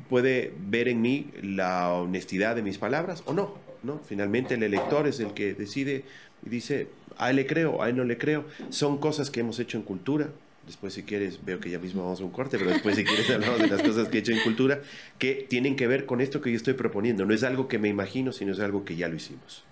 puede 0.09 0.53
ver 0.59 0.89
en 0.89 1.03
mí 1.03 1.31
la 1.43 1.93
honestidad 1.93 2.57
de 2.57 2.63
mis 2.63 2.79
palabras 2.79 3.23
o 3.27 3.33
no, 3.33 3.55
¿no? 3.83 4.01
Finalmente 4.07 4.55
el 4.55 4.63
elector 4.63 5.07
es 5.07 5.21
el 5.21 5.33
que 5.35 5.55
decide 5.55 6.05
y 6.45 6.51
dice, 6.51 6.89
a 7.19 7.31
él 7.31 7.37
le 7.37 7.47
creo, 7.47 7.83
a 7.83 7.89
él 7.89 7.97
no 7.97 8.05
le 8.05 8.19
creo. 8.19 8.45
Son 8.71 8.99
cosas 8.99 9.31
que 9.31 9.41
hemos 9.41 9.59
hecho 9.59 9.79
en 9.79 9.85
cultura. 9.85 10.29
Después, 10.67 10.95
si 10.95 11.03
quieres, 11.03 11.45
veo 11.45 11.61
que 11.61 11.71
ya 11.71 11.79
mismo 11.79 12.03
vamos 12.03 12.21
a 12.21 12.25
un 12.25 12.31
corte, 12.31 12.59
pero 12.59 12.71
después, 12.71 12.97
si 12.97 13.05
quieres, 13.05 13.29
hablamos 13.35 13.59
de 13.59 13.67
las 13.67 13.83
cosas 13.83 14.09
que 14.09 14.19
he 14.19 14.21
hecho 14.21 14.33
en 14.33 14.41
cultura 14.41 14.81
que 15.19 15.47
tienen 15.49 15.77
que 15.77 15.87
ver 15.87 16.07
con 16.07 16.21
esto 16.21 16.41
que 16.41 16.51
yo 16.51 16.57
estoy 16.57 16.75
proponiendo. 16.75 17.27
No 17.27 17.35
es 17.35 17.43
algo 17.43 17.69
que 17.69 17.79
me 17.79 17.89
imagino, 17.89 18.33
sino 18.33 18.53
es 18.53 18.61
algo 18.61 18.85
que 18.85 18.97
ya 18.97 19.09
lo 19.09 19.17
hicimos. 19.17 19.65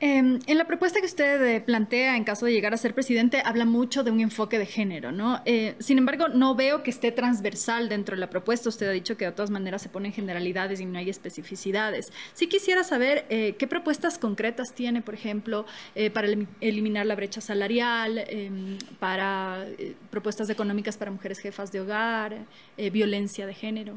Em, 0.00 0.38
en 0.46 0.58
la 0.58 0.64
propuesta 0.64 1.00
que 1.00 1.06
usted 1.06 1.42
eh, 1.44 1.60
plantea 1.60 2.16
en 2.16 2.22
caso 2.22 2.46
de 2.46 2.52
llegar 2.52 2.72
a 2.72 2.76
ser 2.76 2.94
presidente, 2.94 3.42
habla 3.44 3.64
mucho 3.64 4.04
de 4.04 4.12
un 4.12 4.20
enfoque 4.20 4.56
de 4.56 4.66
género, 4.66 5.10
¿no? 5.10 5.42
Eh, 5.44 5.74
sin 5.80 5.98
embargo, 5.98 6.28
no 6.28 6.54
veo 6.54 6.84
que 6.84 6.90
esté 6.90 7.10
transversal 7.10 7.88
dentro 7.88 8.14
de 8.14 8.20
la 8.20 8.30
propuesta. 8.30 8.68
Usted 8.68 8.86
ha 8.88 8.92
dicho 8.92 9.16
que 9.16 9.24
de 9.24 9.32
todas 9.32 9.50
maneras 9.50 9.82
se 9.82 9.88
ponen 9.88 10.12
generalidades 10.12 10.78
y 10.78 10.86
no 10.86 11.00
hay 11.00 11.10
especificidades. 11.10 12.12
Sí 12.32 12.46
quisiera 12.46 12.84
saber 12.84 13.26
eh, 13.28 13.56
qué 13.58 13.66
propuestas 13.66 14.18
concretas 14.18 14.72
tiene, 14.72 15.02
por 15.02 15.14
ejemplo, 15.14 15.66
para 16.14 16.28
eliminar 16.60 17.06
la 17.06 17.16
brecha 17.16 17.40
salarial, 17.40 18.18
em, 18.18 18.78
para 19.00 19.66
propuestas 20.10 20.48
económicas 20.48 20.96
para 20.96 21.10
mujeres 21.10 21.38
jefas 21.40 21.72
de 21.72 21.80
hogar, 21.80 22.46
violencia 22.76 23.46
de 23.46 23.54
género. 23.54 23.94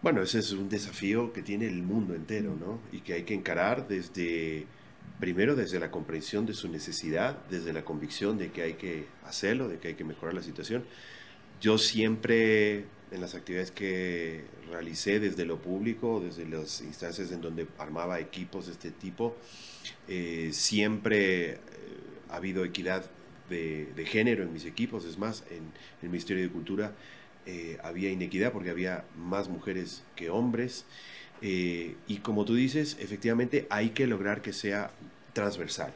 Bueno, 0.00 0.22
ese 0.22 0.38
es 0.38 0.52
un 0.52 0.68
desafío 0.68 1.32
que 1.32 1.42
tiene 1.42 1.66
el 1.66 1.82
mundo 1.82 2.14
entero, 2.14 2.54
¿no? 2.54 2.78
Y 2.92 3.00
que 3.00 3.14
hay 3.14 3.24
que 3.24 3.34
encarar 3.34 3.88
desde, 3.88 4.64
primero 5.18 5.56
desde 5.56 5.80
la 5.80 5.90
comprensión 5.90 6.46
de 6.46 6.54
su 6.54 6.68
necesidad, 6.68 7.44
desde 7.50 7.72
la 7.72 7.84
convicción 7.84 8.38
de 8.38 8.52
que 8.52 8.62
hay 8.62 8.74
que 8.74 9.06
hacerlo, 9.24 9.66
de 9.66 9.78
que 9.78 9.88
hay 9.88 9.94
que 9.94 10.04
mejorar 10.04 10.34
la 10.34 10.42
situación. 10.42 10.84
Yo 11.60 11.78
siempre, 11.78 12.84
en 13.10 13.20
las 13.20 13.34
actividades 13.34 13.72
que 13.72 14.44
realicé 14.70 15.18
desde 15.18 15.44
lo 15.44 15.60
público, 15.60 16.20
desde 16.24 16.46
las 16.46 16.80
instancias 16.80 17.32
en 17.32 17.40
donde 17.40 17.66
armaba 17.76 18.20
equipos 18.20 18.66
de 18.66 18.72
este 18.72 18.92
tipo, 18.92 19.36
eh, 20.06 20.50
siempre 20.52 21.54
eh, 21.54 21.58
ha 22.30 22.36
habido 22.36 22.64
equidad 22.64 23.04
de, 23.50 23.86
de, 23.96 24.06
género 24.06 24.44
en 24.44 24.52
mis 24.52 24.64
equipos. 24.64 25.04
Es 25.04 25.18
más, 25.18 25.42
en 25.50 25.72
el 26.02 26.08
Ministerio 26.08 26.44
de 26.44 26.50
Cultura 26.50 26.92
eh, 27.50 27.78
había 27.82 28.10
inequidad 28.10 28.52
porque 28.52 28.68
había 28.68 29.04
más 29.16 29.48
mujeres 29.48 30.04
que 30.16 30.28
hombres. 30.28 30.84
Eh, 31.40 31.96
y 32.06 32.18
como 32.18 32.44
tú 32.44 32.54
dices, 32.54 32.98
efectivamente 33.00 33.66
hay 33.70 33.90
que 33.90 34.06
lograr 34.06 34.42
que 34.42 34.52
sea 34.52 34.90
transversal. 35.32 35.94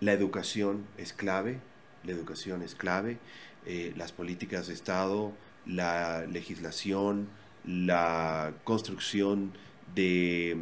La 0.00 0.12
educación 0.12 0.84
es 0.98 1.14
clave, 1.14 1.58
la 2.04 2.12
educación 2.12 2.60
es 2.60 2.74
clave, 2.74 3.16
eh, 3.64 3.94
las 3.96 4.12
políticas 4.12 4.66
de 4.66 4.74
Estado, 4.74 5.32
la 5.64 6.26
legislación, 6.26 7.30
la 7.64 8.52
construcción 8.64 9.52
de 9.94 10.58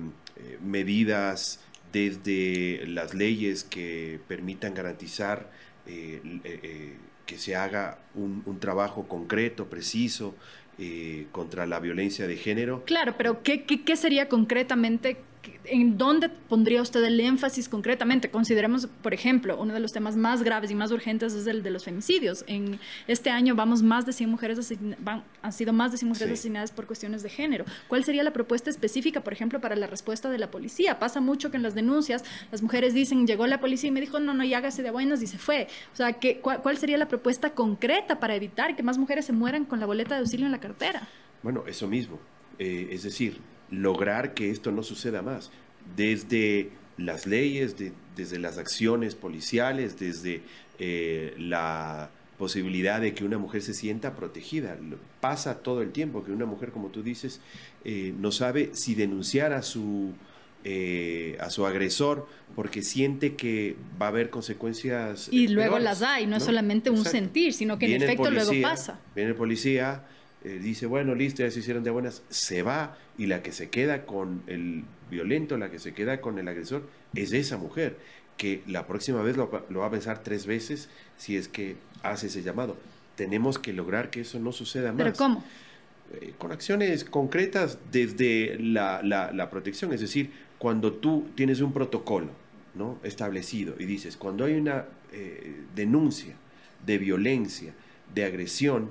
medidas 0.63 1.59
desde 1.93 2.87
las 2.87 3.13
leyes 3.13 3.65
que 3.65 4.21
permitan 4.29 4.73
garantizar 4.73 5.51
que 7.29 7.37
se 7.37 7.55
haga 7.55 7.99
un, 8.15 8.59
trabajo 8.59 9.07
concreto, 9.07 9.67
preciso, 9.67 10.35
eh, 10.79 11.27
contra 11.31 11.67
la 11.67 11.79
violencia 11.79 12.27
de 12.27 12.37
género. 12.37 12.85
Claro, 12.87 13.17
pero 13.19 13.43
¿qué, 13.43 13.65
qué, 13.65 13.85
qué 13.85 13.97
sería 13.97 14.31
concretamente 14.31 15.19
¿En 15.65 15.99
dónde 15.99 16.29
pondría 16.29 16.83
usted 16.83 17.03
el 17.05 17.21
énfasis 17.21 17.69
concretamente? 17.69 18.31
Consideremos, 18.31 18.87
por 18.87 19.15
ejemplo, 19.15 19.59
uno 19.61 19.75
de 19.75 19.81
los 19.81 19.93
temas 19.93 20.17
más 20.17 20.43
graves 20.43 20.71
y 20.71 20.75
más 20.75 20.91
urgentes 20.91 21.35
es 21.35 21.47
el 21.47 21.63
de 21.63 21.71
los 21.71 21.85
femicidios. 21.85 22.45
En 22.47 22.79
este 23.07 23.31
año 23.31 23.55
vamos 23.55 23.83
más 23.83 24.07
de 24.07 24.13
100 24.13 24.31
mujeres 24.31 24.73
han 25.43 25.53
sido 25.53 25.73
más 25.73 25.93
de 25.93 25.99
100 25.99 26.09
mujeres 26.09 26.33
asesinadas 26.33 26.73
por 26.73 26.87
cuestiones 26.87 27.23
de 27.23 27.29
género. 27.29 27.65
¿Cuál 27.89 28.05
sería 28.05 28.23
la 28.23 28.33
propuesta 28.33 28.71
específica, 28.71 29.23
por 29.23 29.33
ejemplo, 29.33 29.61
para 29.61 29.77
la 29.77 29.87
respuesta 29.87 30.31
de 30.31 30.39
la 30.39 30.51
policía? 30.51 30.99
Pasa 30.99 31.21
mucho 31.21 31.51
que 31.51 31.57
en 31.57 31.63
las 31.63 31.75
denuncias 31.75 32.25
las 32.51 32.63
mujeres 32.63 32.95
dicen, 32.95 33.27
llegó 33.27 33.47
la 33.47 33.61
policía 33.61 33.89
y 33.89 33.93
me 33.93 34.01
dijo, 34.01 34.21
no, 34.21 34.35
no, 34.35 34.45
y 34.45 34.55
hágase 34.55 34.83
de 34.83 34.91
buenas 34.91 35.23
y 35.23 35.27
se 35.27 35.39
fue. 35.39 35.69
O 35.93 35.97
sea, 35.97 36.15
¿qué, 36.15 36.41
cuál, 36.41 36.79
sería 36.79 36.99
la 36.99 37.09
propuesta 37.09 37.51
concreta 37.51 38.21
para 38.21 38.35
evitar 38.35 38.77
que 38.77 38.83
más 38.83 38.99
mujeres 38.99 39.25
se 39.25 39.33
mueran 39.33 39.65
con 39.65 39.81
la 39.81 39.87
boleta 39.87 40.15
de 40.15 40.21
auxilio 40.21 40.47
en 40.47 40.53
la 40.53 40.61
cartera? 40.61 41.09
Bueno, 41.43 41.65
eso 41.67 41.87
mismo. 41.87 42.19
Eh, 42.59 42.89
es 42.91 43.05
decir, 43.05 43.41
lograr 43.71 44.35
que 44.35 44.51
esto 44.51 44.73
no 44.73 44.83
suceda 44.83 45.23
más, 45.23 45.51
desde 45.97 46.71
las 46.97 47.27
leyes, 47.27 47.77
desde 48.17 48.39
las 48.39 48.59
acciones 48.59 49.15
policiales, 49.15 49.99
desde 49.99 50.43
eh, 50.79 51.35
la 51.39 52.11
posibilidad 52.39 53.01
de 53.01 53.15
que 53.15 53.25
una 53.25 53.39
mujer 53.39 53.63
se 53.63 53.75
sienta 53.75 54.15
protegida. 54.15 54.77
Pasa 55.21 55.59
todo 55.59 55.83
el 55.83 55.91
tiempo 55.91 56.25
que 56.25 56.33
una 56.33 56.47
mujer, 56.47 56.71
como 56.71 56.89
tú 56.89 57.03
dices, 57.03 57.41
eh, 57.85 58.15
no 58.19 58.33
sabe 58.33 58.71
si 58.75 58.95
denunciar 58.95 59.53
a 59.53 59.63
su, 59.63 60.13
eh, 60.65 61.37
a 61.41 61.51
su 61.51 61.67
agresor 61.67 62.29
porque 62.55 62.83
siente 62.83 63.35
que 63.35 63.77
va 64.01 64.07
a 64.07 64.09
haber 64.11 64.31
consecuencias. 64.31 65.29
Y 65.31 65.49
luego 65.49 65.79
las 65.79 66.03
hay, 66.03 66.27
no, 66.27 66.37
es 66.37 66.45
solamente 66.45 66.91
un 66.91 67.05
sentir, 67.05 67.53
sino 67.53 67.79
que 67.79 67.95
en 67.95 68.03
efecto 68.03 68.31
luego 68.31 68.53
pasa. 68.63 69.01
Viene 69.15 69.31
el 69.31 69.37
policía, 69.37 70.05
dice, 70.45 70.87
bueno, 70.87 71.15
listo, 71.15 71.43
ya 71.43 71.51
se 71.51 71.61
hicieron 71.61 71.85
de 71.85 71.91
buenas, 71.91 72.23
se 72.29 72.63
va 72.63 72.97
y 73.17 73.27
la 73.27 73.43
que 73.43 73.53
se 73.53 73.71
queda 73.71 74.07
con 74.07 74.43
el 74.47 74.85
violento, 75.11 75.59
la 75.59 75.71
que 75.71 75.79
se 75.79 75.95
queda 75.95 76.21
con 76.21 76.39
el 76.39 76.49
agresor, 76.49 76.89
es 77.15 77.33
esa 77.33 77.57
mujer, 77.57 77.97
que 78.37 78.63
la 78.67 78.87
próxima 78.87 79.21
vez 79.21 79.37
lo, 79.37 79.51
va 79.51 79.87
a 79.87 79.91
pensar 79.91 80.23
tres 80.23 80.47
veces 80.47 80.89
si 81.17 81.37
es 81.37 81.49
que 81.49 81.77
hace 82.03 82.29
ese 82.29 82.43
llamado. 82.43 82.77
Tenemos 83.17 83.59
que 83.59 83.73
lograr 83.73 84.11
que 84.11 84.21
eso 84.21 84.39
no 84.39 84.53
suceda 84.53 84.93
más. 84.93 84.99
¿Pero 84.99 85.13
cómo? 85.15 85.45
Eh, 86.21 86.33
con 86.39 86.53
acciones 86.53 87.05
concretas 87.05 87.79
desde 87.91 88.59
la, 88.59 89.03
la, 89.03 89.51
protección, 89.51 89.93
es 89.93 90.01
decir, 90.01 90.31
cuando 90.57 90.93
tú 90.95 91.27
tienes 91.35 91.61
un 91.61 91.73
protocolo 91.73 92.29
¿no? 92.75 92.99
establecido 93.03 93.75
y 93.79 93.85
dices, 93.85 94.17
cuando 94.17 94.45
hay 94.45 94.55
una 94.55 94.87
eh, 95.13 95.65
denuncia 95.75 96.35
de 96.87 96.97
violencia, 96.97 97.75
de 98.15 98.25
agresión, 98.25 98.91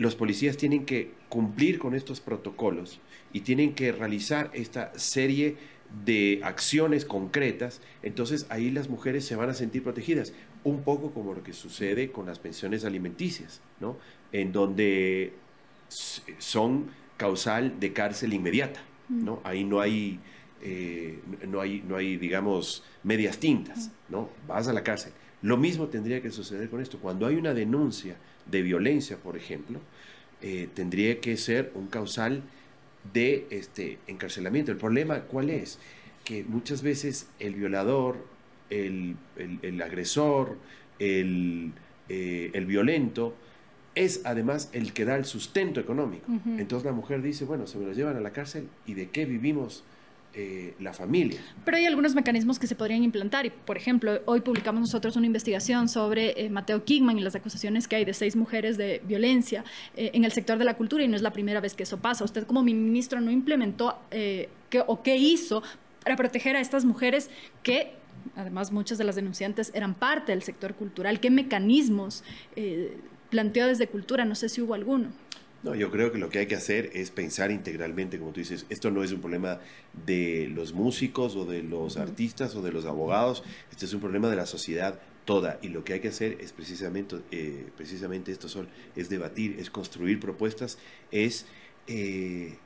los 0.00 0.14
policías 0.14 0.56
tienen 0.56 0.86
que 0.86 1.10
cumplir 1.28 1.78
con 1.78 1.94
estos 1.94 2.22
protocolos 2.22 3.00
y 3.34 3.40
tienen 3.40 3.74
que 3.74 3.92
realizar 3.92 4.50
esta 4.54 4.98
serie 4.98 5.58
de 6.06 6.40
acciones 6.42 7.04
concretas, 7.04 7.82
entonces 8.02 8.46
ahí 8.48 8.70
las 8.70 8.88
mujeres 8.88 9.26
se 9.26 9.36
van 9.36 9.50
a 9.50 9.54
sentir 9.54 9.82
protegidas, 9.82 10.32
un 10.64 10.84
poco 10.84 11.10
como 11.10 11.34
lo 11.34 11.42
que 11.42 11.52
sucede 11.52 12.10
con 12.12 12.24
las 12.24 12.38
pensiones 12.38 12.86
alimenticias, 12.86 13.60
En 14.32 14.52
donde 14.52 15.34
son 16.38 16.86
causal 17.18 17.78
de 17.78 17.92
cárcel 17.92 18.32
inmediata. 18.32 18.80
¿no? 19.10 19.40
Ahí 19.44 19.64
no 19.64 19.82
hay, 19.82 20.18
eh, 20.62 21.20
no 21.46 21.60
hay, 21.60 21.84
no 21.86 21.96
hay, 21.96 22.16
digamos, 22.16 22.84
medias 23.02 23.36
tintas, 23.36 23.90
¿no? 24.08 24.30
Vas 24.48 24.66
a 24.66 24.72
la 24.72 24.82
cárcel. 24.82 25.12
Lo 25.42 25.58
mismo 25.58 25.88
tendría 25.88 26.22
que 26.22 26.30
suceder 26.30 26.70
con 26.70 26.80
esto. 26.80 26.98
Cuando 26.98 27.26
hay 27.26 27.34
una 27.34 27.52
denuncia 27.52 28.16
de 28.46 28.62
violencia, 28.62 29.16
por 29.16 29.36
ejemplo, 29.36 29.80
eh, 30.42 30.68
tendría 30.74 31.20
que 31.20 31.36
ser 31.36 31.72
un 31.74 31.88
causal 31.88 32.42
de 33.12 33.46
este 33.50 33.98
encarcelamiento. 34.06 34.72
El 34.72 34.78
problema, 34.78 35.20
¿cuál 35.22 35.50
es? 35.50 35.78
Que 36.24 36.44
muchas 36.44 36.82
veces 36.82 37.28
el 37.38 37.54
violador, 37.54 38.24
el, 38.70 39.16
agresor, 39.82 40.56
el, 40.98 41.72
eh, 42.08 42.50
el 42.54 42.66
violento, 42.66 43.34
es 43.94 44.22
además 44.24 44.70
el 44.72 44.92
que 44.92 45.04
da 45.04 45.16
el 45.16 45.24
sustento 45.24 45.80
económico. 45.80 46.26
Entonces 46.58 46.86
la 46.86 46.92
mujer 46.92 47.22
dice, 47.22 47.44
bueno, 47.44 47.66
se 47.66 47.78
me 47.78 47.86
lo 47.86 47.92
llevan 47.92 48.16
a 48.16 48.20
la 48.20 48.32
cárcel 48.32 48.68
y 48.86 48.94
de 48.94 49.08
qué 49.10 49.24
vivimos 49.24 49.84
eh, 50.32 50.74
la 50.78 50.92
familia. 50.92 51.40
Pero 51.64 51.76
hay 51.76 51.86
algunos 51.86 52.14
mecanismos 52.14 52.60
que 52.60 52.68
se 52.68 52.76
podrían 52.76 53.02
implantar. 53.02 53.46
Y, 53.46 53.50
por 53.50 53.76
ejemplo, 53.76 54.20
hoy 54.26 54.40
publicamos 54.42 54.80
nosotros 54.80 55.16
una 55.16 55.26
investigación 55.26 55.88
sobre 55.88 56.40
eh, 56.40 56.48
Mateo 56.48 56.84
Kingman 56.84 57.18
y 57.18 57.20
las 57.20 57.34
acusaciones 57.34 57.88
que 57.88 57.96
hay 57.96 58.04
de 58.04 58.14
seis 58.14 58.36
mujeres 58.36 58.78
de 58.78 59.02
violencia 59.04 59.64
eh, 59.96 60.12
en 60.14 60.24
el 60.24 60.30
sector 60.30 60.56
de 60.56 60.64
la 60.64 60.74
cultura 60.74 61.02
y 61.02 61.08
no 61.08 61.16
es 61.16 61.22
la 61.22 61.32
primera 61.32 61.58
vez 61.60 61.74
que 61.74 61.82
eso 61.82 61.98
pasa. 61.98 62.22
Usted 62.22 62.46
como 62.46 62.62
ministro 62.62 63.20
no 63.20 63.32
implementó 63.32 63.98
o 64.86 65.02
qué 65.02 65.16
hizo 65.16 65.64
para 66.04 66.14
proteger 66.14 66.54
a 66.54 66.60
estas 66.60 66.84
mujeres 66.84 67.28
que 67.64 67.94
además 68.36 68.70
muchas 68.70 68.98
de 68.98 69.04
las 69.04 69.16
denunciantes 69.16 69.72
eran 69.74 69.94
parte 69.94 70.30
del 70.30 70.44
sector 70.44 70.76
cultural. 70.76 71.18
¿Qué 71.18 71.30
mecanismos 71.30 72.22
planteó 73.30 73.66
desde 73.66 73.88
cultura? 73.88 74.24
No 74.24 74.36
sé 74.36 74.48
si 74.48 74.60
hubo 74.60 74.74
alguno. 74.74 75.08
No, 75.62 75.74
yo 75.74 75.90
creo 75.90 76.10
que 76.10 76.18
lo 76.18 76.30
que 76.30 76.38
hay 76.38 76.46
que 76.46 76.54
hacer 76.54 76.90
es 76.94 77.10
pensar 77.10 77.50
integralmente, 77.50 78.18
como 78.18 78.32
tú 78.32 78.40
dices, 78.40 78.64
esto 78.70 78.90
no 78.90 79.02
es 79.02 79.12
un 79.12 79.20
problema 79.20 79.60
de 80.06 80.50
los 80.54 80.72
músicos 80.72 81.36
o 81.36 81.44
de 81.44 81.62
los 81.62 81.98
artistas 81.98 82.56
o 82.56 82.62
de 82.62 82.72
los 82.72 82.86
abogados, 82.86 83.42
este 83.70 83.84
es 83.84 83.92
un 83.92 84.00
problema 84.00 84.30
de 84.30 84.36
la 84.36 84.46
sociedad 84.46 84.98
toda 85.26 85.58
y 85.60 85.68
lo 85.68 85.84
que 85.84 85.92
hay 85.92 86.00
que 86.00 86.08
hacer 86.08 86.38
es 86.40 86.52
precisamente, 86.52 87.16
eh, 87.30 87.66
precisamente 87.76 88.32
esto, 88.32 88.48
Sol, 88.48 88.68
es 88.96 89.10
debatir, 89.10 89.56
es 89.58 89.70
construir 89.70 90.18
propuestas, 90.20 90.78
es... 91.10 91.46
Eh, 91.86 92.56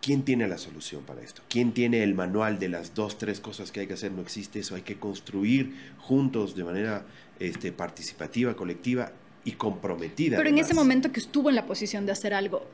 ¿Quién 0.00 0.22
tiene 0.22 0.46
la 0.46 0.58
solución 0.58 1.02
para 1.02 1.22
esto? 1.22 1.42
¿Quién 1.48 1.72
tiene 1.72 2.04
el 2.04 2.14
manual 2.14 2.60
de 2.60 2.68
las 2.68 2.94
dos, 2.94 3.18
tres 3.18 3.40
cosas 3.40 3.72
que 3.72 3.80
hay 3.80 3.88
que 3.88 3.94
hacer? 3.94 4.12
No 4.12 4.22
existe 4.22 4.60
eso, 4.60 4.76
hay 4.76 4.82
que 4.82 4.96
construir 4.96 5.74
juntos 5.98 6.54
de 6.54 6.62
manera 6.62 7.04
este, 7.40 7.72
participativa, 7.72 8.54
colectiva, 8.54 9.12
y 9.44 9.52
comprometida. 9.52 10.36
Pero 10.36 10.48
en 10.48 10.58
ese 10.58 10.74
momento 10.74 11.12
que 11.12 11.20
estuvo 11.20 11.48
en 11.48 11.56
la 11.56 11.66
posición 11.66 12.06
de 12.06 12.12
hacer 12.12 12.34
algo, 12.34 12.66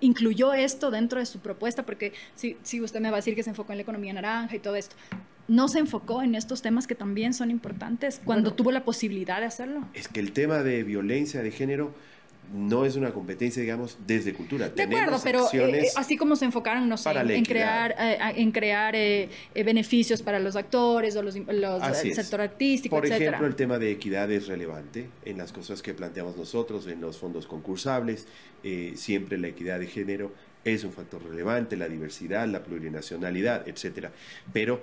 incluyó 0.00 0.52
esto 0.52 0.90
dentro 0.90 1.20
de 1.20 1.26
su 1.26 1.40
propuesta, 1.40 1.84
porque 1.84 2.12
si, 2.34 2.56
si 2.62 2.80
usted 2.80 3.00
me 3.00 3.10
va 3.10 3.16
a 3.16 3.20
decir 3.20 3.34
que 3.34 3.42
se 3.42 3.50
enfocó 3.50 3.72
en 3.72 3.78
la 3.78 3.82
economía 3.82 4.12
naranja 4.12 4.56
y 4.56 4.58
todo 4.58 4.76
esto, 4.76 4.96
no 5.48 5.68
se 5.68 5.78
enfocó 5.78 6.22
en 6.22 6.34
estos 6.34 6.62
temas 6.62 6.86
que 6.86 6.94
también 6.94 7.34
son 7.34 7.50
importantes 7.50 8.20
cuando 8.24 8.52
tuvo 8.54 8.72
la 8.72 8.84
posibilidad 8.84 9.40
de 9.40 9.46
hacerlo. 9.46 9.88
Es 9.94 10.08
que 10.08 10.20
el 10.20 10.32
tema 10.32 10.62
de 10.62 10.82
violencia 10.82 11.42
de 11.42 11.50
género 11.50 11.94
no 12.52 12.84
es 12.84 12.96
una 12.96 13.12
competencia, 13.12 13.62
digamos, 13.62 13.96
desde 14.06 14.34
cultura. 14.34 14.68
De 14.68 14.82
acuerdo, 14.82 15.18
pero 15.24 15.48
eh, 15.52 15.88
así 15.96 16.16
como 16.16 16.36
se 16.36 16.44
enfocaron, 16.44 16.88
no 16.88 16.96
sé, 16.98 17.10
en 17.10 17.44
crear, 17.44 17.94
eh, 17.98 18.18
en 18.36 18.52
crear 18.52 18.94
eh, 18.94 19.30
beneficios 19.54 20.22
para 20.22 20.38
los 20.38 20.56
actores 20.56 21.16
o 21.16 21.22
los, 21.22 21.36
el 21.36 22.14
sector 22.14 22.40
artístico, 22.40 22.96
Por 22.96 23.06
ejemplo, 23.06 23.46
el 23.46 23.54
tema 23.54 23.78
de 23.78 23.90
equidad 23.90 24.30
es 24.30 24.48
relevante 24.48 25.08
en 25.24 25.38
las 25.38 25.52
cosas 25.52 25.80
que 25.82 25.94
planteamos 25.94 26.36
nosotros, 26.36 26.86
en 26.86 27.00
los 27.00 27.18
fondos 27.18 27.46
concursables. 27.46 28.26
siempre 28.94 29.38
la 29.38 29.48
equidad 29.48 29.78
de 29.78 29.86
género 29.86 30.32
es 30.64 30.84
un 30.84 30.92
factor 30.92 31.24
relevante, 31.24 31.76
la 31.76 31.88
diversidad, 31.88 32.46
la 32.46 32.62
plurinacionalidad, 32.62 33.66
etcétera. 33.66 34.12
Pero 34.52 34.82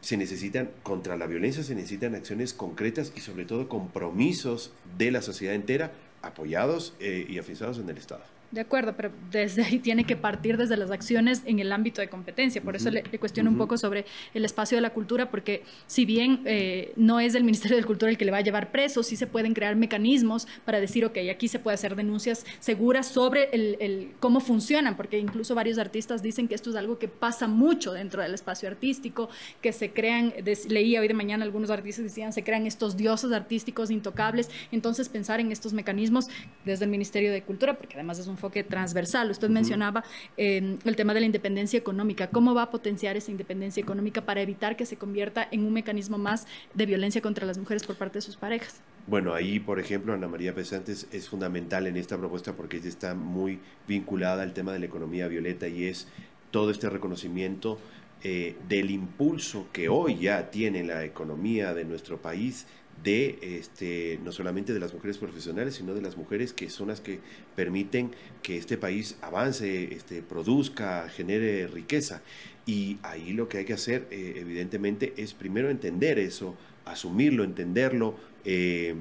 se 0.00 0.16
necesitan, 0.16 0.70
contra 0.82 1.16
la 1.16 1.26
violencia 1.26 1.62
se 1.62 1.74
necesitan 1.74 2.14
acciones 2.14 2.52
concretas 2.52 3.12
y 3.16 3.20
sobre 3.20 3.44
todo 3.44 3.68
compromisos 3.68 4.72
de 4.98 5.10
la 5.10 5.22
sociedad 5.22 5.54
entera 5.54 5.92
apoyados 6.26 6.94
eh, 7.00 7.26
y 7.28 7.38
afianzados 7.38 7.78
en 7.78 7.88
el 7.88 7.98
Estado. 7.98 8.22
De 8.52 8.60
acuerdo, 8.60 8.94
pero 8.96 9.10
desde 9.32 9.64
ahí 9.64 9.80
tiene 9.80 10.04
que 10.04 10.16
partir 10.16 10.56
desde 10.56 10.76
las 10.76 10.90
acciones 10.92 11.42
en 11.46 11.58
el 11.58 11.72
ámbito 11.72 12.00
de 12.00 12.08
competencia. 12.08 12.62
Por 12.62 12.76
eso 12.76 12.90
le, 12.90 13.02
cuestiono 13.18 13.50
un 13.50 13.58
poco 13.58 13.76
sobre 13.76 14.06
el 14.34 14.44
espacio 14.44 14.76
de 14.76 14.82
la 14.82 14.90
cultura, 14.90 15.30
porque 15.30 15.64
si 15.86 16.04
bien 16.04 16.42
eh, 16.44 16.92
no 16.96 17.18
es 17.18 17.34
el 17.34 17.42
Ministerio 17.42 17.76
de 17.76 17.82
Cultura 17.84 18.10
el 18.10 18.16
que 18.16 18.24
le 18.24 18.30
va 18.30 18.38
a 18.38 18.42
llevar 18.42 18.70
preso, 18.70 19.02
sí 19.02 19.16
se 19.16 19.26
pueden 19.26 19.52
crear 19.52 19.74
mecanismos 19.74 20.46
para 20.64 20.80
decir, 20.80 21.04
ok, 21.04 21.18
aquí 21.30 21.48
se 21.48 21.58
puede 21.58 21.74
hacer 21.74 21.96
denuncias 21.96 22.46
seguras 22.60 23.08
sobre 23.08 23.50
el, 23.52 24.12
cómo 24.20 24.40
funcionan, 24.40 24.96
porque 24.96 25.18
incluso 25.18 25.54
varios 25.54 25.78
artistas 25.78 26.22
dicen 26.22 26.46
que 26.46 26.54
esto 26.54 26.70
es 26.70 26.76
algo 26.76 26.98
que 26.98 27.08
pasa 27.08 27.48
mucho 27.48 27.92
dentro 27.92 28.22
del 28.22 28.32
espacio 28.32 28.68
artístico, 28.68 29.28
que 29.60 29.72
se 29.72 29.90
crean, 29.90 30.32
leía 30.68 31.00
hoy 31.00 31.08
de 31.08 31.14
mañana 31.14 31.44
algunos 31.44 31.70
artistas 31.70 32.04
decían, 32.04 32.32
se 32.32 32.44
crean 32.44 32.66
estos 32.66 32.96
dioses 32.96 33.32
artísticos 33.32 33.90
intocables, 33.90 34.50
entonces 34.70 35.08
pensar 35.08 35.40
en 35.40 35.50
estos 35.50 35.72
mecanismos 35.72 36.28
desde 36.64 36.84
el 36.84 36.90
Ministerio 36.90 37.32
de 37.32 37.42
Cultura, 37.42 37.76
porque 37.76 37.94
además 37.94 38.18
es 38.18 38.26
un 38.26 38.35
enfoque 38.36 38.62
transversal. 38.62 39.30
Usted 39.30 39.48
mencionaba 39.48 40.04
eh, 40.36 40.78
el 40.84 40.96
tema 40.96 41.14
de 41.14 41.20
la 41.20 41.26
independencia 41.26 41.78
económica. 41.78 42.28
¿Cómo 42.28 42.54
va 42.54 42.62
a 42.62 42.70
potenciar 42.70 43.16
esa 43.16 43.30
independencia 43.30 43.82
económica 43.82 44.20
para 44.22 44.40
evitar 44.40 44.76
que 44.76 44.86
se 44.86 44.96
convierta 44.96 45.48
en 45.50 45.64
un 45.64 45.72
mecanismo 45.72 46.18
más 46.18 46.46
de 46.74 46.86
violencia 46.86 47.20
contra 47.20 47.46
las 47.46 47.58
mujeres 47.58 47.84
por 47.84 47.96
parte 47.96 48.18
de 48.18 48.22
sus 48.22 48.36
parejas? 48.36 48.80
Bueno, 49.06 49.34
ahí, 49.34 49.60
por 49.60 49.78
ejemplo, 49.78 50.12
Ana 50.12 50.28
María 50.28 50.54
Pesantes 50.54 51.06
es 51.12 51.28
fundamental 51.28 51.86
en 51.86 51.96
esta 51.96 52.18
propuesta 52.18 52.54
porque 52.54 52.78
ella 52.78 52.88
está 52.88 53.14
muy 53.14 53.60
vinculada 53.86 54.42
al 54.42 54.52
tema 54.52 54.72
de 54.72 54.80
la 54.80 54.86
economía 54.86 55.28
violeta 55.28 55.68
y 55.68 55.84
es 55.84 56.08
todo 56.50 56.70
este 56.70 56.90
reconocimiento 56.90 57.78
eh, 58.24 58.56
del 58.68 58.90
impulso 58.90 59.68
que 59.72 59.88
hoy 59.88 60.18
ya 60.18 60.50
tiene 60.50 60.82
la 60.82 61.04
economía 61.04 61.74
de 61.74 61.84
nuestro 61.84 62.16
país 62.16 62.66
de 63.06 63.38
este, 63.40 64.18
no 64.24 64.32
solamente 64.32 64.74
de 64.74 64.80
las 64.80 64.92
mujeres 64.92 65.16
profesionales, 65.16 65.76
sino 65.76 65.94
de 65.94 66.02
las 66.02 66.16
mujeres 66.16 66.52
que 66.52 66.68
son 66.68 66.88
las 66.88 67.00
que 67.00 67.20
permiten 67.54 68.10
que 68.42 68.58
este 68.58 68.76
país 68.76 69.16
avance, 69.22 69.94
este, 69.94 70.22
produzca, 70.22 71.08
genere 71.08 71.68
riqueza. 71.68 72.22
Y 72.66 72.98
ahí 73.04 73.32
lo 73.32 73.48
que 73.48 73.58
hay 73.58 73.64
que 73.64 73.74
hacer, 73.74 74.08
eh, 74.10 74.34
evidentemente, 74.38 75.14
es 75.16 75.34
primero 75.34 75.70
entender 75.70 76.18
eso, 76.18 76.56
asumirlo, 76.84 77.44
entenderlo, 77.44 78.16
eh, 78.44 78.96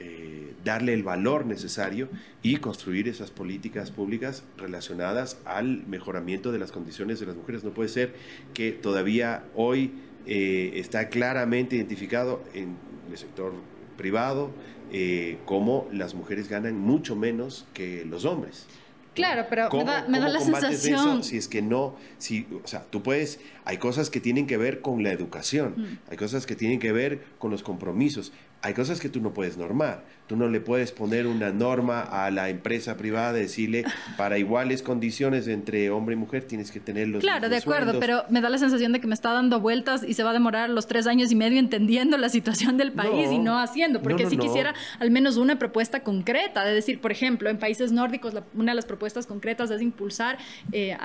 eh, 0.00 0.54
darle 0.64 0.94
el 0.94 1.02
valor 1.02 1.44
necesario 1.44 2.08
y 2.42 2.56
construir 2.56 3.06
esas 3.06 3.30
políticas 3.30 3.90
públicas 3.90 4.44
relacionadas 4.56 5.36
al 5.44 5.86
mejoramiento 5.86 6.52
de 6.52 6.58
las 6.58 6.72
condiciones 6.72 7.20
de 7.20 7.26
las 7.26 7.36
mujeres. 7.36 7.64
No 7.64 7.74
puede 7.74 7.90
ser 7.90 8.14
que 8.54 8.72
todavía 8.72 9.44
hoy 9.54 9.92
está 10.24 11.08
claramente 11.08 11.74
identificado 11.74 12.44
en 12.54 12.76
el 13.12 13.18
sector 13.18 13.52
privado, 13.96 14.50
eh, 14.90 15.38
como 15.44 15.86
las 15.92 16.14
mujeres 16.14 16.48
ganan 16.48 16.78
mucho 16.78 17.14
menos 17.14 17.66
que 17.72 18.04
los 18.04 18.24
hombres. 18.24 18.66
Claro, 19.14 19.46
pero 19.48 19.68
me 19.70 19.84
da, 19.84 20.06
me 20.08 20.20
da 20.20 20.28
la 20.28 20.40
sensación. 20.40 21.22
si 21.22 21.36
es 21.36 21.46
que 21.46 21.60
no, 21.60 21.96
si, 22.16 22.46
o 22.64 22.66
sea, 22.66 22.86
tú 22.88 23.02
puedes, 23.02 23.40
hay 23.66 23.76
cosas 23.76 24.08
que 24.08 24.20
tienen 24.20 24.46
que 24.46 24.56
ver 24.56 24.80
con 24.80 25.02
la 25.02 25.12
educación, 25.12 25.74
mm. 25.76 26.10
hay 26.10 26.16
cosas 26.16 26.46
que 26.46 26.56
tienen 26.56 26.78
que 26.78 26.92
ver 26.92 27.22
con 27.38 27.50
los 27.50 27.62
compromisos, 27.62 28.32
hay 28.62 28.72
cosas 28.72 29.00
que 29.00 29.10
tú 29.10 29.20
no 29.20 29.34
puedes 29.34 29.58
normar. 29.58 30.04
Tú 30.26 30.36
no 30.36 30.48
le 30.48 30.60
puedes 30.60 30.92
poner 30.92 31.26
una 31.26 31.50
norma 31.50 32.00
a 32.00 32.30
la 32.30 32.48
empresa 32.48 32.96
privada, 32.96 33.32
decirle 33.32 33.84
para 34.16 34.38
iguales 34.38 34.82
condiciones 34.82 35.48
entre 35.48 35.90
hombre 35.90 36.14
y 36.14 36.16
mujer 36.16 36.44
tienes 36.44 36.70
que 36.70 36.80
tener 36.80 37.08
los 37.08 37.20
Claro, 37.20 37.48
de 37.48 37.56
acuerdo, 37.56 37.98
pero 37.98 38.24
me 38.30 38.40
da 38.40 38.48
la 38.48 38.58
sensación 38.58 38.92
de 38.92 39.00
que 39.00 39.06
me 39.06 39.14
está 39.14 39.32
dando 39.32 39.60
vueltas 39.60 40.04
y 40.06 40.14
se 40.14 40.22
va 40.22 40.30
a 40.30 40.32
demorar 40.32 40.70
los 40.70 40.86
tres 40.86 41.06
años 41.06 41.32
y 41.32 41.34
medio 41.34 41.58
entendiendo 41.58 42.16
la 42.18 42.28
situación 42.28 42.76
del 42.76 42.92
país 42.92 43.30
y 43.30 43.38
no 43.38 43.58
haciendo, 43.58 44.00
porque 44.00 44.26
si 44.26 44.36
quisiera 44.36 44.74
al 45.00 45.10
menos 45.10 45.36
una 45.36 45.58
propuesta 45.58 46.00
concreta, 46.00 46.64
de 46.64 46.72
decir, 46.72 47.00
por 47.00 47.12
ejemplo, 47.12 47.50
en 47.50 47.58
países 47.58 47.92
nórdicos 47.92 48.34
una 48.54 48.72
de 48.72 48.76
las 48.76 48.86
propuestas 48.86 49.26
concretas 49.26 49.70
es 49.70 49.82
impulsar 49.82 50.38
eh, 50.72 50.96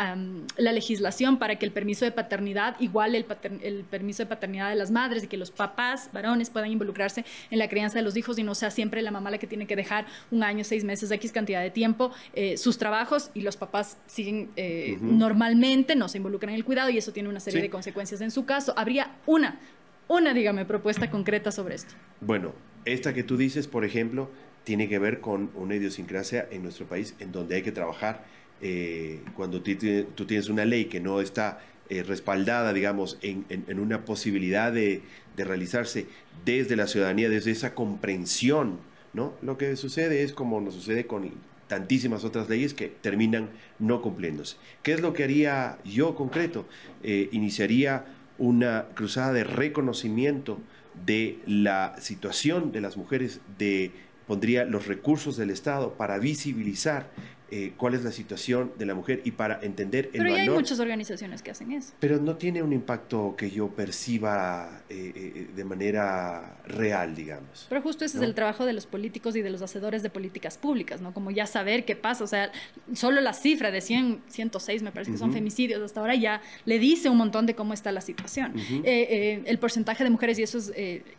la 0.57 0.72
legislación 0.72 1.38
para 1.38 1.57
que 1.57 1.65
el 1.65 1.72
permiso 1.72 2.05
de 2.05 2.11
paternidad 2.11 2.76
iguale 2.80 3.18
el, 3.18 3.26
el 3.61 3.84
permiso 3.84 4.24
de 4.24 4.28
paternidad 4.28 4.70
de 4.70 4.76
las 4.76 4.91
madres 4.91 5.24
y 5.24 5.28
que 5.28 5.38
los 5.38 5.51
papás 5.51 6.09
varones 6.13 6.49
puedan 6.49 6.72
involucrarse 6.72 7.26
en 7.49 7.59
la 7.59 7.68
crianza 7.68 7.97
de 7.97 8.03
los 8.03 8.15
hijos 8.15 8.38
y 8.38 8.43
no 8.43 8.55
sea 8.55 8.72
siempre 8.72 9.01
la 9.08 9.12
mamá 9.12 9.32
la 9.32 9.38
que 9.38 9.47
tiene 9.47 9.66
que 9.66 9.76
dejar 9.76 10.05
un 10.32 10.43
año, 10.43 10.64
seis 10.64 10.84
meses, 10.84 11.10
X 11.10 11.32
cantidad 11.32 11.62
de 11.62 11.72
tiempo 11.72 12.12
eh, 12.34 12.58
sus 12.58 12.78
trabajos 12.78 13.32
y 13.34 13.41
los 13.41 13.58
papás 13.58 13.97
siguen 14.08 14.49
eh, 14.55 14.97
normalmente, 15.01 15.95
no 15.95 16.10
se 16.10 16.18
involucran 16.18 16.51
en 16.51 16.55
el 16.55 16.66
cuidado 16.66 16.89
y 16.89 16.97
eso 16.97 17.12
tiene 17.12 17.30
una 17.30 17.39
serie 17.39 17.62
de 17.62 17.70
consecuencias 17.70 18.22
en 18.22 18.32
su 18.32 18.45
caso. 18.45 18.74
Habría 18.78 19.16
una, 19.26 19.60
una, 20.08 20.34
dígame, 20.34 20.66
propuesta 20.66 21.10
concreta 21.10 21.51
sobre 21.51 21.76
esto. 21.76 21.93
Bueno, 22.22 22.53
esta 22.86 23.14
que 23.14 23.24
tú 23.24 23.38
dices, 23.38 23.68
por 23.68 23.86
ejemplo, 23.86 24.30
tiene 24.64 24.89
que 24.89 24.99
ver 24.99 25.22
con 25.22 25.49
una 25.55 25.76
idiosincrasia 25.76 26.47
en 26.51 26.64
nuestro 26.64 26.86
país 26.86 27.16
en 27.20 27.32
donde 27.32 27.55
hay 27.55 27.62
que 27.62 27.72
trabajar 27.72 28.26
eh, 28.62 29.22
cuando 29.36 29.62
tú 29.62 30.26
tienes 30.26 30.49
una 30.49 30.66
ley 30.66 30.86
que 30.86 30.99
no 30.99 31.22
está 31.22 31.62
respaldada, 31.89 32.74
digamos, 32.74 33.18
en, 33.22 33.45
una 33.80 34.03
posibilidad 34.03 34.74
de, 34.74 35.01
de, 35.38 35.43
realizarse 35.45 36.08
desde 36.43 36.76
la 36.76 36.86
ciudadanía, 36.86 37.30
desde 37.30 37.51
esa 37.51 37.74
comprensión, 37.74 38.80
¿no? 39.14 39.34
Lo 39.41 39.58
que 39.58 39.76
sucede 39.76 40.24
es 40.24 40.34
como 40.34 40.62
nos 40.62 40.74
sucede 40.74 41.08
con 41.08 41.32
tantísimas 41.68 42.24
otras 42.24 42.49
leyes 42.49 42.74
que 42.74 42.88
terminan 42.88 43.49
no 43.80 44.01
cumpliéndose. 44.01 44.58
¿Qué 44.84 44.93
es 44.93 45.01
lo 45.01 45.14
que 45.14 45.24
haría 45.24 45.78
yo 45.84 46.16
concreto? 46.16 46.66
Eh, 47.03 47.30
iniciaría 47.32 48.05
una 48.38 48.86
cruzada 48.93 49.34
de 49.34 49.43
reconocimiento 49.43 50.60
de 51.05 51.39
la 51.45 51.95
situación 51.99 52.72
de 52.72 52.82
las 52.82 52.97
mujeres, 52.97 53.41
de 53.58 53.91
pondría 54.28 54.66
los 54.66 54.88
recursos 54.88 55.38
del 55.38 55.49
Estado 55.49 55.93
para 55.93 56.20
visibilizar 56.20 57.10
eh, 57.50 57.72
cuál 57.78 57.93
es 57.93 58.04
la 58.04 58.12
situación 58.12 58.74
de 58.78 58.86
la 58.86 58.93
mujer 58.93 59.22
y 59.24 59.32
para 59.32 59.60
entender 59.62 60.10
el 60.12 60.24
Pero 60.24 60.36
ya 60.36 60.41
hay 60.41 60.50
muchas 60.50 60.82
organizaciones 60.82 61.41
que 61.41 61.52
hacen 61.52 61.72
eso. 61.72 61.93
Pero 61.98 62.20
no 62.20 62.36
tiene 62.36 62.62
un 62.62 62.74
impacto 62.74 63.36
que 63.38 63.50
yo 63.50 63.70
perciba 63.70 64.82
eh, 64.89 65.14
eh, 65.16 65.48
de 65.56 65.64
manera 65.64 66.58
real, 66.66 67.16
digamos. 67.16 67.68
Pero 67.70 67.82
justo 67.82 68.04
ese 68.04 68.18
es 68.18 68.24
el 68.24 68.36
trabajo 68.36 68.66
de 68.66 68.74
los 68.74 68.86
políticos 68.86 69.38
y 69.38 69.41
de 69.41 69.50
los 69.50 69.62
hacedores 69.62 70.04
de 70.04 70.10
políticas 70.10 70.58
públicas, 70.58 71.00
¿no? 71.00 71.14
Como 71.14 71.32
ya 71.32 71.45
saber 71.45 71.86
qué 71.86 71.95
pasa. 71.95 72.26
O 72.26 72.28
sea, 72.28 72.52
solo 72.93 73.22
la 73.22 73.32
cifra 73.32 73.72
de 73.72 73.80
100, 73.80 74.24
106 74.28 74.84
me 74.84 74.91
parece 74.91 75.14
que 75.14 75.18
son 75.18 75.32
femicidios 75.32 75.82
hasta 75.82 76.02
ahora 76.02 76.16
ya 76.16 76.41
le 76.66 76.80
dice 76.80 77.10
un 77.10 77.18
montón 77.18 77.45
de 77.45 77.56
cómo 77.56 77.74
está 77.74 77.93
la 77.93 78.02
situación. 78.02 78.54
el 78.84 79.60
porcentaje 79.60 80.04
de 80.04 80.10
mujeres, 80.10 80.38
y 80.38 80.43
eso 80.43 80.58
es... 80.58 80.74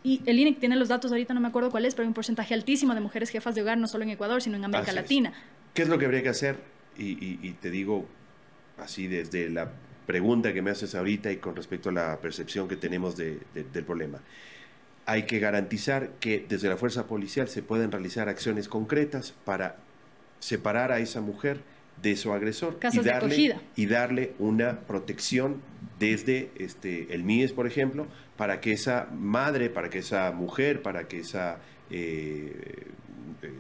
y 0.05 0.20
el 0.26 0.39
INEC 0.39 0.59
tiene 0.59 0.76
los 0.76 0.89
datos, 0.89 1.11
ahorita 1.11 1.33
no 1.33 1.41
me 1.41 1.49
acuerdo 1.49 1.70
cuál 1.70 1.87
es, 1.87 1.95
pero 1.95 2.05
hay 2.05 2.09
un 2.09 2.14
porcentaje 2.14 2.53
altísimo 2.53 2.95
de 2.95 3.01
mujeres 3.01 3.31
jefas 3.31 3.55
de 3.55 3.62
hogar, 3.62 3.79
no 3.79 3.89
solo 3.89 4.05
en 4.05 4.11
Ecuador, 4.11 4.43
sino 4.43 4.57
en 4.57 4.64
América 4.66 4.93
Latina. 4.93 5.33
¿Qué 5.74 5.82
es 5.82 5.88
lo 5.88 5.98
que 5.98 6.04
habría 6.04 6.22
que 6.22 6.28
hacer? 6.28 6.56
Y, 6.96 7.52
te 7.60 7.70
digo 7.70 8.06
así 8.76 9.06
desde 9.06 9.48
la 9.50 9.70
pregunta 10.06 10.52
que 10.52 10.62
me 10.62 10.70
haces 10.70 10.94
ahorita 10.94 11.30
y 11.30 11.36
con 11.36 11.54
respecto 11.54 11.90
a 11.90 11.92
la 11.92 12.20
percepción 12.20 12.66
que 12.66 12.76
tenemos 12.76 13.16
del 13.16 13.84
problema. 13.86 14.20
Hay 15.06 15.24
que 15.24 15.38
garantizar 15.38 16.10
que 16.20 16.44
desde 16.48 16.68
la 16.68 16.76
fuerza 16.76 17.06
policial 17.06 17.48
se 17.48 17.62
pueden 17.62 17.92
realizar 17.92 18.28
acciones 18.28 18.68
concretas 18.68 19.32
para 19.44 19.76
separar 20.40 20.92
a 20.92 20.98
esa 20.98 21.20
mujer 21.20 21.60
de 22.02 22.16
su 22.16 22.32
agresor 22.32 22.78
y 22.92 22.98
darle, 23.00 23.56
y 23.76 23.86
darle 23.86 24.32
una 24.38 24.80
protección 24.80 25.60
desde 25.98 26.50
este, 26.56 27.12
el 27.12 27.24
MIES, 27.24 27.52
por 27.52 27.66
ejemplo, 27.66 28.06
para 28.36 28.60
que 28.60 28.72
esa 28.72 29.08
madre, 29.12 29.68
para 29.68 29.90
que 29.90 29.98
esa 29.98 30.30
mujer, 30.30 30.82
para 30.82 31.08
que 31.08 31.20
esa 31.20 31.58
eh, 31.90 32.86
eh, 33.42 33.50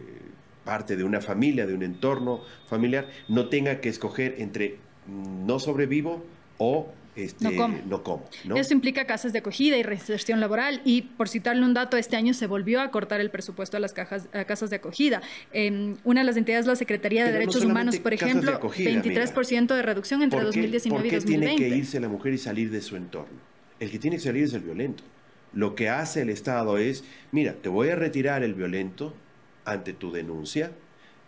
parte 0.68 0.98
de 0.98 1.04
una 1.04 1.22
familia, 1.22 1.66
de 1.66 1.72
un 1.72 1.82
entorno 1.82 2.42
familiar, 2.66 3.08
no 3.26 3.48
tenga 3.48 3.80
que 3.80 3.88
escoger 3.88 4.34
entre 4.36 4.76
no 5.06 5.58
sobrevivo 5.58 6.22
o 6.58 6.92
este, 7.16 7.50
no 7.88 8.02
como. 8.02 8.28
No 8.44 8.56
Eso 8.56 8.74
implica 8.74 9.06
casas 9.06 9.32
de 9.32 9.38
acogida 9.38 9.78
y 9.78 9.82
reinserción 9.82 10.40
laboral. 10.40 10.82
Y 10.84 11.02
por 11.02 11.30
citarle 11.30 11.64
un 11.64 11.72
dato, 11.72 11.96
este 11.96 12.16
año 12.16 12.34
se 12.34 12.46
volvió 12.46 12.82
a 12.82 12.90
cortar 12.90 13.22
el 13.22 13.30
presupuesto 13.30 13.78
a 13.78 13.80
las 13.80 13.94
cajas, 13.94 14.28
a 14.34 14.44
casas 14.44 14.68
de 14.68 14.76
acogida. 14.76 15.22
Una 16.04 16.20
de 16.20 16.26
las 16.26 16.36
entidades, 16.36 16.66
la 16.66 16.76
Secretaría 16.76 17.24
de 17.24 17.32
Derechos 17.32 17.64
Humanos, 17.64 17.98
por 17.98 18.12
ejemplo, 18.12 18.60
23% 18.60 19.74
de 19.74 19.82
reducción 19.82 20.22
entre 20.22 20.42
2019 20.42 21.08
y 21.08 21.10
2020. 21.10 21.18
¿Por 21.18 21.56
qué 21.56 21.56
tiene 21.56 21.70
que 21.70 21.76
irse 21.78 21.98
la 21.98 22.10
mujer 22.10 22.34
y 22.34 22.38
salir 22.38 22.70
de 22.70 22.82
su 22.82 22.94
entorno? 22.94 23.38
El 23.80 23.90
que 23.90 23.98
tiene 23.98 24.18
que 24.18 24.22
salir 24.22 24.44
es 24.44 24.52
el 24.52 24.60
violento. 24.60 25.02
Lo 25.54 25.74
que 25.74 25.88
hace 25.88 26.20
el 26.20 26.28
Estado 26.28 26.76
es, 26.76 27.04
mira, 27.32 27.54
te 27.54 27.70
voy 27.70 27.88
a 27.88 27.96
retirar 27.96 28.42
el 28.42 28.52
violento, 28.52 29.14
ante 29.68 29.92
tu 29.92 30.10
denuncia, 30.12 30.72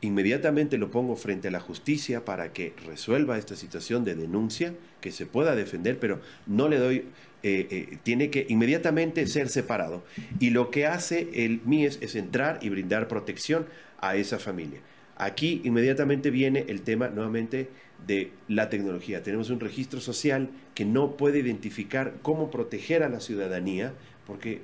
inmediatamente 0.01 0.78
lo 0.78 0.91
pongo 0.91 1.16
frente 1.16 1.49
a 1.49 1.51
la 1.51 1.61
justicia 1.61 2.24
para 2.24 2.53
que 2.53 2.72
resuelva 2.86 3.38
esta 3.38 3.57
situación 3.57 4.05
de 4.05 4.14
denuncia, 4.14 4.74
que 5.01 5.12
se 5.12 5.26
pueda 5.26 5.55
defender, 5.55 5.99
pero 5.99 6.20
no 6.47 6.68
le 6.68 6.78
doy, 6.78 6.97
eh, 7.43 7.66
eh, 7.70 7.99
tiene 8.03 8.30
que 8.30 8.47
inmediatamente 8.49 9.26
ser 9.26 9.49
separado. 9.49 10.03
Y 10.38 10.51
lo 10.51 10.70
que 10.70 10.86
hace 10.86 11.28
el 11.45 11.61
MIES 11.64 11.99
es 12.01 12.14
entrar 12.14 12.59
y 12.62 12.70
brindar 12.70 13.09
protección 13.09 13.66
a 14.01 14.16
esa 14.16 14.38
familia. 14.38 14.80
Aquí 15.16 15.61
inmediatamente 15.64 16.30
viene 16.30 16.64
el 16.68 16.80
tema 16.80 17.09
nuevamente 17.09 17.68
de 18.07 18.32
la 18.49 18.70
tecnología. 18.70 19.22
Tenemos 19.22 19.51
un 19.51 19.61
registro 19.61 20.01
social 20.01 20.49
que 20.74 20.86
no 20.86 21.18
puede 21.18 21.41
identificar 21.41 22.14
cómo 22.22 22.51
proteger 22.51 23.03
a 23.03 23.11
la 23.11 23.20
ciudadanía, 23.20 23.93
porque 24.26 24.53
eh, 24.53 24.61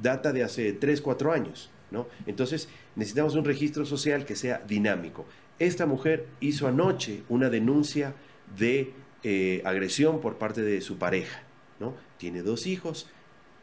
data 0.00 0.32
de 0.32 0.44
hace 0.44 0.72
3, 0.72 1.00
4 1.00 1.32
años. 1.32 1.70
Entonces 2.26 2.68
necesitamos 2.94 3.34
un 3.34 3.44
registro 3.44 3.86
social 3.86 4.24
que 4.24 4.36
sea 4.36 4.62
dinámico. 4.66 5.24
Esta 5.58 5.86
mujer 5.86 6.26
hizo 6.40 6.66
anoche 6.68 7.22
una 7.28 7.48
denuncia 7.48 8.14
de 8.58 8.92
eh, 9.22 9.62
agresión 9.64 10.20
por 10.20 10.36
parte 10.38 10.62
de 10.62 10.80
su 10.80 10.98
pareja, 10.98 11.42
¿no? 11.80 11.94
Tiene 12.18 12.42
dos 12.42 12.66
hijos, 12.66 13.08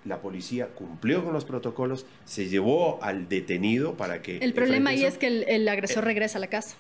la 0.06 0.22
policía 0.22 0.68
cumplió 0.68 1.24
con 1.24 1.34
los 1.34 1.46
protocolos, 1.46 2.06
se 2.26 2.50
llevó 2.50 3.02
al 3.04 3.30
detenido 3.30 3.96
para 3.96 4.22
que... 4.22 4.38
El 4.40 4.54
problema 4.54 4.90
ahí 4.90 5.06
es 5.06 5.18
que 5.18 5.28
el, 5.28 5.68
agresor 5.68 6.04
eh, 6.04 6.08
regresa 6.08 6.38
a 6.38 6.42
la 6.42 6.48
casa. 6.48 6.76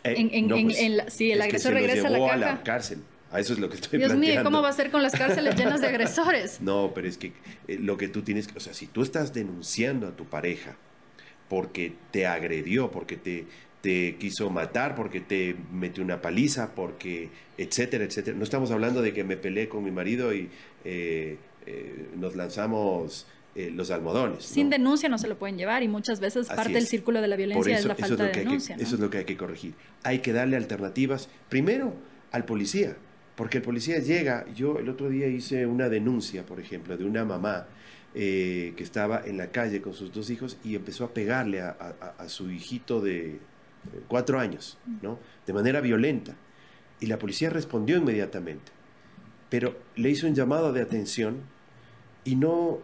sí, 1.09 1.31
el 1.31 1.41
agresor 1.41 1.73
regresa 1.73 2.07
a 2.07 2.11
la, 2.11 2.33
a 2.33 2.37
la 2.37 2.63
cárcel. 2.63 2.99
A 3.31 3.39
eso 3.39 3.53
es 3.53 3.59
lo 3.59 3.67
que 3.67 3.75
estoy 3.75 3.97
Dios 3.97 4.11
planteando. 4.11 4.41
mío, 4.41 4.43
¿cómo 4.43 4.61
va 4.61 4.69
a 4.69 4.73
ser 4.73 4.91
con 4.91 5.01
las 5.01 5.13
cárceles 5.13 5.55
llenas 5.55 5.81
de 5.81 5.87
agresores? 5.87 6.59
No, 6.61 6.91
pero 6.93 7.07
es 7.07 7.17
que 7.17 7.33
eh, 7.67 7.77
lo 7.79 7.97
que 7.97 8.07
tú 8.07 8.21
tienes 8.21 8.47
que... 8.47 8.57
O 8.57 8.61
sea, 8.61 8.73
si 8.73 8.85
tú 8.85 9.01
estás 9.01 9.33
denunciando 9.33 10.07
a 10.07 10.15
tu 10.15 10.25
pareja 10.25 10.75
porque 11.53 11.93
te 12.09 12.25
agredió, 12.25 12.89
porque 12.89 13.15
te, 13.15 13.45
te 13.81 14.15
quiso 14.15 14.49
matar, 14.49 14.95
porque 14.95 15.19
te 15.19 15.55
metió 15.71 16.03
una 16.03 16.19
paliza, 16.19 16.73
porque, 16.73 17.29
etcétera, 17.59 18.05
etcétera. 18.05 18.35
No 18.35 18.43
estamos 18.43 18.71
hablando 18.71 19.03
de 19.03 19.13
que 19.13 19.23
me 19.23 19.37
peleé 19.37 19.69
con 19.69 19.83
mi 19.83 19.91
marido 19.91 20.33
y 20.33 20.49
eh, 20.83 21.37
eh, 21.67 22.07
nos 22.15 22.35
lanzamos 22.35 23.27
eh, 23.53 23.69
los 23.69 23.91
almodones. 23.91 24.43
Sin 24.43 24.71
denuncia 24.71 25.09
no 25.09 25.19
se 25.19 25.27
lo 25.27 25.37
pueden 25.37 25.55
llevar 25.55 25.83
y 25.83 25.87
muchas 25.87 26.19
veces 26.19 26.47
parte 26.47 26.73
del 26.73 26.87
círculo 26.87 27.21
de 27.21 27.27
la 27.27 27.35
violencia 27.35 27.77
es 27.77 27.85
la 27.85 27.93
falta 27.93 28.23
de 28.23 28.31
denuncia. 28.31 28.75
Eso 28.79 28.95
es 28.95 28.99
lo 28.99 29.11
que 29.11 29.19
hay 29.19 29.25
que 29.25 29.37
corregir. 29.37 29.75
Hay 30.01 30.19
que 30.19 30.33
darle 30.33 30.57
alternativas, 30.57 31.29
primero 31.49 31.93
al 32.31 32.45
policía, 32.45 32.97
porque 33.35 33.59
el 33.59 33.63
policía 33.63 33.99
llega, 33.99 34.47
yo 34.55 34.79
el 34.79 34.89
otro 34.89 35.07
día 35.07 35.27
hice 35.27 35.67
una 35.67 35.87
denuncia, 35.87 36.47
por 36.47 36.59
ejemplo, 36.59 36.97
de 36.97 37.05
una 37.05 37.25
mamá 37.25 37.67
eh, 38.15 38.73
que 38.77 38.83
estaba 38.83 39.23
en 39.25 39.37
la 39.37 39.47
calle 39.47 39.81
con 39.81 39.93
sus 39.93 40.13
dos 40.13 40.29
hijos 40.29 40.57
y 40.63 40.75
empezó 40.75 41.03
a 41.05 41.13
pegarle 41.15 41.61
a, 41.61 41.95
su 42.27 42.51
hijito 42.51 43.01
de 43.01 43.31
eh, 43.31 43.39
cuatro 44.07 44.39
años, 44.39 44.77
¿no? 45.01 45.17
De 45.47 45.53
manera 45.53 45.81
violenta. 45.81 46.35
Y 46.99 47.07
la 47.07 47.17
policía 47.17 47.49
respondió 47.49 47.97
inmediatamente, 47.97 48.71
pero 49.49 49.75
le 49.95 50.11
hizo 50.11 50.27
un 50.27 50.35
llamado 50.35 50.71
de 50.73 50.81
atención 50.81 51.37
y 52.23 52.35
no, 52.35 52.79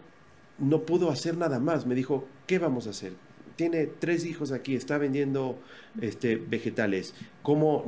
no 0.58 0.82
pudo 0.82 1.12
hacer 1.12 1.38
nada 1.38 1.60
más. 1.60 1.86
Me 1.86 1.94
dijo, 1.94 2.28
¿qué 2.48 2.58
vamos 2.58 2.88
a 2.88 2.90
hacer? 2.90 3.14
Tiene 3.56 3.86
tres 3.86 4.26
hijos 4.26 4.52
aquí, 4.52 4.76
está 4.76 4.98
vendiendo 4.98 5.60
este, 6.02 6.38
vegetales. 6.38 7.14
¿Cómo 7.44 7.86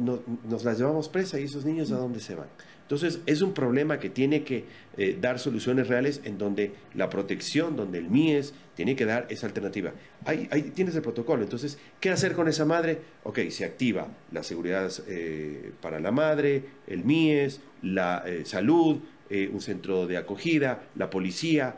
nos 0.47 0.63
las 0.63 0.77
llevamos 0.77 1.09
presa 1.09 1.39
y 1.39 1.45
esos 1.45 1.65
niños 1.65 1.91
a 1.91 1.97
dónde 1.97 2.19
se 2.19 2.35
van? 2.35 2.49
Entonces, 2.91 3.21
es 3.25 3.41
un 3.41 3.53
problema 3.53 3.99
que 3.99 4.09
tiene 4.09 4.43
que 4.43 4.65
eh, 4.97 5.17
dar 5.17 5.39
soluciones 5.39 5.87
reales 5.87 6.19
en 6.25 6.37
donde 6.37 6.73
la 6.93 7.09
protección, 7.09 7.77
donde 7.77 7.99
el 7.99 8.09
MIES 8.09 8.53
tiene 8.75 8.97
que 8.97 9.05
dar 9.05 9.27
esa 9.29 9.47
alternativa. 9.47 9.93
Ahí, 10.25 10.73
tienes 10.75 10.93
el 10.95 11.01
protocolo. 11.01 11.41
Entonces, 11.41 11.79
¿qué 12.01 12.09
hacer 12.09 12.33
con 12.33 12.49
esa 12.49 12.65
madre? 12.65 12.99
Ok, 13.23 13.39
se 13.49 13.63
activa 13.63 14.09
la 14.33 14.43
seguridad 14.43 14.91
eh, 15.07 15.71
para 15.79 16.01
la 16.01 16.11
madre, 16.11 16.65
el 16.85 17.05
MIES, 17.05 17.61
la 17.81 18.23
eh, 18.25 18.43
salud, 18.43 18.99
un 19.29 19.61
centro 19.61 20.07
de 20.07 20.17
acogida, 20.17 20.89
la 20.97 21.09
policía, 21.09 21.77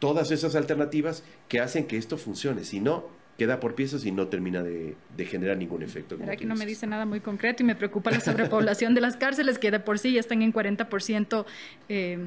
todas 0.00 0.32
esas 0.32 0.56
alternativas 0.56 1.22
que 1.46 1.60
hacen 1.60 1.86
que 1.86 1.96
esto 1.96 2.18
funcione. 2.18 2.64
Si 2.64 2.80
no, 2.80 3.06
queda 3.42 3.58
por 3.58 3.74
piezas 3.74 4.06
y 4.06 4.12
no 4.12 4.28
termina 4.28 4.62
de, 4.62 4.94
generar 5.26 5.56
ningún 5.56 5.82
efecto. 5.82 6.16
¿Verdad 6.16 6.36
que 6.36 6.44
no 6.44 6.54
me 6.54 6.64
dice 6.64 6.86
nada 6.86 7.06
muy 7.06 7.18
concreto 7.18 7.64
y 7.64 7.66
me 7.66 7.74
preocupa 7.74 8.12
la 8.12 8.20
sobrepoblación 8.20 8.94
de 8.94 9.00
las 9.00 9.16
cárceles 9.16 9.58
que 9.58 9.72
de 9.72 9.80
por 9.80 9.98
sí 9.98 10.12
ya 10.12 10.20
están 10.20 10.42
en 10.42 10.52
40% 10.52 11.44
eh, 11.88 12.18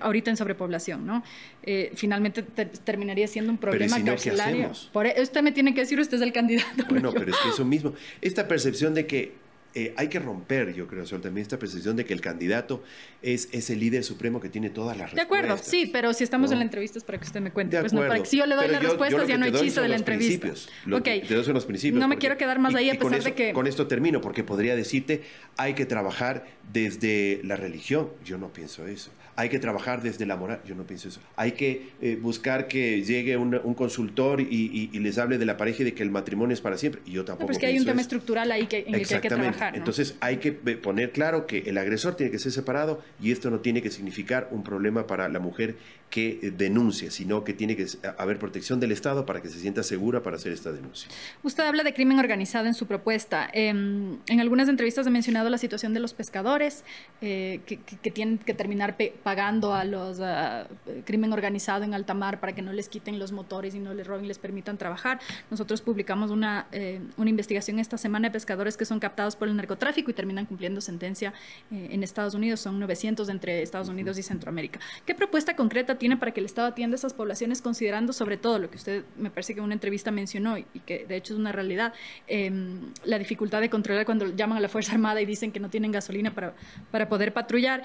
ahorita 0.00 0.30
en 0.30 0.36
sobrepoblación, 0.36 1.04
¿no? 1.04 1.24
Eh, 1.64 1.90
finalmente 1.96 2.44
terminaría 2.84 3.26
siendo 3.26 3.50
un 3.50 3.58
problema 3.58 3.96
pero 4.04 4.16
si 4.16 4.30
carcelario. 4.30 4.70
por, 4.92 5.08
e, 5.08 5.20
usted 5.20 5.42
me 5.42 5.50
tiene 5.50 5.74
que 5.74 5.80
decir, 5.80 5.98
usted 5.98 6.18
es 6.18 6.22
el 6.22 6.32
candidato. 6.32 6.84
Bueno, 6.88 7.12
pero 7.12 7.32
es 7.32 7.36
que 7.38 7.48
eso 7.48 7.64
mismo, 7.64 7.94
esta 8.20 8.46
percepción 8.46 8.94
de 8.94 9.08
que 9.08 9.32
eh, 9.74 9.94
hay 9.96 10.08
que 10.08 10.18
romper, 10.18 10.74
yo 10.74 10.86
creo, 10.86 11.04
también 11.04 11.38
esta 11.38 11.58
percepción 11.58 11.96
de 11.96 12.04
que 12.04 12.12
el 12.12 12.20
candidato 12.20 12.82
es, 13.22 13.48
es 13.52 13.70
el 13.70 13.80
líder 13.80 14.04
supremo 14.04 14.40
que 14.40 14.48
tiene 14.48 14.70
todas 14.70 14.96
las 14.96 15.12
respuestas. 15.12 15.28
De 15.28 15.46
acuerdo, 15.46 15.62
sí, 15.62 15.90
pero 15.92 16.12
si 16.12 16.24
estamos 16.24 16.52
en 16.52 16.58
la 16.58 16.64
entrevista 16.64 16.98
es 16.98 17.04
para 17.04 17.18
que 17.18 17.24
usted 17.24 17.40
me 17.40 17.52
cuente. 17.52 17.78
Pues 17.80 17.92
no, 17.92 18.00
para 18.00 18.20
que 18.20 18.26
si 18.26 18.38
yo 18.38 18.46
le 18.46 18.54
doy 18.54 18.68
las 18.68 18.82
respuestas 18.82 19.26
ya 19.26 19.38
no 19.38 19.44
hay 19.44 19.52
chiste 19.52 19.80
de 19.80 19.88
la 19.88 19.96
entrevista. 19.96 20.48
Lo 20.86 21.02
te 21.02 21.20
doy 21.20 21.44
son 21.44 21.54
los 21.54 21.66
principios. 21.66 22.00
No 22.00 22.08
me 22.08 22.18
quiero 22.18 22.36
quedar 22.36 22.58
más 22.58 22.74
ahí 22.74 22.90
a 22.90 22.98
pesar 22.98 23.22
de 23.22 23.34
que... 23.34 23.52
Con 23.52 23.66
esto 23.66 23.86
termino, 23.86 24.20
porque 24.20 24.44
podría 24.44 24.76
decirte, 24.76 25.22
hay 25.56 25.74
que 25.74 25.86
trabajar 25.86 26.46
desde 26.72 27.40
la 27.44 27.56
religión. 27.56 28.10
Yo 28.24 28.38
no 28.38 28.52
pienso 28.52 28.86
eso. 28.86 29.10
Hay 29.36 29.48
que 29.48 29.58
trabajar 29.58 30.02
desde 30.02 30.26
la 30.26 30.36
moral. 30.36 30.60
Yo 30.66 30.74
no 30.74 30.84
pienso 30.84 31.08
eso. 31.08 31.20
Hay 31.36 31.52
que 31.52 31.90
eh, 32.00 32.18
buscar 32.20 32.68
que 32.68 33.02
llegue 33.02 33.36
un, 33.36 33.74
consultor 33.74 34.40
y, 34.40 34.88
les 34.98 35.18
hable 35.18 35.38
de 35.38 35.46
la 35.46 35.56
pareja 35.56 35.82
y 35.82 35.84
de 35.86 35.94
que 35.94 36.02
el 36.02 36.10
matrimonio 36.10 36.54
es 36.54 36.60
para 36.60 36.76
siempre. 36.76 37.02
Y 37.06 37.12
yo 37.12 37.24
tampoco. 37.24 37.44
No, 37.44 37.46
pues 37.46 37.58
que 37.58 37.66
hay 37.66 37.78
un 37.78 37.84
tema 37.84 38.00
estructural 38.00 38.50
ahí 38.52 38.66
que, 38.66 38.84
en 38.86 38.94
el 38.94 39.06
que 39.06 39.14
hay 39.14 39.20
que 39.20 39.28
trabajar. 39.28 39.52
trabajar. 39.52 39.76
Entonces 39.76 40.16
hay 40.20 40.36
que 40.36 40.52
poner 40.52 41.12
claro 41.12 41.46
que 41.46 41.58
el 41.66 41.78
agresor 41.78 42.16
tiene 42.16 42.30
que 42.30 42.38
ser 42.38 42.52
separado 42.52 43.02
y 43.20 43.32
esto 43.32 43.50
no 43.50 43.60
tiene 43.60 43.82
que 43.82 43.90
significar 43.90 44.48
un 44.50 44.62
problema 44.62 45.06
para 45.06 45.28
la 45.28 45.38
mujer 45.40 45.76
que 46.12 46.38
eh, 46.42 46.52
denuncie, 46.54 47.10
sino 47.10 47.42
que 47.42 47.54
tiene 47.54 47.74
que 47.74 47.86
haber 48.18 48.38
protección 48.38 48.78
del 48.78 48.92
Estado 48.92 49.24
para 49.24 49.40
que 49.40 49.48
se 49.48 49.58
sienta 49.58 49.82
segura 49.82 50.22
para 50.22 50.36
hacer 50.36 50.52
esta 50.52 50.70
denuncia. 50.70 51.10
Usted 51.42 51.64
habla 51.64 51.84
de 51.84 51.94
crimen 51.94 52.18
organizado 52.18 52.66
en 52.66 52.74
su 52.74 52.86
propuesta. 52.86 53.48
Em, 53.52 54.18
en 54.28 54.40
algunas 54.40 54.68
entrevistas 54.68 55.06
ha 55.06 55.10
mencionado 55.10 55.48
la 55.48 55.56
situación 55.56 55.94
de 55.94 56.00
los 56.00 56.12
pescadores 56.12 56.84
eh, 57.22 57.60
que, 57.66 58.10
tienen 58.10 58.36
que 58.36 58.52
terminar 58.52 58.96
pagando 59.22 59.74
a 59.74 59.84
los 59.84 60.18
uh, 60.18 60.66
crimen 61.04 61.32
organizado 61.32 61.84
en 61.84 61.94
alta 61.94 62.14
mar 62.14 62.40
para 62.40 62.54
que 62.54 62.62
no 62.62 62.72
les 62.72 62.88
quiten 62.88 63.18
los 63.18 63.32
motores 63.32 63.74
y 63.74 63.78
no 63.78 63.94
les 63.94 64.06
roben 64.06 64.24
y 64.24 64.28
les 64.28 64.38
permitan 64.38 64.78
trabajar. 64.78 65.20
Nosotros 65.50 65.80
publicamos 65.80 66.30
una, 66.30 66.66
eh, 66.72 67.00
una 67.16 67.30
investigación 67.30 67.78
esta 67.78 67.98
semana 67.98 68.28
de 68.28 68.32
pescadores 68.32 68.76
que 68.76 68.84
son 68.84 69.00
captados 69.00 69.36
por 69.36 69.48
el 69.48 69.56
narcotráfico 69.56 70.10
y 70.10 70.14
terminan 70.14 70.46
cumpliendo 70.46 70.80
sentencia 70.80 71.32
en 71.70 72.02
Estados 72.02 72.34
Unidos. 72.34 72.60
Son 72.60 72.78
900 72.78 73.28
entre 73.28 73.62
Estados 73.62 73.88
Unidos 73.88 74.18
y 74.18 74.22
Centroamérica. 74.22 74.80
¿Qué 75.06 75.14
propuesta 75.14 75.56
concreta 75.56 75.96
tiene 75.96 76.16
para 76.16 76.32
que 76.32 76.40
el 76.40 76.46
Estado 76.46 76.68
atienda 76.68 76.96
esas 76.96 77.14
poblaciones, 77.14 77.62
considerando 77.62 78.12
sobre 78.12 78.36
todo 78.36 78.58
lo 78.58 78.70
que 78.70 78.76
usted 78.76 79.04
me 79.16 79.30
parece 79.30 79.54
que 79.54 79.60
en 79.60 79.64
una 79.64 79.74
entrevista 79.74 80.10
mencionó 80.10 80.58
y 80.58 80.64
que 80.86 81.06
de 81.06 81.16
hecho 81.16 81.34
es 81.34 81.38
una 81.38 81.52
realidad, 81.52 81.92
em, 82.26 82.92
la 83.04 83.18
dificultad 83.18 83.60
de 83.60 83.70
controlar 83.70 84.04
cuando 84.04 84.26
llaman 84.34 84.58
a 84.58 84.60
la 84.60 84.68
Fuerza 84.68 84.92
Armada 84.92 85.20
y 85.20 85.26
dicen 85.26 85.52
que 85.52 85.60
no 85.60 85.70
tienen 85.70 85.92
gasolina 85.92 86.34
para, 86.34 86.54
para 86.90 87.08
poder 87.08 87.32
patrullar. 87.32 87.82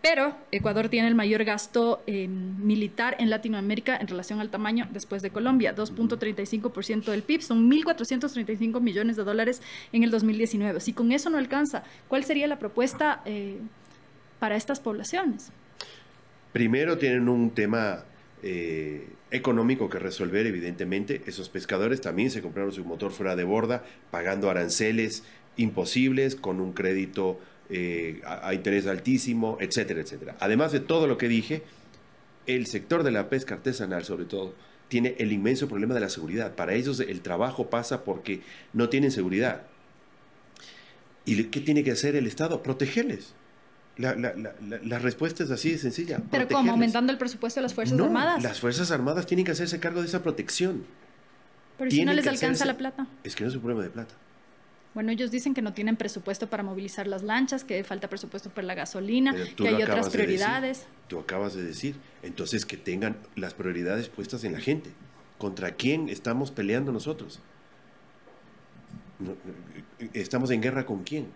Pero 0.00 0.36
Ecuador 0.52 0.88
tiene 0.88 1.08
el 1.08 1.14
mayor 1.14 1.44
gasto 1.44 2.02
em, 2.06 2.56
militar 2.64 3.16
en 3.18 3.30
Latinoamérica 3.30 3.96
en 3.96 4.06
relación 4.06 4.40
al 4.40 4.48
tamaño 4.48 4.86
después 4.92 5.22
de 5.22 5.30
Colombia, 5.30 5.74
2.35% 5.74 7.04
del 7.06 7.22
PIB, 7.22 7.42
son 7.42 7.68
1.435 7.68 8.80
millones 8.80 9.16
de 9.16 9.24
dólares 9.24 9.60
en 9.92 10.04
el 10.04 10.10
2019. 10.10 10.80
Si 10.80 10.92
con 10.92 11.10
eso 11.10 11.30
no 11.30 11.38
alcanza, 11.38 11.82
¿cuál 12.06 12.24
sería 12.24 12.46
la 12.46 12.60
propuesta 12.60 13.22
eh, 13.24 13.58
para 14.38 14.56
estas 14.56 14.78
poblaciones? 14.78 15.50
Primero 16.52 16.96
tienen 16.96 17.28
un 17.28 17.50
tema 17.50 18.04
eh, 18.42 19.08
económico 19.32 19.88
que 19.90 19.98
resolver, 19.98 20.46
evidentemente. 20.46 21.22
Esos 21.26 21.48
pescadores 21.48 22.00
también 22.00 22.30
se 22.30 22.40
compraron 22.40 22.72
su 22.72 22.84
motor 22.84 23.10
fuera 23.10 23.34
de 23.34 23.44
borda, 23.44 23.84
pagando 24.10 24.48
aranceles 24.48 25.24
imposibles, 25.56 26.36
con 26.36 26.60
un 26.60 26.72
crédito 26.72 27.40
eh, 27.70 28.20
a, 28.24 28.54
interés 28.54 28.86
altísimo, 28.86 29.58
etcétera, 29.60 30.00
etcétera. 30.00 30.36
Además 30.40 30.72
de 30.72 30.80
todo 30.80 31.06
lo 31.06 31.18
que 31.18 31.28
dije, 31.28 31.62
el 32.46 32.66
sector 32.66 33.02
de 33.02 33.10
la 33.10 33.28
pesca 33.28 33.54
artesanal, 33.54 34.04
sobre 34.04 34.24
todo, 34.24 34.54
tiene 34.88 35.14
el 35.18 35.32
inmenso 35.32 35.68
problema 35.68 35.94
de 35.94 36.00
la 36.00 36.08
seguridad. 36.08 36.54
Para 36.54 36.74
ellos 36.74 36.98
el 37.00 37.20
trabajo 37.20 37.68
pasa 37.68 38.04
porque 38.04 38.40
no 38.72 38.88
tienen 38.88 39.10
seguridad. 39.10 39.62
¿Y 41.26 41.44
qué 41.44 41.60
tiene 41.60 41.84
que 41.84 41.92
hacer 41.92 42.16
el 42.16 42.26
Estado? 42.26 42.62
Protegerles. 42.62 43.34
La, 43.98 44.14
la, 44.14 44.32
la, 44.34 44.98
respuesta 45.00 45.42
es 45.42 45.50
así 45.50 45.72
de 45.72 45.78
sencilla. 45.78 46.22
¿Pero 46.30 46.46
cómo? 46.46 46.70
¿Aumentando 46.70 47.12
el 47.12 47.18
presupuesto 47.18 47.58
de 47.58 47.62
las 47.62 47.74
Fuerzas 47.74 47.98
Armadas? 47.98 48.42
Las 48.42 48.60
Fuerzas 48.60 48.92
Armadas 48.92 49.26
tienen 49.26 49.44
que 49.44 49.50
hacerse 49.50 49.80
cargo 49.80 50.00
de 50.00 50.06
esa 50.06 50.22
protección. 50.22 50.84
Pero 51.76 51.90
si 51.90 52.04
no 52.04 52.12
les 52.12 52.26
alcanza 52.26 52.64
la 52.64 52.76
plata. 52.76 53.08
Es 53.24 53.34
que 53.34 53.42
no 53.42 53.50
es 53.50 53.56
un 53.56 53.60
problema 53.60 53.82
de 53.82 53.90
plata. 53.90 54.14
Bueno, 54.94 55.12
ellos 55.12 55.30
dicen 55.30 55.54
que 55.54 55.62
no 55.62 55.74
tienen 55.74 55.96
presupuesto 55.96 56.48
para 56.48 56.62
movilizar 56.62 57.06
las 57.06 57.22
lanchas, 57.22 57.62
que 57.62 57.84
falta 57.84 58.08
presupuesto 58.08 58.50
para 58.50 58.66
la 58.66 58.74
gasolina, 58.74 59.34
que 59.56 59.68
hay 59.68 59.82
otras 59.82 60.08
prioridades. 60.08 60.86
tú 61.08 61.18
acabas 61.18 61.54
de 61.54 61.62
decir. 61.62 61.96
Entonces, 62.22 62.64
que 62.66 62.76
tengan 62.76 63.16
las 63.36 63.54
prioridades 63.54 64.08
puestas 64.08 64.44
en 64.44 64.52
la 64.52 64.60
gente. 64.60 64.90
¿Contra 65.38 65.72
quién 65.72 66.08
estamos 66.08 66.50
peleando 66.50 66.90
nosotros? 66.90 67.40
¿Estamos 70.12 70.50
en 70.50 70.62
guerra 70.62 70.84
con 70.84 71.04
quién? 71.04 71.28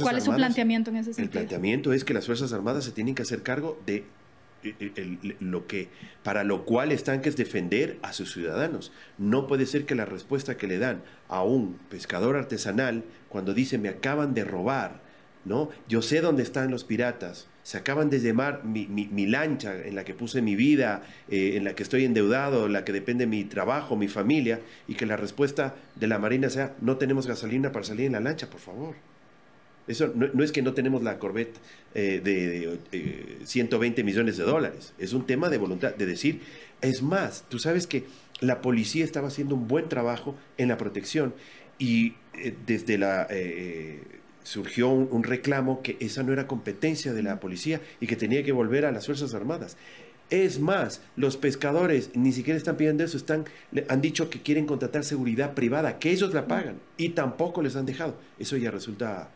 ¿Cuál 0.00 0.18
es 0.18 0.24
su 0.24 0.34
planteamiento 0.34 0.90
en 0.90 0.96
ese 0.96 1.14
sentido? 1.14 1.24
El 1.24 1.30
planteamiento 1.30 1.92
es 1.92 2.04
que 2.04 2.14
las 2.14 2.26
Fuerzas 2.26 2.52
Armadas 2.52 2.84
se 2.84 2.92
tienen 2.92 3.14
que 3.14 3.22
hacer 3.22 3.42
cargo 3.42 3.80
de 3.86 4.04
eh, 4.62 4.74
eh, 4.78 5.36
lo 5.40 5.66
que 5.66 5.88
para 6.22 6.44
lo 6.44 6.64
cual 6.64 6.92
están 6.92 7.20
que 7.20 7.28
es 7.28 7.36
defender 7.36 7.98
a 8.02 8.12
sus 8.12 8.32
ciudadanos. 8.32 8.92
No 9.18 9.46
puede 9.46 9.66
ser 9.66 9.86
que 9.86 9.94
la 9.94 10.04
respuesta 10.04 10.56
que 10.56 10.66
le 10.66 10.78
dan 10.78 11.02
a 11.28 11.42
un 11.42 11.78
pescador 11.90 12.36
artesanal 12.36 13.04
cuando 13.28 13.54
dice 13.54 13.78
me 13.78 13.88
acaban 13.88 14.34
de 14.34 14.44
robar, 14.44 15.00
¿no? 15.44 15.70
Yo 15.88 16.02
sé 16.02 16.20
dónde 16.20 16.42
están 16.42 16.70
los 16.70 16.84
piratas, 16.84 17.48
se 17.66 17.78
acaban 17.78 18.10
de 18.10 18.20
llamar 18.20 18.64
mi, 18.64 19.26
lancha 19.26 19.76
en 19.84 19.96
la 19.96 20.04
que 20.04 20.14
puse 20.14 20.40
mi 20.40 20.54
vida, 20.54 21.02
eh, 21.28 21.54
en 21.56 21.64
la 21.64 21.74
que 21.74 21.82
estoy 21.82 22.04
endeudado, 22.04 22.66
en 22.66 22.72
la 22.72 22.84
que 22.84 22.92
depende 22.92 23.26
mi 23.26 23.42
trabajo, 23.42 23.96
mi 23.96 24.06
familia, 24.06 24.60
y 24.86 24.94
que 24.94 25.04
la 25.04 25.16
respuesta 25.16 25.74
de 25.96 26.06
la 26.06 26.20
Marina 26.20 26.48
sea 26.48 26.76
no 26.80 26.96
tenemos 26.96 27.26
gasolina 27.26 27.72
para 27.72 27.84
salir 27.84 28.06
en 28.06 28.12
la 28.12 28.20
lancha, 28.20 28.48
por 28.48 28.60
favor. 28.60 28.94
Eso 29.86 30.12
no, 30.14 30.42
es 30.42 30.52
que 30.52 30.62
no 30.62 30.74
tenemos 30.74 31.02
la 31.02 31.18
Corvette 31.18 31.56
eh, 31.94 32.20
de 32.22 33.38
120 33.44 34.00
eh, 34.00 34.04
millones 34.04 34.36
de 34.36 34.44
dólares. 34.44 34.94
Es 34.98 35.12
un 35.12 35.26
tema 35.26 35.48
de 35.48 35.58
voluntad, 35.58 35.94
de 35.94 36.06
decir, 36.06 36.40
es 36.80 37.02
más, 37.02 37.44
tú 37.48 37.58
sabes 37.58 37.86
que 37.86 38.04
la 38.40 38.60
policía 38.60 39.04
estaba 39.04 39.28
haciendo 39.28 39.54
un 39.54 39.68
buen 39.68 39.88
trabajo 39.88 40.34
en 40.58 40.68
la 40.68 40.76
protección 40.76 41.34
y 41.78 42.14
eh, 42.34 42.54
desde 42.66 42.98
la... 42.98 43.28
surgió 44.42 44.90
un, 44.90 45.22
reclamo 45.22 45.82
que 45.82 45.96
esa 46.00 46.22
no 46.22 46.32
era 46.32 46.46
competencia 46.46 47.12
de 47.12 47.22
la 47.22 47.40
policía 47.40 47.80
y 48.00 48.06
que 48.06 48.16
tenía 48.16 48.42
que 48.44 48.52
volver 48.52 48.84
a 48.86 48.92
las 48.92 49.06
Fuerzas 49.06 49.34
Armadas. 49.34 49.76
Es 50.28 50.58
más, 50.58 51.02
los 51.14 51.36
pescadores 51.36 52.10
ni 52.14 52.32
siquiera 52.32 52.58
están 52.58 52.76
pidiendo 52.76 53.04
eso, 53.04 53.16
están, 53.16 53.44
han 53.88 54.00
dicho 54.00 54.28
que 54.28 54.42
quieren 54.42 54.66
contratar 54.66 55.04
seguridad 55.04 55.54
privada, 55.54 56.00
que 56.00 56.10
ellos 56.10 56.34
la 56.34 56.48
pagan 56.48 56.80
y 56.96 57.10
tampoco 57.10 57.62
les 57.62 57.76
han 57.76 57.86
dejado. 57.86 58.16
Eso 58.38 58.56
ya 58.56 58.72
resulta 58.72 59.30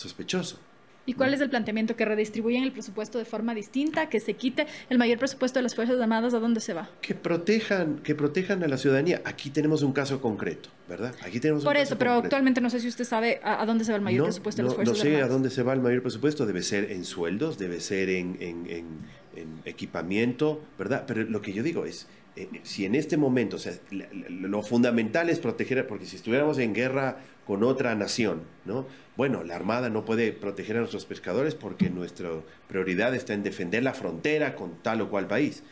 sospechoso. 0.00 0.58
¿Y 1.06 1.14
cuál 1.14 1.34
es 1.34 1.40
el 1.40 1.50
planteamiento? 1.50 1.96
¿Que 1.96 2.04
redistribuyan 2.04 2.62
el 2.62 2.72
presupuesto 2.72 3.18
de 3.18 3.24
forma 3.24 3.54
distinta? 3.54 4.08
¿Que 4.08 4.20
se 4.20 4.34
quite 4.34 4.66
el 4.90 4.98
mayor 4.98 5.18
presupuesto 5.18 5.58
de 5.58 5.64
las 5.64 5.74
Fuerzas 5.74 5.98
Armadas? 6.00 6.34
¿A 6.34 6.38
dónde 6.38 6.60
se 6.60 6.74
va? 6.74 6.90
Que 7.00 7.14
protejan, 7.14 7.98
que 7.98 8.14
protejan 8.14 8.62
a 8.62 8.68
la 8.68 8.76
ciudadanía. 8.76 9.22
Aquí 9.24 9.50
tenemos 9.50 9.82
un 9.82 9.92
caso 9.92 10.20
concreto, 10.20 10.68
¿verdad? 10.88 11.14
Aquí 11.24 11.40
tenemos 11.40 11.64
Por 11.64 11.76
eso, 11.76 11.96
pero 11.98 12.12
actualmente 12.12 12.60
no 12.60 12.70
sé 12.70 12.80
si 12.80 12.88
usted 12.88 13.04
sabe 13.04 13.40
a, 13.42 13.64
dónde 13.66 13.84
se 13.84 13.92
va 13.92 13.96
el 13.96 14.02
mayor 14.02 14.24
presupuesto 14.26 14.62
de 14.62 14.68
las 14.68 14.74
Fuerzas 14.74 14.98
Armadas. 14.98 15.12
No 15.12 15.18
sé 15.18 15.24
a 15.24 15.28
dónde 15.28 15.50
se 15.50 15.62
va 15.62 15.72
el 15.72 15.80
mayor 15.80 16.02
presupuesto. 16.02 16.46
Debe 16.46 16.62
ser 16.62 16.92
en 16.92 17.04
sueldos, 17.04 17.58
debe 17.58 17.80
ser 17.80 18.10
en, 18.10 18.36
en 18.40 19.60
equipamiento, 19.64 20.62
¿verdad? 20.78 21.04
Pero 21.06 21.24
lo 21.24 21.40
que 21.40 21.52
yo 21.52 21.62
digo 21.62 21.86
es, 21.86 22.06
eh, 22.36 22.48
si 22.62 22.84
en 22.84 22.94
este 22.94 23.16
momento, 23.16 23.56
o 23.56 23.58
sea, 23.58 23.72
lo 23.90 24.62
fundamental 24.62 25.28
es 25.30 25.38
proteger, 25.38 25.86
porque 25.86 26.06
si 26.06 26.16
estuviéramos 26.16 26.58
en 26.58 26.74
guerra 26.74 27.18
con 27.50 27.64
otra 27.64 27.96
nación, 27.96 28.42
¿no? 28.64 28.86
Bueno, 29.16 29.42
la 29.42 29.56
Armada 29.56 29.90
no 29.90 30.04
puede 30.04 30.30
proteger 30.30 30.76
a 30.76 30.78
nuestros 30.78 31.04
pescadores 31.04 31.56
porque 31.56 31.90
nuestra 31.90 32.30
prioridad 32.68 33.12
está 33.12 33.34
en 33.34 33.42
defender 33.42 33.82
la 33.82 33.92
frontera 33.92 34.54
con 34.54 34.80
tal 34.82 35.00
o 35.00 35.10
cual 35.10 35.26
país. 35.26 35.64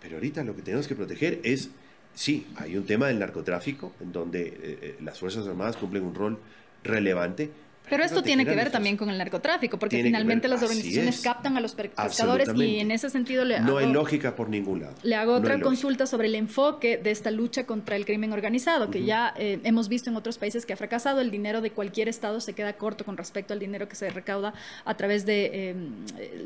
Pero 0.00 0.14
ahorita 0.14 0.44
lo 0.44 0.56
que 0.56 0.62
tenemos 0.62 0.88
que 0.88 0.94
proteger 0.94 1.38
es, 1.42 1.68
sí, 2.14 2.46
hay 2.56 2.74
un 2.78 2.86
tema 2.86 3.08
del 3.08 3.18
narcotráfico, 3.18 3.92
en 4.00 4.12
donde 4.12 4.46
eh, 4.46 4.54
eh, 4.62 4.96
las 5.02 5.20
Fuerzas 5.20 5.46
Armadas 5.46 5.76
cumplen 5.76 6.04
un 6.04 6.14
rol 6.14 6.38
relevante, 6.84 7.50
pero 7.90 8.04
esto 8.04 8.22
tiene 8.22 8.46
que 8.46 8.54
ver 8.54 8.70
también 8.70 8.96
con 8.96 9.10
el 9.10 9.18
narcotráfico, 9.18 9.78
porque 9.78 10.02
finalmente 10.02 10.48
las 10.48 10.62
organizaciones 10.62 11.20
captan 11.20 11.56
a 11.56 11.60
los 11.60 11.74
pescadores 11.74 12.48
y 12.54 12.78
en 12.78 12.92
ese 12.92 13.10
sentido 13.10 13.44
le 13.44 13.60
No 13.60 13.78
hay 13.78 13.92
lógica 13.92 14.36
por 14.36 14.48
ningún 14.48 14.80
lado. 14.80 14.94
Le 15.02 15.16
hago 15.16 15.34
otra 15.34 15.60
consulta 15.60 16.06
sobre 16.06 16.28
el 16.28 16.36
enfoque 16.36 16.96
de 16.96 17.10
esta 17.10 17.30
lucha 17.30 17.66
contra 17.66 17.96
el 17.96 18.06
crimen 18.06 18.32
organizado, 18.32 18.90
que 18.90 19.04
ya 19.04 19.34
eh, 19.36 19.58
hemos 19.64 19.88
visto 19.88 20.08
en 20.08 20.16
otros 20.16 20.38
países 20.38 20.64
que 20.64 20.72
ha 20.72 20.76
fracasado. 20.76 21.20
El 21.20 21.30
dinero 21.30 21.60
de 21.60 21.70
cualquier 21.72 22.08
estado 22.08 22.40
se 22.40 22.52
queda 22.52 22.74
corto 22.74 23.04
con 23.04 23.16
respecto 23.16 23.52
al 23.52 23.58
dinero 23.58 23.88
que 23.88 23.96
se 23.96 24.08
recauda 24.10 24.54
a 24.84 24.96
través 24.96 25.26
de 25.26 25.70
em, 25.70 25.90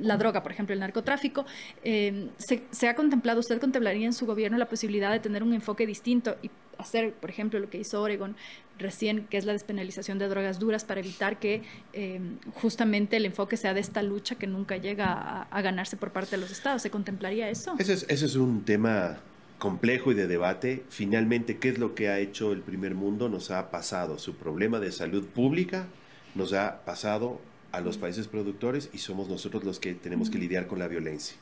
la 0.01 0.16
droga, 0.16 0.42
por 0.42 0.53
ejemplo, 0.53 0.72
el 0.72 0.80
narcotráfico. 0.80 1.45
Em, 1.82 2.30
se, 2.38 2.62
se 2.70 2.88
ha 2.88 2.95
contemplado, 2.95 3.40
usted 3.40 3.61
contemplaría 3.61 4.07
en 4.07 4.14
su 4.14 4.24
gobierno 4.24 4.57
la 4.57 4.68
posibilidad 4.68 5.12
de 5.12 5.20
tener 5.20 5.42
un 5.42 5.53
enfoque 5.53 5.86
distinto 5.86 6.36
y 6.42 6.51
hacer, 6.79 7.12
por 7.14 7.31
ejemplo, 7.31 7.59
lo 7.59 7.70
que 7.70 7.79
hizo 7.79 8.01
Oregon 8.01 8.37
recién, 8.79 9.27
que 9.27 9.37
es 9.37 9.45
la 9.45 9.53
despenalización 9.53 10.18
de 10.18 10.29
drogas 10.29 10.59
duras 10.59 10.85
para 10.85 11.01
evitar 11.01 11.39
que 11.39 11.62
eh, 11.93 12.20
justamente 12.55 13.16
el 13.16 13.27
enfoque 13.27 13.57
sea 13.57 13.75
de 13.75 13.81
esta 13.81 14.03
lucha 14.03 14.35
que 14.35 14.47
nunca 14.47 14.77
llega 14.77 15.43
a, 15.43 15.62
ganarse 15.62 15.97
por 15.97 16.11
parte 16.11 16.33
de 16.33 16.39
los 16.39 16.51
estados. 16.51 16.83
¿Se 16.83 16.91
contemplaría 16.91 17.49
eso? 17.49 17.75
Ese 17.79 17.93
es, 17.93 18.07
ese 18.09 18.27
es 18.27 18.37
un 18.37 18.64
tema 18.64 19.18
complejo 19.59 20.12
y 20.12 20.14
de 20.14 20.27
debate. 20.27 20.85
Finalmente, 20.89 21.59
¿qué 21.59 21.68
es 21.68 21.79
lo 21.79 21.95
que 21.95 22.09
ha 22.09 22.18
hecho 22.18 22.53
el 22.53 22.61
primer 22.61 22.95
mundo? 22.95 23.29
Nos 23.29 23.51
ha 23.51 23.70
pasado 23.70 24.18
su 24.18 24.35
problema 24.35 24.81
de 24.81 24.93
salud 24.93 25.27
pública, 25.27 25.87
nos 26.35 26.53
ha 26.53 26.85
pasado 26.85 27.41
a 27.72 27.81
los 27.81 27.99
países 27.99 28.29
productores 28.29 28.91
y 28.93 28.99
somos 28.99 29.29
nosotros 29.29 29.64
los 29.64 29.81
que 29.81 29.95
tenemos 29.95 30.31
que 30.31 30.39
lidiar 30.39 30.66
con 30.66 30.79
la 30.79 30.89
violencia. 30.89 31.37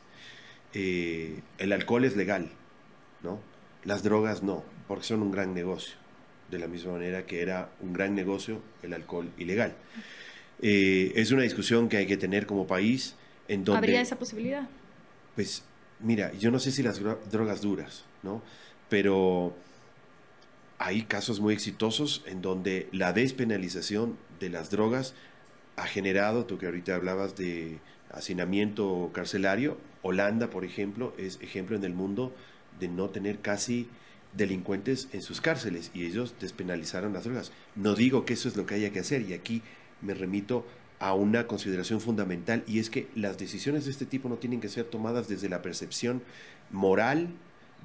Eh, 0.74 1.40
el 1.58 1.72
alcohol 1.72 2.04
es 2.04 2.16
legal, 2.16 2.50
¿no? 3.22 3.38
Las 3.84 4.02
drogas 4.02 4.42
no, 4.42 4.64
porque 4.88 5.04
son 5.04 5.22
un 5.22 5.30
gran 5.30 5.54
negocio, 5.54 5.94
de 6.50 6.58
la 6.58 6.66
misma 6.66 6.92
manera 6.92 7.26
que 7.26 7.42
era 7.42 7.70
un 7.80 7.92
gran 7.92 8.14
negocio 8.14 8.60
el 8.82 8.92
alcohol 8.92 9.30
ilegal. 9.38 9.74
Eh, 10.60 11.12
es 11.16 11.32
una 11.32 11.42
discusión 11.42 11.88
que 11.88 11.96
hay 11.96 12.06
que 12.06 12.16
tener 12.16 12.46
como 12.46 12.66
país 12.66 13.16
en 13.48 13.64
donde... 13.64 13.78
¿Habría 13.78 14.00
esa 14.00 14.18
posibilidad? 14.18 14.68
Pues 15.34 15.64
mira, 16.00 16.32
yo 16.34 16.50
no 16.50 16.58
sé 16.58 16.70
si 16.70 16.82
las 16.82 17.00
drogas 17.30 17.62
duras, 17.62 18.04
¿no? 18.22 18.42
Pero 18.88 19.54
hay 20.78 21.02
casos 21.02 21.40
muy 21.40 21.54
exitosos 21.54 22.22
en 22.26 22.42
donde 22.42 22.88
la 22.92 23.12
despenalización 23.12 24.16
de 24.40 24.50
las 24.50 24.70
drogas 24.70 25.14
ha 25.76 25.86
generado, 25.86 26.44
tú 26.44 26.58
que 26.58 26.66
ahorita 26.66 26.94
hablabas 26.94 27.36
de 27.36 27.78
hacinamiento 28.10 29.10
carcelario, 29.12 29.78
Holanda, 30.02 30.50
por 30.50 30.64
ejemplo, 30.64 31.14
es 31.16 31.38
ejemplo 31.40 31.76
en 31.76 31.84
el 31.84 31.94
mundo 31.94 32.34
de 32.78 32.88
no 32.88 33.08
tener 33.10 33.38
casi 33.38 33.88
delincuentes 34.32 35.08
en 35.12 35.22
sus 35.22 35.40
cárceles 35.40 35.90
y 35.94 36.04
ellos 36.04 36.34
despenalizaron 36.40 37.12
las 37.12 37.24
drogas. 37.24 37.52
No 37.76 37.94
digo 37.94 38.24
que 38.24 38.34
eso 38.34 38.48
es 38.48 38.56
lo 38.56 38.66
que 38.66 38.74
haya 38.74 38.90
que 38.90 39.00
hacer 39.00 39.22
y 39.22 39.34
aquí 39.34 39.62
me 40.00 40.14
remito 40.14 40.66
a 40.98 41.14
una 41.14 41.46
consideración 41.46 42.00
fundamental 42.00 42.62
y 42.66 42.78
es 42.78 42.88
que 42.88 43.08
las 43.14 43.36
decisiones 43.36 43.84
de 43.84 43.90
este 43.90 44.06
tipo 44.06 44.28
no 44.28 44.36
tienen 44.36 44.60
que 44.60 44.68
ser 44.68 44.84
tomadas 44.84 45.28
desde 45.28 45.48
la 45.48 45.60
percepción 45.60 46.22
moral, 46.70 47.28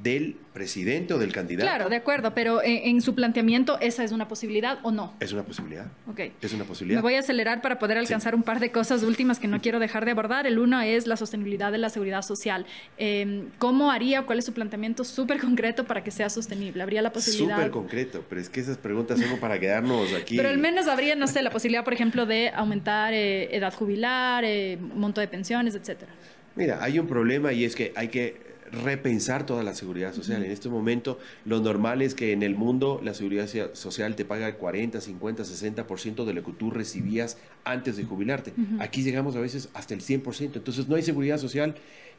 del 0.02 0.36
presidente 0.54 1.14
o 1.14 1.18
del 1.18 1.32
candidato. 1.32 1.68
Claro, 1.68 1.90
de 1.90 1.96
acuerdo, 1.96 2.34
pero 2.34 2.62
en, 2.64 3.02
su 3.02 3.16
planteamiento, 3.16 3.80
¿esa 3.80 4.04
es 4.04 4.12
una 4.12 4.28
posibilidad 4.28 4.80
o 4.84 4.92
no? 4.92 5.14
Es 5.20 5.34
una 5.34 5.44
posibilidad. 5.44 5.88
Ok. 6.08 6.22
Es 6.42 6.54
una 6.54 6.66
posibilidad. 6.66 7.00
Me 7.00 7.02
voy 7.02 7.16
a 7.16 7.20
acelerar 7.20 7.62
para 7.62 7.80
poder 7.80 7.98
alcanzar 7.98 8.36
un 8.36 8.44
par 8.44 8.60
de 8.60 8.72
cosas 8.72 9.04
últimas 9.04 9.40
que 9.40 9.48
no 9.48 9.62
quiero 9.62 9.80
dejar 9.80 10.06
de 10.06 10.12
abordar. 10.12 10.48
El 10.48 10.60
uno 10.60 10.82
es 10.82 11.08
la 11.08 11.18
sostenibilidad 11.18 11.72
de 11.72 11.78
la 11.78 11.90
seguridad 11.90 12.22
social. 12.22 12.66
Em, 12.98 13.50
¿Cómo 13.58 13.92
haría, 13.92 14.24
cuál 14.24 14.40
es 14.40 14.46
su 14.46 14.54
planteamiento 14.54 15.04
súper 15.04 15.40
concreto 15.40 15.86
para 15.86 16.04
que 16.04 16.12
sea 16.12 16.30
sostenible? 16.30 16.82
¿Habría 16.82 17.02
la 17.02 17.12
posibilidad? 17.12 17.56
Súper 17.56 17.72
concreto, 17.72 18.24
pero 18.28 18.42
es 18.42 18.50
que 18.50 18.60
esas 18.60 18.78
preguntas 18.78 19.20
son 19.20 19.40
para 19.40 19.60
quedarnos 19.60 20.14
aquí. 20.14 20.38
Pero 20.38 20.50
al 20.50 20.58
menos 20.58 20.88
habría, 20.88 21.16
no 21.16 21.28
sé, 21.28 21.42
la 21.42 21.52
posibilidad, 21.52 21.84
por 21.84 21.94
ejemplo, 21.94 22.26
de 22.26 22.50
aumentar 22.50 23.14
eh, 23.14 23.56
edad 23.56 23.74
jubilar, 23.74 24.44
eh, 24.46 24.78
monto 24.78 25.22
de 25.22 25.28
pensiones, 25.28 25.76
etcétera. 25.76 26.12
Mira, 26.56 26.80
hay 26.82 26.98
un 26.98 27.08
problema 27.08 27.54
y 27.54 27.66
es 27.66 27.76
que 27.76 27.94
hay 27.96 28.08
que 28.08 28.47
repensar 28.72 29.46
toda 29.46 29.64
la 29.64 29.74
seguridad 29.74 30.14
social. 30.14 30.44
En 30.44 30.52
este 30.52 30.70
momento, 30.70 31.20
lo 31.46 31.60
normal 31.60 32.02
es 32.02 32.16
que 32.16 32.32
en 32.32 32.44
el 32.44 32.56
mundo 32.56 33.00
la 33.04 33.14
seguridad 33.14 33.48
social 33.74 34.16
te 34.16 34.26
paga 34.26 34.48
el 34.48 34.56
40, 34.56 35.02
50, 35.02 35.44
60% 35.44 36.26
de 36.26 36.34
lo 36.34 36.44
que 36.44 36.52
tú 36.52 36.72
recibías 36.72 37.38
antes 37.64 37.98
de 37.98 38.04
jubilarte. 38.04 38.54
Aquí 38.80 39.04
llegamos 39.04 39.36
a 39.36 39.40
veces 39.40 39.70
hasta 39.74 39.94
el 39.94 40.02
100%. 40.02 40.56
Entonces, 40.56 40.88
no 40.88 40.96
hay 40.96 41.04
seguridad 41.04 41.38
social 41.38 41.76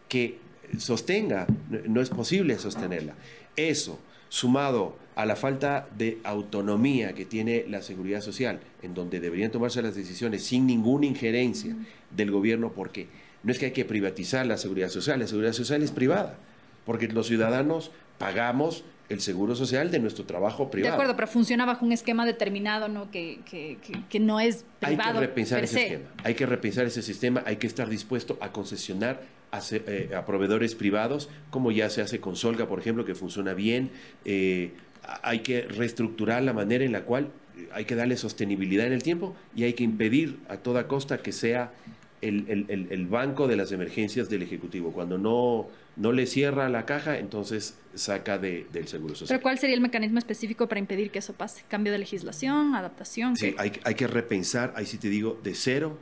que 0.08 0.38
sostenga, 0.78 1.46
no 1.86 2.00
es 2.00 2.10
posible 2.10 2.58
sostenerla. 2.58 3.14
Eso, 3.56 3.98
sumado 4.28 4.96
a 5.14 5.26
la 5.26 5.36
falta 5.36 5.88
de 5.96 6.18
autonomía 6.22 7.14
que 7.14 7.24
tiene 7.24 7.64
la 7.68 7.82
seguridad 7.82 8.20
social, 8.20 8.60
en 8.82 8.94
donde 8.94 9.20
deberían 9.20 9.50
tomarse 9.50 9.82
las 9.82 9.96
decisiones 9.96 10.44
sin 10.44 10.66
ninguna 10.66 11.06
injerencia 11.06 11.74
del 12.14 12.30
gobierno, 12.30 12.72
porque 12.72 13.08
no 13.42 13.52
es 13.52 13.58
que 13.58 13.66
hay 13.66 13.72
que 13.72 13.84
privatizar 13.84 14.46
la 14.46 14.56
seguridad 14.56 14.88
social, 14.88 15.18
la 15.18 15.26
seguridad 15.26 15.52
social 15.52 15.82
es 15.82 15.90
privada, 15.90 16.36
porque 16.84 17.08
los 17.08 17.26
ciudadanos 17.26 17.90
pagamos 18.18 18.84
el 19.08 19.20
seguro 19.20 19.54
social 19.54 19.90
de 19.90 20.00
nuestro 20.00 20.24
trabajo 20.24 20.70
privado. 20.70 20.92
De 20.92 20.94
acuerdo, 20.94 21.16
pero 21.16 21.28
funciona 21.28 21.64
bajo 21.64 21.84
un 21.84 21.92
esquema 21.92 22.26
determinado, 22.26 22.88
¿no? 22.88 23.10
Que, 23.10 23.40
que, 23.50 23.78
que, 24.08 24.20
no 24.20 24.38
es 24.38 24.66
privado. 24.80 25.10
Hay 25.10 25.14
que 25.14 25.26
repensar 25.26 25.64
ese 25.64 25.82
esquema, 25.82 26.10
hay 26.24 26.34
que 26.34 26.46
repensar 26.46 26.86
ese 26.86 27.02
sistema, 27.02 27.42
hay 27.46 27.56
que 27.56 27.66
estar 27.66 27.88
dispuesto 27.88 28.36
a 28.40 28.52
concesionar 28.52 29.22
a, 29.50 29.60
eh, 29.70 30.10
proveedores 30.26 30.74
privados, 30.74 31.30
como 31.50 31.72
ya 31.72 31.88
se 31.88 32.02
hace 32.02 32.20
con 32.20 32.36
Solga, 32.36 32.68
por 32.68 32.80
ejemplo, 32.80 33.06
que 33.06 33.14
funciona 33.14 33.54
bien. 33.54 33.90
Eh, 34.26 34.72
hay 35.22 35.38
que 35.40 35.62
reestructurar 35.62 36.42
la 36.42 36.52
manera 36.52 36.84
en 36.84 36.92
la 36.92 37.02
cual 37.02 37.30
hay 37.72 37.86
que 37.86 37.94
darle 37.94 38.16
sostenibilidad 38.16 38.86
en 38.86 38.92
el 38.92 39.02
tiempo 39.02 39.34
y 39.56 39.64
hay 39.64 39.72
que 39.72 39.84
impedir 39.84 40.38
a 40.48 40.58
toda 40.58 40.86
costa 40.86 41.18
que 41.18 41.32
sea 41.32 41.72
el, 42.20 43.06
banco 43.10 43.46
de 43.46 43.56
las 43.56 43.72
emergencias 43.72 44.28
del 44.28 44.42
Ejecutivo. 44.42 44.92
Cuando 44.92 45.18
no, 45.18 45.68
no 45.96 46.12
le 46.12 46.26
cierra 46.26 46.68
la 46.68 46.86
caja, 46.86 47.18
entonces 47.18 47.78
saca 47.94 48.38
de, 48.38 48.66
del 48.72 48.88
Seguro 48.88 49.14
Social. 49.14 49.36
¿Pero 49.38 49.42
cuál 49.42 49.58
sería 49.58 49.74
el 49.74 49.80
mecanismo 49.80 50.18
específico 50.18 50.68
para 50.68 50.78
impedir 50.78 51.10
que 51.10 51.20
eso 51.20 51.32
pase? 51.32 51.64
¿Cambio 51.68 51.92
de 51.92 51.98
legislación? 51.98 52.74
¿Adaptación? 52.74 53.36
Sí, 53.36 53.54
hay, 53.58 53.72
hay, 53.84 53.94
que 53.94 54.06
repensar, 54.06 54.72
ahí 54.76 54.86
sí 54.86 54.98
te 54.98 55.08
digo, 55.08 55.38
de 55.42 55.54
cero 55.54 55.98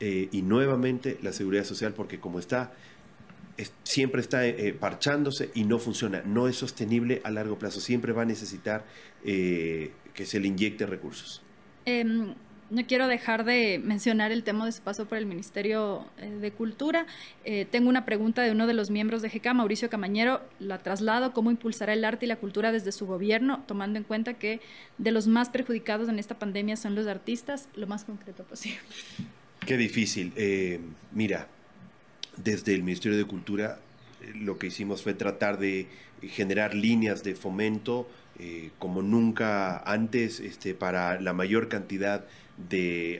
eh, 0.00 0.28
y 0.32 0.42
nuevamente 0.42 1.18
la 1.22 1.32
seguridad 1.32 1.64
social, 1.64 1.94
porque 1.94 2.18
como 2.18 2.38
está, 2.38 2.72
siempre 3.84 4.20
está 4.20 4.46
eh, 4.46 4.74
parchándose 4.74 5.50
y 5.54 5.64
no 5.64 5.78
funciona, 5.78 6.22
no 6.24 6.48
es 6.48 6.56
sostenible 6.56 7.20
a 7.24 7.30
largo 7.30 7.58
plazo, 7.58 7.80
siempre 7.80 8.12
va 8.12 8.22
a 8.22 8.26
necesitar 8.26 8.84
eh, 9.24 9.92
que 10.12 10.26
se 10.26 10.40
le 10.40 10.48
inyecte 10.48 10.86
recursos. 10.86 11.42
Em, 11.86 12.34
no 12.70 12.86
quiero 12.86 13.06
dejar 13.08 13.44
de 13.44 13.80
mencionar 13.82 14.32
el 14.32 14.42
tema 14.42 14.64
de 14.66 14.72
su 14.72 14.82
paso 14.82 15.06
por 15.06 15.18
el 15.18 15.26
Ministerio 15.26 16.06
eh, 16.18 16.28
de 16.28 16.50
Cultura. 16.50 17.06
Eh, 17.44 17.66
tengo 17.70 17.88
una 17.88 18.04
pregunta 18.04 18.42
de 18.42 18.50
uno 18.50 18.66
de 18.66 18.74
los 18.74 18.90
miembros 18.90 19.22
de 19.22 19.28
GK, 19.28 19.54
Mauricio 19.54 19.90
Camañero. 19.90 20.40
La 20.58 20.78
traslado. 20.78 21.32
¿Cómo 21.32 21.50
impulsará 21.50 21.92
el 21.92 22.04
arte 22.04 22.26
y 22.26 22.28
la 22.28 22.36
cultura 22.36 22.72
desde 22.72 22.92
su 22.92 23.06
gobierno, 23.06 23.62
tomando 23.66 23.98
en 23.98 24.04
cuenta 24.04 24.34
que 24.34 24.60
de 24.98 25.12
los 25.12 25.26
más 25.26 25.50
perjudicados 25.50 26.08
en 26.08 26.18
esta 26.18 26.38
pandemia 26.38 26.76
son 26.76 26.94
los 26.94 27.06
artistas? 27.06 27.68
Lo 27.74 27.86
más 27.86 28.04
concreto 28.04 28.44
posible. 28.44 28.78
Qué 29.66 29.76
difícil. 29.76 30.32
Eh, 30.36 30.80
mira, 31.12 31.48
desde 32.36 32.74
el 32.74 32.82
Ministerio 32.82 33.16
de 33.18 33.24
Cultura 33.24 33.78
lo 34.34 34.58
que 34.58 34.68
hicimos 34.68 35.02
fue 35.02 35.12
tratar 35.12 35.58
de 35.58 35.86
generar 36.22 36.74
líneas 36.74 37.22
de 37.22 37.34
fomento 37.34 38.08
como 38.78 39.02
nunca 39.02 39.78
antes 39.78 40.40
este, 40.40 40.74
para 40.74 41.20
la 41.20 41.32
mayor 41.34 41.68
cantidad 41.68 42.20
de 42.20 42.26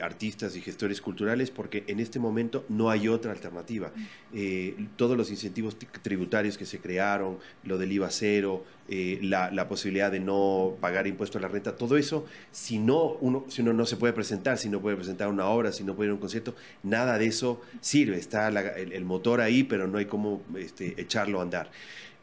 artistas 0.01 0.55
y 0.55 0.61
gestores 0.61 1.01
culturales 1.01 1.51
porque 1.51 1.83
en 1.87 1.99
este 1.99 2.19
momento 2.19 2.65
no 2.69 2.89
hay 2.89 3.07
otra 3.07 3.31
alternativa. 3.31 3.91
Eh, 4.33 4.75
todos 4.95 5.17
los 5.17 5.29
incentivos 5.29 5.77
tributarios 6.01 6.57
que 6.57 6.65
se 6.65 6.79
crearon, 6.79 7.37
lo 7.63 7.77
del 7.77 7.91
IVA 7.91 8.09
cero, 8.11 8.63
eh, 8.87 9.19
la, 9.21 9.67
posibilidad 9.67 10.11
de 10.11 10.19
no 10.19 10.77
pagar 10.79 11.07
impuesto 11.07 11.37
a 11.37 11.41
la 11.41 11.47
renta, 11.47 11.75
todo 11.75 11.97
eso, 11.97 12.25
si, 12.51 12.79
no 12.79 13.17
uno, 13.19 13.45
si 13.49 13.61
uno 13.61 13.73
no 13.73 13.85
se 13.85 13.97
puede 13.97 14.13
presentar, 14.13 14.57
si 14.57 14.69
no 14.69 14.79
puede 14.79 14.95
presentar 14.95 15.27
una 15.27 15.47
obra, 15.47 15.71
si 15.71 15.83
no 15.83 15.95
puede 15.95 16.07
ir 16.07 16.11
a 16.11 16.13
un 16.13 16.19
concierto, 16.19 16.55
nada 16.83 17.17
de 17.17 17.25
eso 17.25 17.61
sirve. 17.81 18.17
Está 18.17 18.47
el, 18.47 19.05
motor 19.05 19.41
ahí, 19.41 19.63
pero 19.63 19.87
no 19.87 19.97
hay 19.97 20.05
cómo 20.05 20.43
este, 20.57 20.99
echarlo 21.01 21.39
a 21.39 21.43
andar. 21.43 21.71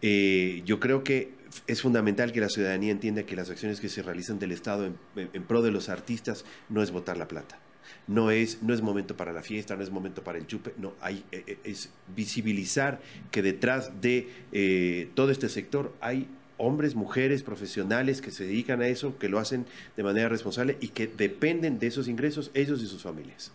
Eh, 0.00 0.62
yo 0.64 0.80
creo 0.80 1.04
que 1.04 1.41
es 1.66 1.82
fundamental 1.82 2.32
que 2.32 2.40
la 2.40 2.48
ciudadanía 2.48 2.92
entienda 2.92 3.24
que 3.24 3.36
las 3.36 3.50
acciones 3.50 3.80
que 3.80 3.88
se 3.88 4.02
realizan 4.02 4.38
del 4.38 4.52
Estado 4.52 4.86
en, 4.86 5.42
pro 5.44 5.62
de 5.62 5.70
los 5.70 5.88
artistas 5.88 6.44
no 6.68 6.82
es 6.82 6.90
votar 6.90 7.16
la 7.16 7.28
plata. 7.28 7.58
No 8.06 8.30
es, 8.30 8.62
no 8.62 8.74
es 8.74 8.80
momento 8.80 9.16
para 9.16 9.32
la 9.32 9.42
fiesta, 9.42 9.76
no 9.76 9.82
es 9.82 9.90
momento 9.90 10.24
para 10.24 10.38
el 10.38 10.46
chupe, 10.46 10.72
no, 10.78 10.94
hay, 11.00 11.24
e, 11.30 11.44
e, 11.46 11.70
es 11.70 11.90
visibilizar 12.16 13.00
que 13.30 13.42
detrás 13.42 14.00
de 14.00 14.28
eh, 14.52 15.10
todo 15.14 15.30
este 15.30 15.48
sector 15.48 15.94
hay 16.00 16.26
hombres, 16.56 16.94
mujeres, 16.94 17.42
profesionales 17.42 18.20
que 18.20 18.30
se 18.30 18.44
dedican 18.44 18.80
a 18.82 18.88
eso, 18.88 19.18
que 19.18 19.28
lo 19.28 19.38
hacen 19.38 19.66
de 19.96 20.02
manera 20.02 20.28
responsable 20.28 20.78
y 20.80 20.88
que 20.88 21.06
dependen 21.06 21.78
de 21.78 21.88
esos 21.88 22.08
ingresos 22.08 22.50
ellos 22.54 22.82
y 22.82 22.86
sus 22.86 23.02
familias. 23.02 23.52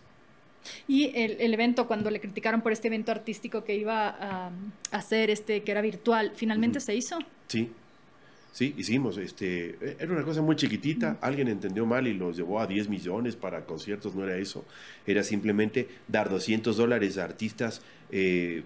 Y 0.86 1.10
el, 1.14 1.54
evento, 1.54 1.86
cuando 1.86 2.10
le 2.10 2.20
criticaron 2.20 2.60
por 2.60 2.72
este 2.72 2.88
evento 2.88 3.12
artístico 3.12 3.64
que 3.64 3.76
iba 3.76 4.08
a, 4.08 4.50
hacer, 4.90 5.30
este, 5.30 5.62
que 5.62 5.70
era 5.70 5.80
virtual, 5.80 6.32
¿finalmente 6.34 6.80
se 6.80 6.94
hizo? 6.94 7.18
Sí, 7.46 7.70
Sí, 8.52 8.74
hicimos, 8.76 9.18
este, 9.18 9.78
era 10.00 10.12
una 10.12 10.24
cosa 10.24 10.42
muy 10.42 10.56
chiquitita, 10.56 11.18
alguien 11.20 11.48
entendió 11.48 11.86
mal 11.86 12.08
y 12.08 12.14
los 12.14 12.36
llevó 12.36 12.60
a 12.60 12.66
10 12.66 12.88
millones 12.88 13.36
para 13.36 13.64
conciertos, 13.66 14.14
no 14.14 14.24
era 14.24 14.36
eso, 14.36 14.64
era 15.06 15.22
simplemente 15.22 15.86
dar 16.08 16.28
200 16.28 16.76
dólares 16.76 17.18
a 17.18 17.24
artistas 17.24 17.82
eh, 18.10 18.62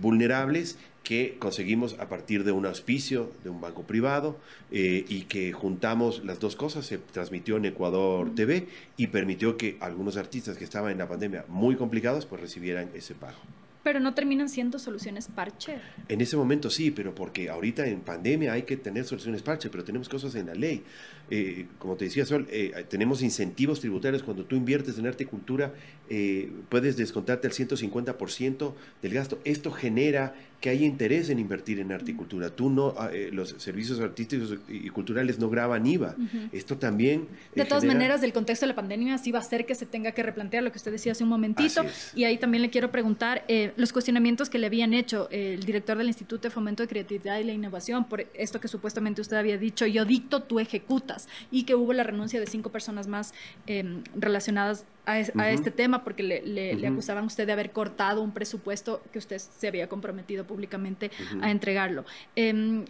vulnerables 0.00 0.76
que 1.02 1.36
conseguimos 1.38 1.96
a 1.98 2.08
partir 2.08 2.44
de 2.44 2.52
un 2.52 2.66
auspicio 2.66 3.32
de 3.42 3.50
un 3.50 3.60
banco 3.60 3.82
privado 3.82 4.38
eh, 4.70 5.04
y 5.08 5.22
que 5.22 5.52
juntamos 5.52 6.24
las 6.24 6.38
dos 6.38 6.54
cosas, 6.54 6.86
se 6.86 6.98
transmitió 6.98 7.56
en 7.56 7.64
Ecuador 7.64 8.34
TV 8.34 8.68
y 8.96 9.08
permitió 9.08 9.56
que 9.56 9.76
algunos 9.80 10.16
artistas 10.16 10.56
que 10.56 10.64
estaban 10.64 10.92
en 10.92 10.98
la 10.98 11.08
pandemia 11.08 11.44
muy 11.48 11.76
complicados 11.76 12.26
pues 12.26 12.40
recibieran 12.40 12.90
ese 12.94 13.14
pago. 13.14 13.38
Pero 13.82 14.00
no 14.00 14.14
terminan 14.14 14.48
siendo 14.48 14.78
soluciones 14.78 15.28
parche. 15.28 15.78
En 16.08 16.20
ese 16.20 16.36
momento 16.36 16.70
sí, 16.70 16.90
pero 16.90 17.14
porque 17.14 17.50
ahorita 17.50 17.86
en 17.86 18.00
pandemia 18.00 18.52
hay 18.52 18.62
que 18.62 18.76
tener 18.76 19.04
soluciones 19.04 19.42
parche, 19.42 19.70
pero 19.70 19.84
tenemos 19.84 20.08
cosas 20.08 20.34
en 20.34 20.46
la 20.46 20.54
ley. 20.54 20.84
Eh, 21.30 21.66
como 21.78 21.96
te 21.96 22.04
decía 22.04 22.24
Sol, 22.24 22.46
eh, 22.50 22.84
tenemos 22.88 23.22
incentivos 23.22 23.80
tributarios. 23.80 24.22
Cuando 24.22 24.44
tú 24.44 24.54
inviertes 24.54 24.98
en 24.98 25.06
arte 25.06 25.24
y 25.24 25.26
cultura, 25.26 25.72
eh, 26.08 26.50
puedes 26.68 26.96
descontarte 26.96 27.48
el 27.48 27.54
150% 27.54 28.74
del 29.02 29.14
gasto. 29.14 29.40
Esto 29.44 29.72
genera 29.72 30.34
que 30.62 30.70
haya 30.70 30.86
interés 30.86 31.28
en 31.28 31.40
invertir 31.40 31.80
en 31.80 31.90
arte 31.90 32.12
y 32.12 32.14
cultura. 32.14 32.48
Tú 32.48 32.70
no, 32.70 32.94
ah, 32.96 33.10
eh, 33.12 33.30
los 33.32 33.56
servicios 33.58 33.98
artísticos 33.98 34.58
y 34.68 34.88
culturales 34.90 35.40
no 35.40 35.50
graban 35.50 35.84
IVA. 35.84 36.14
Esto 36.52 36.78
también... 36.78 37.26
De 37.54 37.64
todas 37.64 37.84
maneras, 37.84 38.20
del 38.20 38.32
contexto 38.32 38.64
de 38.64 38.68
la 38.68 38.76
pandemia 38.76 39.18
sí 39.18 39.32
va 39.32 39.40
a 39.40 39.42
ser 39.42 39.66
que 39.66 39.74
se 39.74 39.86
tenga 39.86 40.12
que 40.12 40.22
replantear 40.22 40.62
lo 40.62 40.70
que 40.70 40.78
usted 40.78 40.92
decía 40.92 41.12
hace 41.12 41.24
un 41.24 41.30
momentito. 41.30 41.84
Y 42.14 42.24
ahí 42.24 42.38
también 42.38 42.62
le 42.62 42.70
quiero 42.70 42.92
preguntar 42.92 43.44
eh, 43.48 43.72
los 43.76 43.92
cuestionamientos 43.92 44.48
que 44.48 44.58
le 44.58 44.68
habían 44.68 44.94
hecho 44.94 45.28
el 45.30 45.64
director 45.64 45.98
del 45.98 46.06
Instituto 46.06 46.46
de 46.48 46.50
Fomento 46.50 46.84
de 46.84 46.88
Creatividad 46.88 47.40
y 47.40 47.44
la 47.44 47.52
Innovación 47.52 48.04
por 48.04 48.24
esto 48.32 48.60
que 48.60 48.68
supuestamente 48.68 49.20
usted 49.20 49.36
había 49.36 49.58
dicho, 49.58 49.84
yo 49.86 50.04
dicto, 50.04 50.44
tú 50.44 50.60
ejecutas, 50.60 51.28
y 51.50 51.64
que 51.64 51.74
hubo 51.74 51.92
la 51.92 52.04
renuncia 52.04 52.38
de 52.38 52.46
cinco 52.46 52.70
personas 52.70 53.08
más 53.08 53.34
em, 53.66 54.04
relacionadas 54.14 54.86
a, 55.06 55.50
este 55.50 55.70
tema 55.70 56.04
porque 56.04 56.22
le, 56.22 56.86
acusaban 56.86 57.24
a 57.24 57.26
usted 57.26 57.46
de 57.46 57.52
haber 57.52 57.72
cortado 57.72 58.22
un 58.22 58.32
presupuesto 58.32 59.02
que 59.12 59.18
usted 59.18 59.38
se 59.38 59.68
había 59.68 59.88
comprometido 59.88 60.46
públicamente 60.46 61.10
a 61.40 61.50
entregarlo. 61.50 62.04
Em, 62.36 62.84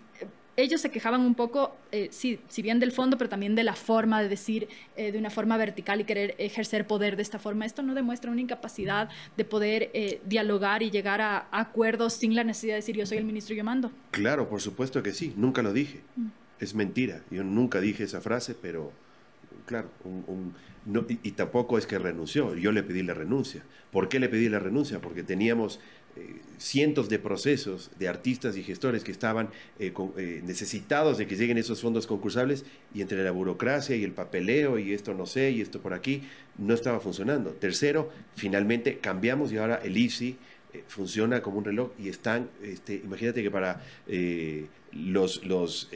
ellos 0.56 0.82
se 0.82 0.90
quejaban 0.90 1.22
un 1.22 1.34
poco, 1.34 1.74
eh, 1.92 2.08
sí, 2.10 2.38
si 2.48 2.60
bien 2.60 2.78
del 2.78 2.92
fondo, 2.92 3.16
pero 3.16 3.30
también 3.30 3.54
de 3.54 3.64
la 3.64 3.74
forma 3.74 4.22
de 4.22 4.28
decir 4.28 4.68
eh, 4.96 5.10
de 5.10 5.18
una 5.18 5.30
forma 5.30 5.56
vertical 5.56 6.00
y 6.00 6.04
querer 6.04 6.34
ejercer 6.38 6.86
poder 6.86 7.16
de 7.16 7.22
esta 7.22 7.38
forma. 7.38 7.64
Esto 7.64 7.82
no 7.82 7.94
demuestra 7.94 8.30
una 8.30 8.40
incapacidad 8.40 9.08
de 9.36 9.44
poder 9.44 9.90
eh, 9.94 10.20
dialogar 10.26 10.82
y 10.82 10.90
llegar 10.90 11.22
a, 11.22 11.48
acuerdos 11.50 12.12
sin 12.12 12.34
la 12.34 12.44
necesidad 12.44 12.74
de 12.74 12.80
decir 12.80 12.96
yo 12.96 13.06
soy 13.06 13.18
el 13.18 13.24
ministro 13.24 13.54
y 13.54 13.58
yo 13.58 13.64
mando. 13.64 13.90
Claro, 14.10 14.48
por 14.48 14.60
supuesto 14.60 15.02
que 15.02 15.12
sí, 15.12 15.32
nunca 15.36 15.62
lo 15.62 15.72
dije. 15.72 16.02
Mm. 16.16 16.26
Es 16.58 16.74
mentira, 16.74 17.22
yo 17.30 17.42
nunca 17.42 17.80
dije 17.80 18.04
esa 18.04 18.20
frase, 18.20 18.54
pero 18.54 18.92
claro, 19.66 19.90
y, 21.22 21.30
tampoco 21.32 21.78
es 21.78 21.86
que 21.86 21.98
renunció, 21.98 22.54
yo 22.54 22.72
le 22.72 22.82
pedí 22.82 23.02
la 23.02 23.14
renuncia. 23.14 23.62
¿Por 23.90 24.08
qué 24.08 24.18
le 24.18 24.28
pedí 24.28 24.48
la 24.48 24.58
renuncia? 24.58 25.00
Porque 25.00 25.22
teníamos 25.22 25.78
eh, 26.16 26.40
cientos 26.58 27.08
de 27.08 27.18
procesos 27.18 27.90
de 27.98 28.06
artistas 28.06 28.56
y 28.56 28.62
gestores 28.62 29.02
que 29.02 29.12
estaban 29.12 29.48
eh, 29.78 29.94
eh, 30.18 30.42
necesitados 30.44 31.16
de 31.16 31.26
que 31.26 31.36
lleguen 31.36 31.56
esos 31.56 31.80
fondos 31.80 32.06
concursables 32.06 32.66
y 32.94 33.00
entre 33.00 33.24
la 33.24 33.30
burocracia 33.30 33.96
y 33.96 34.04
el 34.04 34.12
papeleo 34.12 34.78
y 34.78 34.92
esto 34.92 35.14
no 35.14 35.24
sé 35.24 35.52
y 35.52 35.62
esto 35.62 35.80
por 35.80 35.94
aquí 35.94 36.22
no 36.58 36.74
estaba 36.74 37.00
funcionando. 37.00 37.52
Tercero, 37.52 38.10
finalmente 38.34 38.98
cambiamos 38.98 39.52
y 39.52 39.56
ahora 39.56 39.80
el 39.82 39.96
IFSI 39.96 40.36
funciona 40.86 41.42
como 41.42 41.58
un 41.58 41.64
reloj 41.64 41.92
y 41.98 42.08
están, 42.08 42.50
este, 42.62 42.94
imagínate 42.94 43.42
que 43.42 43.50
para 43.50 43.82
los, 44.92 45.44
los 45.44 45.90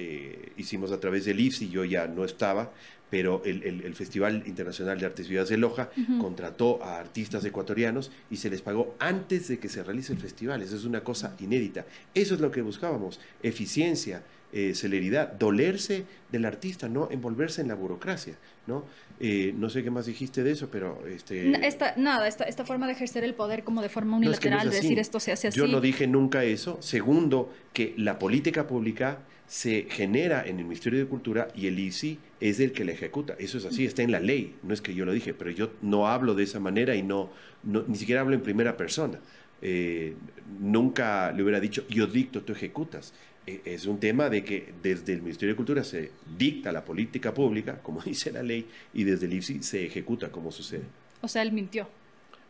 hicimos 0.56 0.92
a 0.92 1.00
través 1.00 1.26
del 1.26 1.40
IFSI, 1.40 1.68
yo 1.68 1.84
ya 1.84 2.06
no 2.06 2.24
estaba, 2.24 2.72
pero 3.10 3.42
el, 3.44 3.94
Festival 3.94 4.42
Internacional 4.46 4.98
de 4.98 5.06
Artes 5.06 5.28
Vivas 5.28 5.48
de 5.48 5.56
Loja 5.56 5.90
contrató 6.20 6.82
a 6.82 6.98
artistas 6.98 7.44
ecuatorianos 7.44 8.10
y 8.30 8.36
se 8.36 8.50
les 8.50 8.62
pagó 8.62 8.94
antes 8.98 9.48
de 9.48 9.58
que 9.58 9.68
se 9.68 9.82
realice 9.82 10.12
el 10.12 10.18
festival. 10.18 10.62
Eso 10.62 10.76
es 10.76 10.84
una 10.84 11.00
cosa 11.00 11.34
inédita. 11.38 11.86
Eso 12.14 12.34
es 12.34 12.40
lo 12.40 12.50
que 12.50 12.62
buscábamos, 12.62 13.20
eficiencia, 13.42 14.22
eh, 14.52 14.74
celeridad, 14.74 15.32
dolerse 15.32 16.04
del 16.30 16.44
artista, 16.44 16.88
no 16.88 17.08
envolverse 17.10 17.60
en 17.60 17.68
la 17.68 17.74
burocracia, 17.74 18.36
¿no? 18.66 18.84
Eh, 19.18 19.52
no 19.56 19.68
sé 19.70 19.82
qué 19.82 19.90
más 19.90 20.06
dijiste 20.06 20.42
de 20.42 20.52
eso, 20.52 20.68
pero... 20.70 21.04
Este... 21.06 21.66
Esta, 21.66 21.94
nada, 21.96 22.28
esta, 22.28 22.44
esta 22.44 22.64
forma 22.64 22.86
de 22.86 22.92
ejercer 22.92 23.24
el 23.24 23.34
poder 23.34 23.64
como 23.64 23.82
de 23.82 23.88
forma 23.88 24.16
unilateral, 24.16 24.70
de 24.70 24.76
decir 24.76 24.98
esto 24.98 25.20
se 25.20 25.32
hace 25.32 25.48
así. 25.48 25.58
Yo 25.58 25.66
no 25.66 25.80
dije 25.80 26.06
nunca 26.06 26.44
eso. 26.44 26.78
Segundo, 26.80 27.52
que 27.72 27.94
la 27.96 28.18
política 28.18 28.66
pública 28.66 29.18
se 29.46 29.86
genera 29.88 30.44
en 30.44 30.58
el 30.58 30.64
Ministerio 30.64 30.98
de 30.98 31.06
Cultura 31.06 31.48
y 31.54 31.68
el 31.68 31.78
ICI 31.78 32.18
es 32.40 32.58
el 32.60 32.72
que 32.72 32.84
la 32.84 32.92
ejecuta. 32.92 33.36
Eso 33.38 33.58
es 33.58 33.64
así, 33.64 33.84
está 33.84 34.02
en 34.02 34.10
la 34.10 34.20
ley. 34.20 34.56
No 34.62 34.74
es 34.74 34.80
que 34.80 34.94
yo 34.94 35.04
lo 35.04 35.12
dije, 35.12 35.34
pero 35.34 35.50
yo 35.50 35.72
no 35.82 36.08
hablo 36.08 36.34
de 36.34 36.44
esa 36.44 36.58
manera 36.58 36.96
y 36.96 37.02
no, 37.02 37.30
ni 37.62 37.96
siquiera 37.96 38.22
hablo 38.22 38.34
en 38.34 38.42
primera 38.42 38.76
persona. 38.76 39.20
Eh, 39.62 40.14
nunca 40.60 41.32
le 41.32 41.42
hubiera 41.42 41.60
dicho, 41.60 41.86
yo 41.88 42.06
dicto, 42.06 42.42
tú 42.42 42.52
ejecutas. 42.52 43.14
E, 43.46 43.62
es 43.64 43.86
un 43.86 44.00
tema 44.00 44.28
de 44.28 44.42
que 44.44 44.74
desde 44.82 45.12
el 45.12 45.22
Ministerio 45.22 45.54
de 45.54 45.56
Cultura 45.56 45.84
se 45.84 46.10
dicta 46.36 46.72
la 46.72 46.84
política 46.84 47.32
pública, 47.32 47.80
como 47.82 48.00
dice 48.04 48.32
la 48.32 48.42
ley, 48.42 48.66
y 48.92 49.04
desde 49.04 49.26
el 49.26 49.34
IFSI 49.34 49.62
se 49.62 49.86
ejecuta 49.86 50.30
como 50.32 50.50
sucede. 50.50 50.84
O 51.20 51.28
sea, 51.28 51.42
él 51.42 51.52
mintió. 51.52 51.88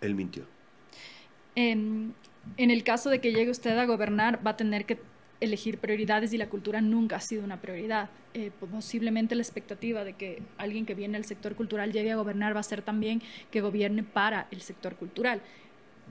Él 0.01 0.15
mintió. 0.15 0.45
en 1.55 2.15
el 2.57 2.85
caso 2.85 3.11
de 3.11 3.21
que 3.21 3.33
llegue 3.33 3.51
usted 3.51 3.77
a 3.77 3.85
gobernar, 3.85 4.45
va 4.47 4.53
a 4.53 4.57
tener 4.57 4.87
que 4.87 4.99
elegir 5.41 5.79
prioridades 5.79 6.33
y 6.33 6.39
la 6.39 6.49
cultura 6.49 6.81
nunca 6.81 7.17
ha 7.17 7.21
sido 7.21 7.45
una 7.45 7.61
prioridad. 7.61 8.09
Eh, 8.35 8.51
posiblemente 8.59 9.35
la 9.35 9.43
expectativa 9.43 10.05
de 10.05 10.15
que 10.15 10.43
alguien 10.59 10.87
que 10.87 10.95
viene 10.95 11.19
del 11.19 11.25
sector 11.25 11.55
cultural 11.55 11.93
llegue 11.93 12.13
a 12.13 12.17
gobernar 12.17 12.55
va 12.55 12.61
a 12.61 12.65
ser 12.65 12.83
también 12.83 13.23
que 13.51 13.61
gobierne 13.61 14.03
para 14.03 14.47
el 14.51 14.61
sector 14.61 14.97
cultural. 14.97 15.41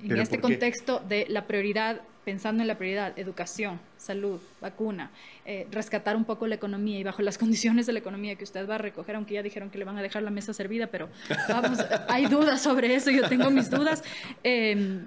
En 0.04 0.18
este 0.18 0.40
contexto 0.40 1.00
de 1.00 1.26
la 1.30 1.48
prioridad, 1.48 2.02
pensando 2.26 2.62
en 2.62 2.68
la 2.68 2.78
prioridad, 2.78 3.18
educación, 3.18 3.80
salud, 3.98 4.42
vacuna, 4.60 5.12
eh, 5.46 5.68
rescatar 5.72 6.18
un 6.18 6.26
poco 6.26 6.48
la 6.48 6.56
economía 6.56 7.00
y 7.00 7.04
bajo 7.04 7.22
las 7.22 7.38
condiciones 7.40 7.86
de 7.86 7.94
la 7.94 8.00
economía 8.00 8.36
que 8.36 8.44
usted 8.44 8.68
va 8.68 8.76
a 8.76 8.80
recoger, 8.80 9.16
aunque 9.16 9.36
ya 9.36 9.44
dijeron 9.44 9.70
que 9.70 9.78
le 9.78 9.86
van 9.86 9.98
a 9.98 10.02
dejar 10.02 10.24
la 10.24 10.32
mesa 10.32 10.54
servida, 10.54 10.88
pero 10.88 11.10
vamos, 11.48 11.80
hay 12.10 12.26
dudas 12.26 12.62
sobre 12.62 12.94
eso, 12.96 13.10
yo 13.10 13.28
tengo 13.30 13.50
mis 13.52 13.70
dudas. 13.70 14.04
Eh, 14.44 15.04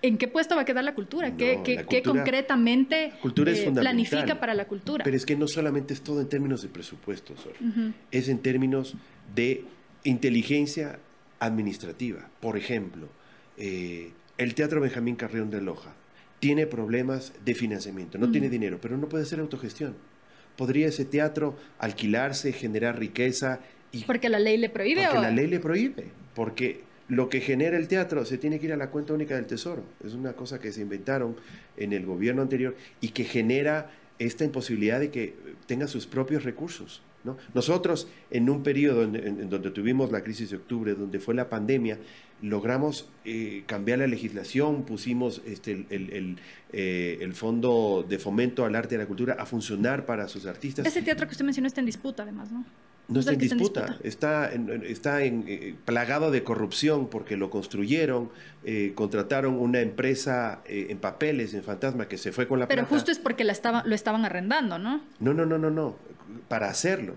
¿En 0.00 0.18
qué 0.18 0.28
puesto 0.28 0.56
va 0.56 0.62
a 0.62 0.64
quedar 0.64 0.84
la 0.84 0.94
cultura? 0.94 1.36
¿Qué, 1.36 2.02
concretamente 2.04 3.06
eh, 3.06 3.72
planifica 3.72 4.40
para 4.40 4.54
la 4.54 4.66
cultura? 4.66 5.04
Pero 5.04 5.16
es 5.16 5.26
que 5.26 5.36
no 5.36 5.46
solamente 5.46 5.94
es 5.94 6.02
todo 6.02 6.20
en 6.20 6.28
términos 6.28 6.62
de 6.62 6.68
presupuesto, 6.68 7.34
es 8.10 8.28
en 8.28 8.38
términos 8.38 8.94
de 9.34 9.64
inteligencia 10.04 10.98
administrativa. 11.38 12.28
Por 12.40 12.56
ejemplo, 12.56 13.08
eh, 13.56 14.12
el 14.38 14.54
Teatro 14.54 14.80
Benjamín 14.80 15.16
Carrión 15.16 15.50
de 15.50 15.60
Loja 15.60 15.94
tiene 16.40 16.66
problemas 16.66 17.32
de 17.44 17.54
financiamiento, 17.54 18.18
no 18.18 18.30
tiene 18.30 18.48
dinero, 18.48 18.78
pero 18.80 18.96
no 18.96 19.08
puede 19.08 19.22
hacer 19.22 19.38
autogestión. 19.38 19.94
¿Podría 20.56 20.88
ese 20.88 21.04
teatro 21.04 21.56
alquilarse, 21.78 22.52
generar 22.52 22.98
riqueza? 22.98 23.60
Y, 23.92 24.04
porque 24.04 24.28
la 24.28 24.38
ley 24.38 24.56
le 24.58 24.68
prohíbe. 24.68 25.04
Porque 25.04 25.20
la 25.20 25.30
ley 25.30 25.46
le 25.46 25.60
prohíbe, 25.60 26.06
porque 26.34 26.82
lo 27.08 27.28
que 27.28 27.40
genera 27.40 27.76
el 27.76 27.88
teatro 27.88 28.24
se 28.24 28.38
tiene 28.38 28.58
que 28.58 28.66
ir 28.66 28.72
a 28.72 28.76
la 28.76 28.90
cuenta 28.90 29.12
única 29.12 29.34
del 29.34 29.46
tesoro. 29.46 29.84
Es 30.04 30.14
una 30.14 30.34
cosa 30.34 30.60
que 30.60 30.72
se 30.72 30.80
inventaron 30.80 31.36
en 31.76 31.92
el 31.92 32.06
gobierno 32.06 32.42
anterior 32.42 32.76
y 33.00 33.08
que 33.08 33.24
genera 33.24 33.90
esta 34.18 34.44
imposibilidad 34.44 35.00
de 35.00 35.10
que 35.10 35.34
tenga 35.66 35.86
sus 35.86 36.06
propios 36.06 36.44
recursos. 36.44 37.02
¿no? 37.24 37.36
Nosotros, 37.54 38.08
en 38.30 38.50
un 38.50 38.62
periodo 38.62 39.02
en, 39.02 39.48
donde 39.48 39.70
tuvimos 39.70 40.10
la 40.10 40.22
crisis 40.22 40.50
de 40.50 40.56
octubre, 40.56 40.94
donde 40.94 41.20
fue 41.20 41.34
la 41.34 41.48
pandemia, 41.48 41.98
logramos 42.40 43.08
eh, 43.24 43.62
cambiar 43.66 44.00
la 44.00 44.08
legislación, 44.08 44.84
pusimos 44.84 45.40
este, 45.46 45.86
el, 45.90 46.38
eh, 46.72 47.18
el, 47.20 47.34
Fondo 47.34 48.04
de 48.08 48.18
Fomento 48.18 48.64
al 48.64 48.74
Arte 48.74 48.94
y 48.94 48.96
a 48.96 48.98
la 48.98 49.06
Cultura 49.06 49.36
a 49.38 49.46
funcionar 49.46 50.04
para 50.04 50.26
sus 50.26 50.46
artistas. 50.46 50.84
Ese 50.84 51.02
teatro 51.02 51.26
que 51.26 51.32
usted 51.32 51.44
mencionó 51.44 51.68
está 51.68 51.80
en 51.80 51.86
disputa, 51.86 52.24
además, 52.24 52.50
¿no? 52.50 52.64
No 53.08 53.20
está 53.20 53.32
en 53.32 53.38
disputa, 53.38 53.98
está, 54.04 54.50
está 54.84 55.24
en, 55.24 55.44
eh, 55.46 55.74
plagado 55.84 56.30
de 56.30 56.44
corrupción 56.44 57.08
porque 57.08 57.36
lo 57.36 57.50
construyeron, 57.50 58.30
eh, 58.64 58.92
contrataron 58.94 59.54
una 59.54 59.80
empresa 59.80 60.62
eh, 60.66 60.86
en 60.88 60.98
papeles, 60.98 61.52
en 61.54 61.62
fantasma, 61.62 62.08
que 62.08 62.16
se 62.16 62.32
fue 62.32 62.46
con 62.46 62.60
la 62.60 62.68
Pero 62.68 62.86
justo 62.86 63.10
es 63.10 63.18
porque 63.18 63.44
la 63.44 63.52
estaba, 63.52 63.82
lo 63.84 63.94
estaban 63.94 64.24
arrendando, 64.24 64.78
¿no? 64.78 65.02
No, 65.18 65.34
no, 65.34 65.44
no, 65.44 65.58
no, 65.58 65.70
no, 65.70 65.96
para 66.48 66.70
hacerlo. 66.70 67.14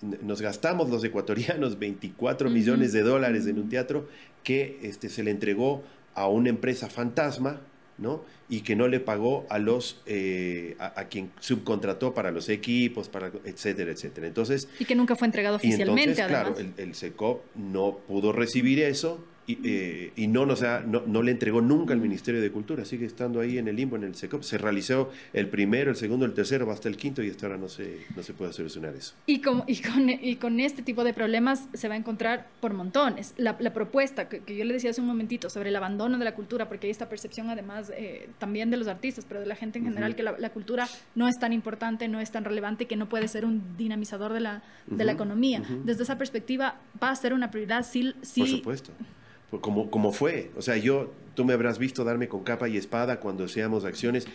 Nos 0.00 0.42
gastamos 0.42 0.90
los 0.90 1.02
ecuatorianos 1.04 1.78
24 1.80 2.50
millones 2.50 2.92
de 2.92 3.02
dólares 3.02 3.46
en 3.46 3.58
un 3.58 3.68
teatro 3.68 4.08
que 4.42 4.78
este, 4.82 5.08
se 5.08 5.22
le 5.22 5.30
entregó 5.30 5.82
a 6.14 6.28
una 6.28 6.48
empresa 6.50 6.88
fantasma, 6.88 7.60
¿no? 7.98 8.22
y 8.48 8.62
que 8.62 8.74
no 8.76 8.88
le 8.88 9.00
pagó 9.00 9.46
a 9.50 9.58
los 9.58 10.00
eh, 10.06 10.76
a, 10.78 11.04
quien 11.04 11.30
subcontrató 11.40 12.14
para 12.14 12.30
los 12.30 12.48
equipos, 12.48 13.08
para 13.08 13.30
etcétera, 13.44 13.92
etcétera. 13.92 14.26
Entonces 14.26 14.68
y 14.78 14.84
que 14.84 14.94
nunca 14.94 15.16
fue 15.16 15.26
entregado 15.26 15.56
oficialmente. 15.56 16.00
Y 16.00 16.04
entonces, 16.04 16.26
claro, 16.26 16.58
el, 16.58 16.72
el 16.76 16.94
SECOP 16.94 17.42
no 17.56 17.98
pudo 18.06 18.32
recibir 18.32 18.80
eso 18.80 19.22
y, 19.48 19.58
eh, 19.64 20.12
y 20.14 20.26
no, 20.26 20.44
no, 20.44 20.54
no, 20.86 21.02
no, 21.06 21.22
le 21.22 21.30
entregó 21.30 21.62
nunca 21.62 21.94
al 21.94 22.00
Ministerio 22.00 22.42
de 22.42 22.52
Cultura, 22.52 22.84
sigue 22.84 23.06
estando 23.06 23.40
ahí 23.40 23.56
en 23.56 23.66
el 23.66 23.76
limbo, 23.76 23.96
en 23.96 24.04
el 24.04 24.14
SECOP. 24.14 24.42
Se 24.42 24.58
realizó 24.58 25.10
el 25.32 25.48
primero, 25.48 25.90
el 25.90 25.96
segundo, 25.96 26.26
el 26.26 26.34
tercero, 26.34 26.70
hasta 26.70 26.90
el 26.90 26.98
quinto 26.98 27.22
y 27.22 27.30
hasta 27.30 27.46
ahora 27.46 27.56
no 27.58 27.68
se, 27.68 28.04
no 28.14 28.22
se 28.22 28.34
puede 28.34 28.52
solucionar 28.52 28.94
eso. 28.94 29.14
Y 29.24 29.40
con, 29.40 29.64
y, 29.66 29.80
con, 29.80 30.10
y 30.10 30.36
con 30.36 30.60
este 30.60 30.82
tipo 30.82 31.02
de 31.02 31.14
problemas 31.14 31.66
se 31.72 31.88
va 31.88 31.94
a 31.94 31.96
encontrar 31.96 32.46
por 32.60 32.74
montones. 32.74 33.32
La, 33.38 33.56
la 33.58 33.72
propuesta 33.72 34.28
que, 34.28 34.40
que, 34.40 34.54
yo 34.54 34.66
le 34.66 34.74
decía 34.74 34.90
hace 34.90 35.00
un 35.00 35.06
momentito 35.06 35.48
sobre 35.48 35.70
el 35.70 35.76
abandono 35.76 36.18
de 36.18 36.26
la 36.26 36.34
cultura, 36.34 36.68
porque 36.68 36.86
hay 36.86 36.90
esta 36.90 37.08
percepción 37.08 37.48
además 37.48 37.90
eh, 37.96 38.28
también 38.38 38.70
de 38.70 38.76
los 38.76 38.86
artistas, 38.86 39.24
pero 39.26 39.40
de 39.40 39.46
la 39.46 39.56
gente 39.56 39.78
en 39.78 39.86
general, 39.86 40.14
que 40.14 40.24
la, 40.24 40.36
la, 40.38 40.50
cultura 40.50 40.86
no 41.14 41.26
es 41.26 41.38
tan 41.38 41.54
importante, 41.54 42.06
no 42.06 42.20
es 42.20 42.30
tan 42.30 42.44
relevante, 42.44 42.84
que 42.84 42.96
no 42.96 43.08
puede 43.08 43.28
ser 43.28 43.46
un 43.46 43.78
dinamizador 43.78 44.34
de 44.34 44.40
la, 44.40 44.62
de 44.86 45.04
la 45.06 45.12
economía. 45.12 45.62
Desde 45.84 46.02
esa 46.02 46.18
perspectiva 46.18 46.76
va 47.02 47.10
a 47.10 47.16
ser 47.16 47.32
una 47.32 47.50
prioridad 47.50 47.86
sí, 47.86 48.12
sí 48.20 48.40
por 48.40 48.48
supuesto 48.50 48.92
pues, 48.98 49.18
como, 49.60 49.90
como 49.90 50.12
fue. 50.12 50.50
O 50.56 50.62
sea, 50.62 50.76
yo, 50.76 51.12
tú 51.34 51.44
me 51.44 51.54
habrás 51.54 51.78
visto 51.78 52.04
darme 52.04 52.28
con 52.28 52.42
capa 52.44 52.68
y 52.68 52.76
espada 52.76 53.20
cuando 53.20 53.44
hacíamos 53.44 53.84
acciones 53.84 54.26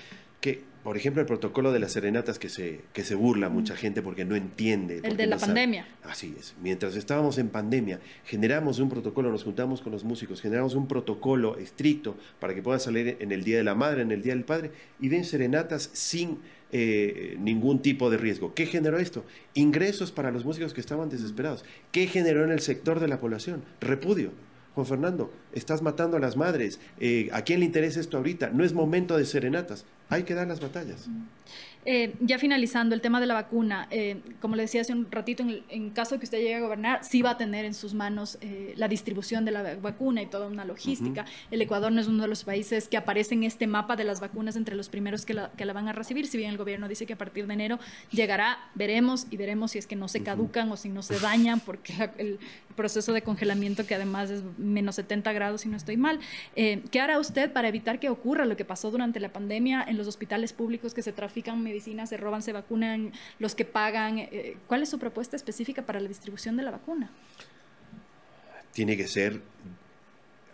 que, 0.43 0.61
por 0.83 0.97
ejemplo, 0.97 1.21
el 1.21 1.25
protocolo 1.25 1.71
de 1.71 1.79
las 1.79 1.93
serenatas 1.93 2.37
que 2.37 2.49
se, 2.49 2.81
que 2.91 3.05
se 3.05 3.15
burla 3.15 3.47
mucha 3.47 3.77
gente 3.77 4.01
porque 4.01 4.25
no 4.25 4.35
entiende. 4.35 4.99
El 5.01 5.15
de 5.15 5.25
la 5.25 5.37
pandemia. 5.37 5.87
Así 6.03 6.35
es. 6.37 6.53
Mientras 6.61 6.97
estábamos 6.97 7.37
en 7.37 7.47
pandemia, 7.47 8.01
generamos 8.25 8.79
un 8.79 8.89
protocolo, 8.89 9.31
nos 9.31 9.45
juntamos 9.45 9.81
con 9.81 9.93
los 9.93 10.03
músicos, 10.03 10.41
generamos 10.41 10.75
un 10.75 10.89
protocolo 10.89 11.57
estricto 11.57 12.17
para 12.41 12.53
que 12.53 12.61
puedan 12.61 12.81
salir 12.81 13.15
en 13.21 13.31
el 13.31 13.45
Día 13.45 13.55
de 13.55 13.63
la 13.63 13.73
Madre, 13.73 14.01
en 14.01 14.11
el 14.11 14.21
Día 14.21 14.33
del 14.33 14.43
Padre, 14.43 14.71
y 14.99 15.07
den 15.07 15.23
serenatas 15.23 15.89
sin 15.93 16.39
eh, 16.73 17.37
ningún 17.39 17.81
tipo 17.81 18.09
de 18.09 18.17
riesgo. 18.17 18.53
¿Qué 18.53 18.65
generó 18.65 18.97
esto? 18.97 19.23
Ingresos 19.53 20.11
para 20.11 20.31
los 20.31 20.43
músicos 20.43 20.73
que 20.73 20.81
estaban 20.81 21.07
desesperados. 21.07 21.63
¿Qué 21.93 22.07
generó 22.07 22.43
en 22.43 22.51
el 22.51 22.59
sector 22.59 22.99
de 22.99 23.07
la 23.07 23.21
población? 23.21 23.63
Repudio. 23.79 24.31
Juan 24.75 24.87
Fernando, 24.87 25.31
estás 25.51 25.81
matando 25.81 26.17
a 26.17 26.19
las 26.19 26.35
madres. 26.35 26.79
Eh, 26.99 27.29
¿A 27.31 27.43
quién 27.43 27.59
le 27.59 27.65
interesa 27.65 27.99
esto 27.99 28.17
ahorita? 28.17 28.49
No 28.49 28.63
es 28.63 28.73
momento 28.73 29.17
de 29.17 29.25
serenatas. 29.25 29.85
Hay 30.09 30.23
que 30.23 30.33
dar 30.33 30.47
las 30.47 30.59
batallas. 30.61 31.07
Eh, 31.85 32.15
ya 32.21 32.39
finalizando 32.39 32.95
el 32.95 33.01
tema 33.01 33.19
de 33.19 33.25
la 33.25 33.33
vacuna, 33.33 33.87
eh, 33.91 34.21
como 34.39 34.55
le 34.55 34.63
decía 34.63 34.81
hace 34.81 34.93
un 34.93 35.11
ratito, 35.11 35.43
en, 35.69 35.89
caso 35.89 36.15
de 36.15 36.19
que 36.19 36.25
usted 36.25 36.37
llegue 36.37 36.55
a 36.55 36.61
gobernar, 36.61 37.03
sí 37.03 37.21
va 37.21 37.31
a 37.31 37.37
tener 37.37 37.65
en 37.65 37.73
sus 37.73 37.93
manos 37.93 38.37
eh, 38.41 38.73
la 38.77 38.87
distribución 38.87 39.43
de 39.45 39.51
la 39.51 39.75
vacuna 39.75 40.21
y 40.21 40.27
toda 40.27 40.47
una 40.47 40.65
logística. 40.65 41.25
El 41.51 41.61
Ecuador 41.61 41.91
no 41.91 41.99
es 41.99 42.07
uno 42.07 42.23
de 42.23 42.29
los 42.29 42.43
países 42.43 42.87
que 42.87 42.97
aparece 42.97 43.35
en 43.35 43.43
este 43.43 43.67
mapa 43.67 43.95
de 43.95 44.03
las 44.03 44.21
vacunas 44.21 44.55
entre 44.55 44.75
los 44.75 44.89
primeros 44.89 45.25
que 45.25 45.33
la, 45.33 45.51
que 45.51 45.65
la 45.65 45.73
van 45.73 45.87
a 45.87 45.93
recibir, 45.93 46.27
si 46.27 46.37
bien 46.37 46.51
el 46.51 46.57
gobierno 46.57 46.87
dice 46.87 47.05
que 47.05 47.13
a 47.13 47.17
partir 47.17 47.47
de 47.47 47.53
enero 47.53 47.79
llegará, 48.11 48.57
veremos 48.75 49.27
y 49.29 49.37
veremos 49.37 49.71
si 49.71 49.79
es 49.79 49.87
que 49.87 49.95
no 49.95 50.07
se 50.07 50.23
caducan 50.23 50.71
o 50.71 50.77
si 50.77 50.89
no 50.89 51.01
se 51.01 51.19
dañan, 51.19 51.59
porque 51.59 52.09
el 52.17 52.39
proceso 52.75 53.13
de 53.13 53.21
congelamiento 53.21 53.85
que 53.85 53.95
además 53.95 54.29
es 54.29 54.43
menos 54.57 54.95
70 54.95 55.31
grados 55.33 55.61
si 55.61 55.69
no 55.69 55.77
estoy 55.77 55.97
mal. 55.97 56.19
¿Qué 56.55 56.99
hará 56.99 57.19
usted 57.19 57.51
para 57.51 57.67
evitar 57.67 57.99
que 57.99 58.09
ocurra 58.09 58.45
lo 58.45 58.55
que 58.55 58.65
pasó 58.65 58.89
durante 58.91 59.19
la 59.19 59.29
pandemia 59.29 59.83
en 59.87 59.97
los 59.97 60.07
hospitales 60.07 60.53
públicos 60.53 60.93
que 60.93 61.01
se 61.01 61.11
trafican 61.11 61.61
medicinas, 61.73 62.09
se 62.09 62.17
roban, 62.17 62.41
se 62.43 62.53
vacunan, 62.53 63.11
los 63.39 63.55
que 63.55 63.65
pagan. 63.65 64.19
Eh, 64.19 64.57
¿Cuál 64.67 64.83
es 64.83 64.89
su 64.89 64.99
propuesta 64.99 65.35
específica 65.35 65.81
para 65.85 65.99
la 65.99 66.07
distribución 66.07 66.55
de 66.55 66.63
la 66.63 66.71
vacuna? 66.71 67.09
Tiene 68.71 68.95
que 68.95 69.07
ser 69.07 69.41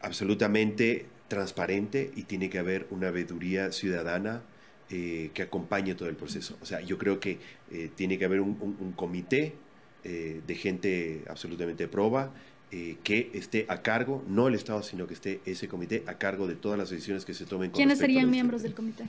absolutamente 0.01 1.05
transparente 1.27 2.11
y 2.15 2.23
tiene 2.23 2.49
que 2.49 2.57
haber 2.57 2.87
una 2.89 3.11
veeduría 3.11 3.71
ciudadana 3.71 4.41
eh, 4.89 5.29
que 5.33 5.43
acompañe 5.43 5.93
todo 5.93 6.07
el 6.07 6.15
proceso. 6.15 6.57
O 6.61 6.65
sea, 6.65 6.79
yo 6.81 6.97
creo 6.97 7.19
que 7.19 7.37
eh, 7.71 7.89
tiene 7.93 8.17
que 8.17 8.25
haber 8.25 8.41
un, 8.41 8.93
comité 8.95 9.55
de 10.01 10.55
gente 10.55 11.25
absolutamente 11.27 11.89
proba 11.89 12.31
que 12.71 13.31
esté 13.33 13.65
a 13.67 13.81
cargo, 13.81 14.23
no 14.29 14.47
el 14.47 14.55
Estado, 14.55 14.81
sino 14.81 15.07
que 15.07 15.13
esté 15.13 15.41
ese 15.45 15.67
comité 15.67 16.03
a 16.07 16.13
cargo 16.13 16.47
de 16.47 16.55
todas 16.55 16.79
las 16.79 16.89
decisiones 16.89 17.25
que 17.25 17.33
se 17.33 17.45
tomen. 17.45 17.71
¿Quiénes 17.71 17.99
serían 17.99 18.29
miembros 18.29 18.63
del 18.63 18.73
comité? 18.73 19.03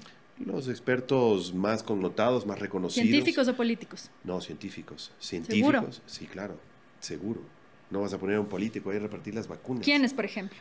Los 0.44 0.68
expertos 0.68 1.54
más 1.54 1.82
connotados, 1.82 2.46
más 2.46 2.58
reconocidos. 2.58 3.08
¿Científicos 3.08 3.46
o 3.48 3.56
políticos? 3.56 4.10
No, 4.24 4.40
científicos. 4.40 5.12
Científicos, 5.18 6.02
sí, 6.06 6.26
claro, 6.26 6.56
seguro. 6.98 7.42
No 7.90 8.00
vas 8.00 8.12
a 8.14 8.18
poner 8.18 8.36
a 8.36 8.40
un 8.40 8.46
político 8.46 8.90
ahí 8.90 8.96
a 8.96 9.00
repartir 9.00 9.34
las 9.34 9.48
vacunas. 9.48 9.84
¿Quiénes, 9.84 10.14
por 10.14 10.24
ejemplo? 10.24 10.56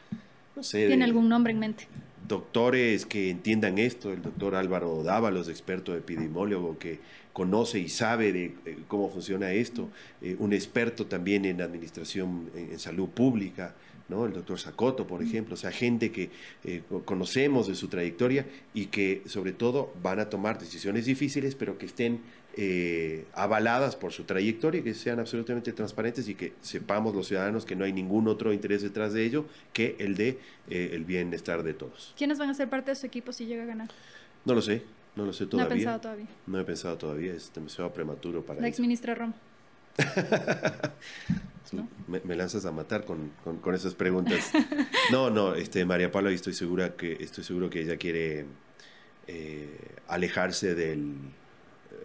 No 0.56 0.64
sé. 0.64 0.88
¿Tiene 0.88 1.06
algún 1.06 1.30
nombre 1.30 1.54
en 1.54 1.60
mente? 1.60 1.88
Doctores 2.28 3.06
que 3.06 3.30
entiendan 3.30 3.78
esto, 3.78 4.12
el 4.12 4.22
doctor 4.22 4.56
Álvaro 4.56 5.04
Dávalos, 5.04 5.48
experto 5.48 5.96
epidemiólogo 5.96 6.78
que 6.78 7.00
conoce 7.32 7.80
y 7.80 7.88
sabe 7.88 8.34
de 8.34 8.56
cómo 8.88 9.10
funciona 9.10 9.52
esto, 9.52 9.90
eh, 10.22 10.36
un 10.40 10.52
experto 10.52 11.06
también 11.06 11.46
en 11.46 11.62
administración 11.62 12.52
en 12.54 12.78
salud 12.80 13.10
pública, 13.10 13.76
¿no? 14.10 14.26
el 14.26 14.34
doctor 14.34 14.60
Sacoto, 14.60 15.08
por 15.08 15.22
ejemplo, 15.22 15.54
o 15.54 15.58
sea, 15.58 15.72
gente 15.72 16.12
que 16.12 16.30
eh, 16.64 16.82
conocemos 17.06 17.68
de 17.68 17.76
su 17.76 17.88
trayectoria 17.88 18.46
y 18.74 18.88
que 18.88 19.22
sobre 19.26 19.54
todo 19.54 19.94
van 20.02 20.20
a 20.20 20.30
tomar 20.30 20.60
decisiones 20.60 21.06
difíciles, 21.06 21.56
pero 21.56 21.78
que 21.78 21.86
estén 21.86 22.22
eh, 22.58 23.26
avaladas 23.34 23.96
por 23.96 24.12
su 24.12 24.24
trayectoria, 24.24 24.84
que 24.84 24.94
sean 24.94 25.20
absolutamente 25.20 25.72
transparentes 25.72 26.28
y 26.28 26.36
que 26.36 26.54
sepamos 26.62 27.16
los 27.16 27.28
ciudadanos 27.28 27.64
que 27.64 27.76
no 27.76 27.86
hay 27.86 27.94
ningún 27.94 28.28
otro 28.28 28.52
interés 28.52 28.82
detrás 28.82 29.14
de 29.14 29.24
ello 29.24 29.46
que 29.72 29.96
el 30.00 30.16
de 30.16 30.40
eh, 30.70 30.92
el 30.94 31.06
bienestar 31.06 31.64
de 31.64 31.74
todos. 31.74 32.14
¿Quiénes 32.18 32.40
van 32.40 32.50
a 32.50 32.54
ser 32.54 32.70
parte 32.70 32.92
de 32.92 32.96
su 32.96 33.06
equipo 33.06 33.32
si 33.32 33.46
llega 33.46 33.64
a 33.64 33.68
ganar? 33.68 33.90
No 34.46 34.56
lo 34.56 34.62
sé, 34.62 34.82
no 35.16 35.26
lo 35.26 35.34
sé 35.34 35.46
todavía. 35.46 35.70
No 35.70 35.74
he 35.74 35.78
pensado 35.78 36.02
todavía. 36.02 36.28
No 36.48 36.60
he 36.60 36.64
pensado 36.64 36.98
todavía, 36.98 37.34
es 37.34 37.52
demasiado 37.54 37.94
prematuro 37.94 38.44
para 38.44 38.60
La 38.60 38.68
ex 38.68 38.80
ministra 38.80 39.16
Me, 42.08 42.36
lanzas 42.36 42.66
a 42.66 42.72
matar 42.72 43.06
con, 43.06 43.32
con, 43.62 43.76
esas 43.76 43.94
preguntas. 43.94 44.52
No, 45.12 45.30
no, 45.30 45.56
este, 45.56 45.86
María 45.86 46.12
Paula, 46.12 46.30
estoy, 46.32 46.54
segura 46.54 46.96
que, 46.96 47.18
estoy 47.20 47.44
seguro 47.44 47.70
que 47.70 47.82
ella 47.82 47.98
quiere 47.98 48.46
eh, 49.28 49.96
alejarse 50.08 50.76
del, 50.76 51.16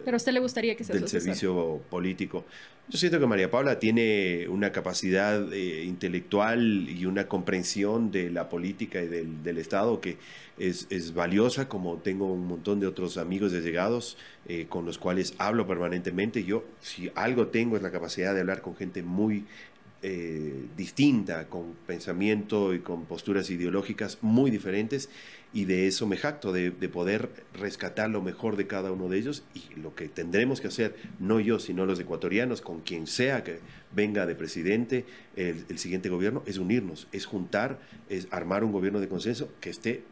pero 0.03 0.15
a 0.15 0.17
usted 0.17 0.33
le 0.33 0.39
gustaría 0.39 0.75
que 0.75 0.83
se 0.83 0.93
del 0.93 1.07
servicio 1.07 1.81
político. 1.89 2.45
Yo 2.87 2.99
siento 2.99 3.19
que 3.19 3.25
María 3.25 3.49
Paula 3.49 3.79
tiene 3.79 4.47
una 4.47 4.71
capacidad 4.71 5.51
eh, 5.51 5.83
intelectual 5.85 6.87
y 6.87 7.07
una 7.07 7.27
comprensión 7.27 8.11
de 8.11 8.29
la 8.29 8.47
política 8.47 9.01
y 9.01 9.07
del, 9.07 9.41
del 9.41 9.57
Estado 9.57 9.99
que 9.99 10.17
es, 10.59 10.85
es, 10.91 11.15
valiosa, 11.15 11.67
como 11.67 11.97
tengo 11.97 12.31
un 12.31 12.47
montón 12.47 12.79
de 12.79 12.85
otros 12.85 13.17
amigos 13.17 13.51
llegados 13.51 14.17
eh, 14.47 14.67
con 14.69 14.85
los 14.85 14.99
cuales 14.99 15.33
hablo 15.39 15.65
permanentemente. 15.65 16.43
Yo, 16.43 16.63
si 16.79 17.11
algo 17.15 17.47
tengo, 17.47 17.75
es 17.75 17.81
la 17.81 17.91
capacidad 17.91 18.35
de 18.35 18.41
hablar 18.41 18.61
con 18.61 18.75
gente 18.75 19.01
muy 19.01 19.45
eh, 20.03 20.67
distinta, 20.77 21.47
con 21.47 21.73
pensamiento 21.87 22.75
y 22.75 22.79
con 22.81 23.05
posturas 23.05 23.49
ideológicas 23.49 24.19
muy 24.21 24.51
diferentes 24.51 25.09
y 25.53 25.65
de 25.65 25.87
eso 25.87 26.05
me 26.05 26.17
jacto, 26.17 26.51
de, 26.51 26.71
poder 26.89 27.29
rescatar 27.53 28.09
lo 28.09 28.21
mejor 28.21 28.57
de 28.57 28.67
cada 28.67 28.91
uno 28.91 29.09
de 29.09 29.17
ellos 29.17 29.43
y 29.53 29.79
lo 29.79 29.95
que 29.95 30.07
tendremos 30.07 30.61
que 30.61 30.67
hacer, 30.67 30.95
no 31.19 31.39
yo, 31.39 31.59
sino 31.59 31.85
los 31.85 31.99
ecuatorianos, 31.99 32.61
con 32.61 32.81
quien 32.81 33.07
sea 33.07 33.43
que 33.43 33.59
venga 33.91 34.25
de 34.25 34.35
presidente 34.35 35.05
el, 35.35 35.77
siguiente 35.77 36.09
gobierno, 36.09 36.43
es 36.45 36.57
unirnos, 36.57 37.07
es 37.11 37.25
juntar, 37.25 37.79
es 38.09 38.27
armar 38.31 38.63
un 38.63 38.71
gobierno 38.71 38.99
de 38.99 39.07
consenso 39.07 39.49
que 39.61 39.69
esté 39.69 40.03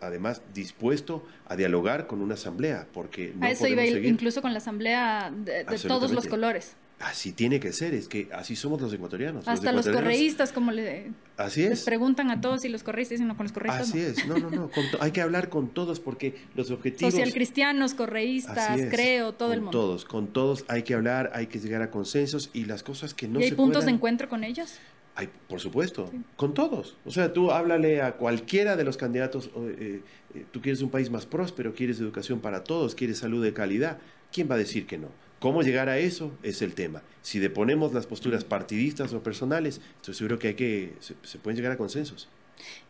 además 0.00 0.42
dispuesto 0.54 1.26
a 1.46 1.56
dialogar 1.56 2.06
con 2.06 2.22
una 2.22 2.34
asamblea, 2.34 2.86
porque 2.92 3.32
no 3.36 3.46
a 3.46 3.50
eso 3.50 3.66
iba 3.66 3.84
incluso 3.84 4.42
con 4.42 4.52
la 4.52 4.58
asamblea 4.58 5.30
de 5.30 5.64
todos 5.86 6.12
los 6.12 6.26
colores. 6.26 6.76
Así 7.00 7.32
tiene 7.32 7.60
que 7.60 7.72
ser, 7.72 7.94
es 7.94 8.08
que 8.08 8.28
así 8.32 8.56
somos 8.56 8.80
los 8.80 8.92
ecuatorianos. 8.92 9.46
Hasta 9.46 9.70
los, 9.70 9.88
correístas, 9.88 10.50
como 10.50 10.72
le, 10.72 11.12
así 11.36 11.62
es. 11.62 11.70
les 11.70 11.84
preguntan 11.84 12.28
a 12.30 12.40
todos 12.40 12.62
si 12.62 12.68
los 12.68 12.82
correístas 12.82 13.18
dicen 13.18 13.28
no 13.28 13.36
con 13.36 13.44
los 13.44 13.52
correístas. 13.52 13.88
Así 13.88 14.00
es, 14.00 14.26
no, 14.26 14.36
no, 14.36 14.50
no, 14.50 14.68
hay 14.98 15.12
que 15.12 15.20
hablar 15.20 15.48
con 15.48 15.68
todos 15.68 16.00
porque 16.00 16.34
los 16.56 16.72
objetivos... 16.72 17.14
Social 17.14 17.32
cristianos, 17.32 17.94
correístas, 17.94 18.80
creo, 18.90 19.32
todo 19.32 19.52
el 19.52 19.60
mundo. 19.60 19.70
todos, 19.70 20.04
con 20.04 20.28
todos 20.28 20.64
hay 20.66 20.82
que 20.82 20.94
hablar, 20.94 21.30
hay 21.34 21.46
que 21.46 21.60
llegar 21.60 21.82
a 21.82 21.90
consensos 21.92 22.50
y 22.52 22.64
las 22.64 22.82
cosas 22.82 23.14
que 23.14 23.28
no 23.28 23.38
¿Y 23.38 23.44
hay 23.44 23.52
puntos 23.52 23.84
de 23.84 23.92
encuentro 23.92 24.28
con 24.28 24.42
ellos? 24.42 24.74
Hay, 25.14 25.28
por 25.48 25.60
supuesto, 25.60 26.10
con 26.36 26.52
todos. 26.52 26.96
O 27.04 27.12
sea, 27.12 27.32
tú 27.32 27.52
háblale 27.52 28.02
a 28.02 28.16
cualquiera 28.16 28.74
de 28.74 28.82
los 28.82 28.96
candidatos, 28.96 29.50
eh, 29.56 30.02
eh, 30.34 30.46
tú 30.50 30.60
quieres 30.60 30.82
un 30.82 30.90
país 30.90 31.10
más 31.10 31.26
próspero, 31.26 31.74
quieres 31.74 32.00
educación 32.00 32.40
para 32.40 32.64
todos, 32.64 32.96
quieres 32.96 33.18
salud 33.18 33.42
de 33.42 33.52
calidad, 33.52 33.98
¿quién 34.32 34.50
va 34.50 34.56
a 34.56 34.58
decir 34.58 34.86
que 34.86 34.98
no? 34.98 35.08
¿Cómo 35.38 35.62
llegar 35.62 35.88
a 35.88 35.98
eso? 35.98 36.36
Es 36.42 36.62
el 36.62 36.74
tema. 36.74 37.02
Si 37.22 37.38
deponemos 37.38 37.92
las 37.92 38.06
posturas 38.06 38.44
partidistas 38.44 39.12
o 39.12 39.22
personales, 39.22 39.80
estoy 39.96 40.14
seguro 40.14 40.38
que, 40.38 40.48
hay 40.48 40.54
que 40.54 40.94
se, 41.00 41.38
pueden 41.38 41.56
llegar 41.56 41.72
a 41.72 41.76
consensos. 41.76 42.28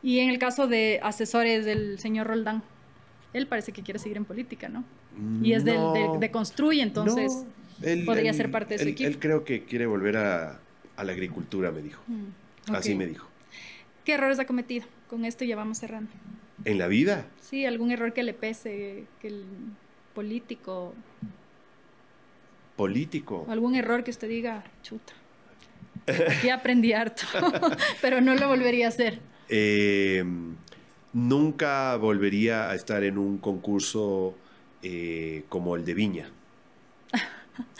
Y 0.02 0.20
en 0.20 0.30
el 0.30 0.38
caso 0.38 0.66
de 0.66 0.98
asesores 1.02 1.66
del 1.66 1.98
señor 1.98 2.26
Roldán, 2.26 2.62
él 3.34 3.46
parece 3.46 3.72
que 3.72 3.82
quiere 3.82 3.98
seguir 3.98 4.16
en 4.16 4.24
política, 4.24 4.68
¿no? 4.68 4.84
Y 5.42 5.52
es 5.52 5.64
del, 5.64 5.78
de, 6.20 6.30
Construye, 6.30 6.80
entonces 6.80 7.44
podría 8.06 8.32
ser 8.32 8.50
parte 8.50 8.74
de 8.74 8.82
su 8.82 8.88
equipo. 8.88 9.08
Él 9.08 9.18
creo 9.18 9.44
que 9.44 9.64
quiere 9.64 9.86
volver 9.86 10.16
a, 10.16 10.60
la 10.96 11.12
agricultura, 11.12 11.70
me 11.70 11.82
dijo. 11.82 12.02
Mm, 12.06 12.74
Así 12.74 12.94
me 12.94 13.06
dijo. 13.06 13.28
¿Qué 14.04 14.14
errores 14.14 14.38
ha 14.38 14.46
cometido? 14.46 14.86
Con 15.10 15.24
esto 15.24 15.44
ya 15.44 15.56
vamos 15.56 15.78
cerrando. 15.78 16.10
¿En 16.64 16.78
la 16.78 16.86
vida? 16.86 17.26
Sí, 17.40 17.66
algún 17.66 17.90
error 17.90 18.14
que 18.14 18.22
le 18.22 18.32
pese, 18.32 19.04
que 19.20 19.28
el 19.28 19.44
político 20.14 20.94
político. 22.78 23.44
¿Algún 23.50 23.74
error 23.74 24.04
que 24.04 24.12
usted 24.12 24.28
diga, 24.28 24.62
chuta? 24.82 25.12
Aquí 26.06 26.48
aprendí 26.48 26.94
harto, 26.94 27.24
pero 28.00 28.22
no 28.22 28.34
lo 28.34 28.48
volvería 28.48 28.86
a 28.86 28.88
hacer. 28.88 29.18
Eh, 29.50 30.24
nunca 31.12 31.96
volvería 31.96 32.70
a 32.70 32.74
estar 32.74 33.02
en 33.02 33.18
un 33.18 33.38
concurso 33.38 34.34
eh, 34.82 35.44
como 35.50 35.74
el 35.76 35.84
de 35.84 35.94
Viña 35.94 36.30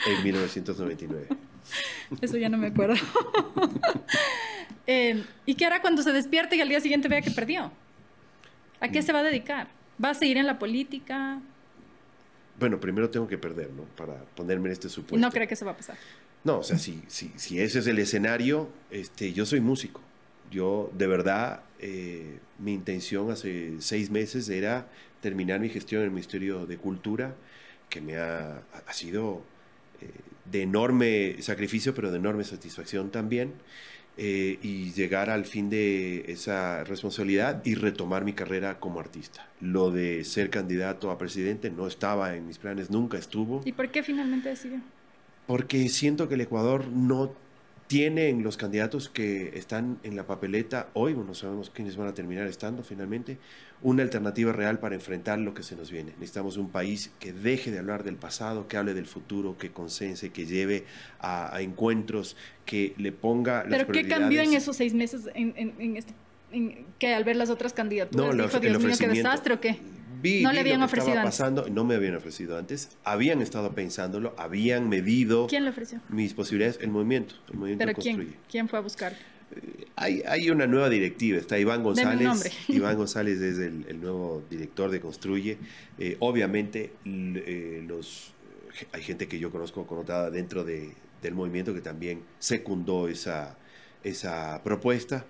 en 0.07 0.25
1999. 0.25 1.29
Eso 2.21 2.37
ya 2.37 2.49
no 2.51 2.59
me 2.59 2.67
acuerdo. 2.67 2.97
Eh, 4.91 5.23
¿Y 5.45 5.55
qué 5.55 5.67
hará 5.67 5.83
cuando 5.83 6.01
se 6.01 6.13
despierte 6.13 6.57
y 6.57 6.63
al 6.63 6.69
día 6.71 6.81
siguiente 6.81 7.09
vea 7.09 7.21
que 7.21 7.31
perdió? 7.31 7.71
¿A 8.81 8.89
qué 8.89 9.03
se 9.03 9.13
va 9.13 9.19
a 9.19 9.23
dedicar? 9.23 9.69
¿Va 10.03 10.09
a 10.09 10.15
seguir 10.15 10.39
en 10.39 10.47
la 10.47 10.59
política? 10.59 11.41
Bueno, 12.59 12.81
primero 12.81 13.11
tengo 13.11 13.29
que 13.29 13.39
perder, 13.39 13.71
¿no? 13.71 13.85
Para 13.97 14.25
ponerme 14.35 14.69
en 14.69 14.73
este 14.73 14.89
supuesto. 14.89 15.17
¿Y 15.17 15.21
no 15.21 15.31
cree 15.31 15.47
que 15.47 15.55
eso 15.55 15.65
va 15.65 15.73
a 15.73 15.77
pasar? 15.77 15.97
No, 16.45 16.59
o 16.59 16.63
sea, 16.63 16.79
si, 16.79 17.03
si, 17.09 17.33
si 17.37 17.61
ese 17.61 17.81
es 17.81 17.87
el 17.87 17.99
escenario, 17.99 18.69
este, 18.91 19.33
yo 19.33 19.47
soy 19.47 19.61
músico. 19.61 20.01
Yo, 20.51 20.91
de 20.97 21.07
verdad, 21.07 21.63
eh, 21.79 22.39
mi 22.59 22.75
intención 22.75 23.31
hace 23.31 23.75
seis 23.81 24.11
meses 24.11 24.49
era 24.49 24.89
terminar 25.21 25.61
mi 25.61 25.69
gestión 25.69 26.03
en 26.03 26.07
el 26.07 26.11
Ministerio 26.13 26.67
de 26.67 26.79
Cultura, 26.79 27.35
que 27.91 28.01
me 28.01 28.17
ha, 28.17 28.63
ha 28.87 28.93
sido 28.93 29.43
eh, 30.01 30.11
de 30.51 30.63
enorme 30.63 31.37
sacrificio, 31.41 31.95
pero 31.95 32.11
de 32.11 32.19
enorme 32.19 32.45
satisfacción 32.45 33.11
también. 33.11 33.53
Eh, 34.21 34.59
y 34.63 34.91
llegar 34.95 35.31
al 35.31 35.45
fin 35.45 35.71
de 35.71 36.25
esa 36.27 36.83
responsabilidad 36.83 37.65
y 37.65 37.77
retomar 37.77 38.25
mi 38.25 38.33
carrera 38.33 38.81
como 38.81 38.99
artista. 38.99 39.47
Lo 39.61 39.93
de 39.93 40.25
ser 40.25 40.51
candidato 40.51 41.13
a 41.13 41.19
presidente 41.19 41.71
no 41.71 41.87
estaba 41.87 42.35
en 42.35 42.45
mis 42.45 42.59
planes, 42.59 42.91
nunca 42.91 43.17
estuvo. 43.17 43.63
¿Y 43.65 43.71
por 43.71 43.91
qué 43.91 44.03
finalmente 44.03 44.49
decidió? 44.49 44.81
Porque 45.47 45.89
siento 45.89 46.29
que 46.29 46.35
el 46.35 46.41
Ecuador 46.41 46.89
no 46.89 47.33
tienen 47.89 48.43
los 48.43 48.59
candidatos 48.59 49.09
que 49.09 49.51
están 49.59 49.99
en 50.03 50.15
la 50.15 50.27
papeleta 50.27 50.89
hoy, 50.93 51.15
no 51.15 51.35
sabemos 51.35 51.71
quiénes 51.71 51.97
van 51.97 52.07
a 52.07 52.15
terminar 52.15 52.47
estando 52.47 52.85
finalmente, 52.85 53.39
una 53.81 54.03
alternativa 54.03 54.53
real 54.53 54.79
para 54.79 54.95
enfrentar 54.95 55.39
lo 55.39 55.55
que 55.55 55.63
se 55.63 55.75
nos 55.75 55.91
viene. 55.91 56.13
Necesitamos 56.19 56.59
un 56.59 56.69
país 56.69 57.11
que 57.19 57.33
deje 57.33 57.71
de 57.71 57.79
hablar 57.79 58.05
del 58.05 58.17
pasado, 58.17 58.69
que 58.69 58.77
hable 58.77 58.93
del 58.93 59.07
futuro, 59.07 59.57
que 59.57 59.71
consense, 59.71 60.31
que 60.31 60.45
lleve 60.45 60.85
a, 61.19 61.51
encuentros, 61.63 62.37
que 62.67 62.95
le 62.99 63.11
ponga... 63.11 63.65
¿Pero 63.69 63.87
qué 63.87 64.07
cambió 64.07 64.43
en 64.43 64.53
esos 64.53 64.77
seis 64.77 64.93
meses 64.93 65.23
en, 65.35 65.97
este, 65.97 66.13
que 66.99 67.15
al 67.15 67.25
ver 67.25 67.37
las 67.37 67.49
otras 67.49 67.73
candidaturas 67.73 68.35
no, 68.35 68.43
dijo, 68.45 68.61
Dios 68.61 68.83
mío, 68.83 68.95
qué 68.99 69.09
desastre 69.09 69.55
o 69.55 69.61
qué? 69.61 69.79
No 70.23 70.53
le 70.53 70.61
habían 70.61 70.83
ofrecido 70.83 71.11
estaba 71.11 71.25
pasando, 71.25 71.69
no 71.69 71.85
me 71.85 71.95
habían 71.95 72.17
ofrecido 72.17 72.59
antes, 72.59 72.91
habían 73.05 73.41
estado 73.43 73.73
pensándolo, 73.73 74.35
habían 74.37 74.89
medido 74.89 75.47
¿Quién 75.47 75.65
le 75.65 75.71
ofreció? 75.71 76.01
mis 76.09 76.35
posibilidades, 76.35 76.79
el 76.81 76.91
movimiento, 76.91 77.35
el 77.51 77.59
movimiento 77.59 77.85
¿Pero 77.85 77.99
quién? 77.99 78.37
¿Quién 78.49 78.69
fue 78.69 78.79
a 78.79 78.83
buscar? 78.83 79.15
hay, 79.97 80.23
hay, 80.27 80.51
una 80.51 80.67
nueva 80.67 80.89
directiva, 80.89 81.39
está 81.39 81.59
Iván 81.59 81.83
González. 81.83 82.53
Iván 82.69 82.97
González 82.97 83.41
es 83.41 83.59
el, 83.59 84.01
nuevo 84.01 84.43
director 84.51 84.91
de 84.91 85.01
Construye. 85.01 85.59
Eh, 85.99 86.17
obviamente, 86.21 86.93
eh, 87.05 87.85
los, 87.87 88.33
hay 88.93 89.03
gente 89.03 89.27
que 89.27 89.39
yo 89.39 89.51
conozco 89.51 89.87
connotada 89.87 90.31
dentro 90.31 90.65
de, 90.65 90.93
del 91.23 91.35
movimiento 91.35 91.75
que 91.75 91.81
también 91.81 92.23
secundó 92.39 93.09
esa, 93.09 93.57
esa 94.05 94.61
propuesta, 94.63 95.27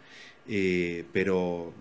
eh, 0.48 1.04
pero 1.12 1.72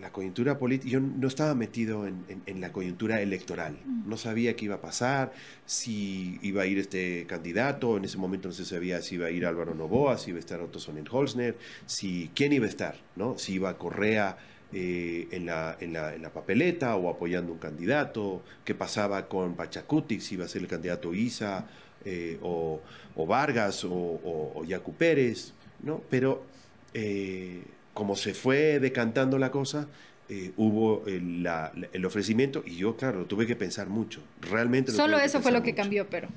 la 0.00 0.12
coyuntura 0.12 0.58
política, 0.58 0.92
yo 0.92 1.00
no 1.00 1.28
estaba 1.28 1.54
metido 1.54 2.06
en, 2.06 2.60
la 2.60 2.72
coyuntura 2.72 3.20
electoral, 3.20 3.78
mm. 3.84 4.08
no 4.08 4.16
sabía 4.16 4.56
qué 4.56 4.64
iba 4.64 4.76
a 4.76 4.80
pasar, 4.80 5.32
si 5.66 6.38
iba 6.42 6.62
a 6.62 6.66
ir 6.66 6.78
este 6.78 7.26
candidato, 7.26 7.96
en 7.96 8.04
ese 8.04 8.18
momento 8.18 8.48
no 8.48 8.54
se 8.54 8.64
sabía 8.64 9.02
si 9.02 9.16
iba 9.16 9.26
a 9.26 9.30
ir 9.30 9.44
Álvaro 9.44 9.74
Novoa, 9.74 10.16
si 10.18 10.30
iba 10.30 10.38
a 10.38 10.40
estar 10.40 10.60
Otto 10.60 10.80
Sonnenholzner, 10.80 11.56
si 11.86 12.30
quién 12.34 12.52
iba 12.52 12.66
a 12.66 12.68
estar, 12.68 12.96
¿no? 13.14 13.36
si 13.38 13.54
iba 13.54 13.76
Correa 13.76 14.38
eh, 14.72 15.28
en, 15.32 15.46
la, 15.46 15.76
en, 15.80 15.92
la, 15.92 16.14
en, 16.14 16.22
la, 16.22 16.32
papeleta 16.32 16.96
o 16.96 17.10
apoyando 17.10 17.52
un 17.52 17.58
candidato, 17.58 18.42
qué 18.64 18.74
pasaba 18.74 19.28
con 19.28 19.54
Pachacuti, 19.54 20.20
si 20.20 20.34
iba 20.36 20.44
a 20.46 20.48
ser 20.48 20.62
el 20.62 20.68
candidato 20.68 21.12
Isa 21.12 21.68
eh, 22.04 22.38
o, 22.42 22.80
Vargas 23.26 23.84
o, 23.84 23.90
o, 23.92 24.64
Yacu 24.64 24.94
Pérez, 24.94 25.52
¿no? 25.82 26.02
pero... 26.08 26.48
Eh, 26.92 27.62
como 28.00 28.16
se 28.16 28.32
fue 28.32 28.80
decantando 28.80 29.36
la 29.36 29.50
cosa, 29.50 29.86
eh, 30.30 30.52
hubo 30.56 31.04
el, 31.06 32.06
ofrecimiento 32.06 32.62
y 32.64 32.76
yo, 32.76 32.96
claro, 32.96 33.26
tuve 33.26 33.46
que 33.46 33.56
pensar 33.56 33.90
mucho. 33.90 34.22
Realmente. 34.40 34.90
Solo 34.90 35.18
eso 35.18 35.42
fue 35.42 35.52
lo 35.52 35.62
que 35.62 35.74
cambió, 35.74 36.08
pero 36.08 36.28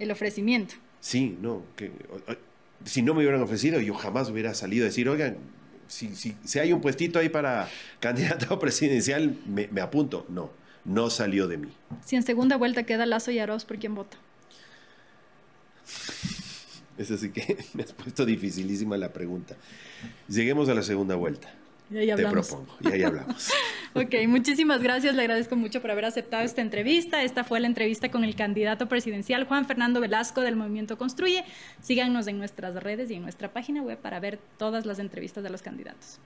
el 0.00 0.10
ofrecimiento. 0.10 0.74
Sí, 0.98 1.38
no. 1.40 1.62
Que, 1.76 1.92
si 2.84 3.02
no 3.02 3.14
me 3.14 3.20
hubieran 3.20 3.40
ofrecido, 3.40 3.78
yo 3.78 3.94
jamás 3.94 4.30
hubiera 4.30 4.52
salido 4.52 4.82
a 4.82 4.86
decir, 4.86 5.08
oigan, 5.08 5.36
si, 5.86 6.12
si, 6.12 6.58
hay 6.58 6.72
un 6.72 6.80
puestito 6.80 7.20
ahí 7.20 7.28
para 7.28 7.68
candidato 8.00 8.58
presidencial, 8.58 9.36
me, 9.46 9.68
me, 9.68 9.80
apunto. 9.80 10.26
No, 10.28 10.50
no 10.84 11.08
salió 11.08 11.46
de 11.46 11.56
mí. 11.56 11.68
Si 12.04 12.16
en 12.16 12.24
segunda 12.24 12.56
vuelta 12.56 12.82
queda 12.82 13.06
Lazo 13.06 13.30
y 13.30 13.38
Aroz, 13.38 13.64
¿por 13.64 13.78
quién 13.78 13.94
vota? 13.94 14.16
Es 17.02 17.10
así 17.10 17.30
que 17.30 17.58
me 17.74 17.82
has 17.82 17.92
puesto 17.92 18.24
dificilísima 18.24 18.96
la 18.96 19.12
pregunta. 19.12 19.56
Lleguemos 20.28 20.68
a 20.68 20.74
la 20.74 20.82
segunda 20.82 21.14
vuelta. 21.16 21.52
Y 21.90 21.98
ahí 21.98 22.10
hablamos. 22.10 22.48
Te 22.48 22.54
propongo, 22.54 22.76
y 22.80 22.92
ahí 22.92 23.02
hablamos. 23.02 23.50
ok, 23.94 24.14
muchísimas 24.26 24.82
gracias. 24.82 25.14
Le 25.14 25.22
agradezco 25.22 25.56
mucho 25.56 25.82
por 25.82 25.90
haber 25.90 26.06
aceptado 26.06 26.42
esta 26.42 26.62
entrevista. 26.62 27.22
Esta 27.22 27.44
fue 27.44 27.60
la 27.60 27.66
entrevista 27.66 28.10
con 28.10 28.24
el 28.24 28.34
candidato 28.34 28.88
presidencial 28.88 29.44
Juan 29.44 29.66
Fernando 29.66 30.00
Velasco 30.00 30.40
del 30.40 30.56
Movimiento 30.56 30.96
Construye. 30.96 31.44
Síganos 31.82 32.28
en 32.28 32.38
nuestras 32.38 32.74
redes 32.76 33.10
y 33.10 33.14
en 33.14 33.22
nuestra 33.22 33.52
página 33.52 33.82
web 33.82 33.98
para 33.98 34.20
ver 34.20 34.38
todas 34.58 34.86
las 34.86 35.00
entrevistas 35.00 35.44
de 35.44 35.50
los 35.50 35.60
candidatos. 35.60 36.18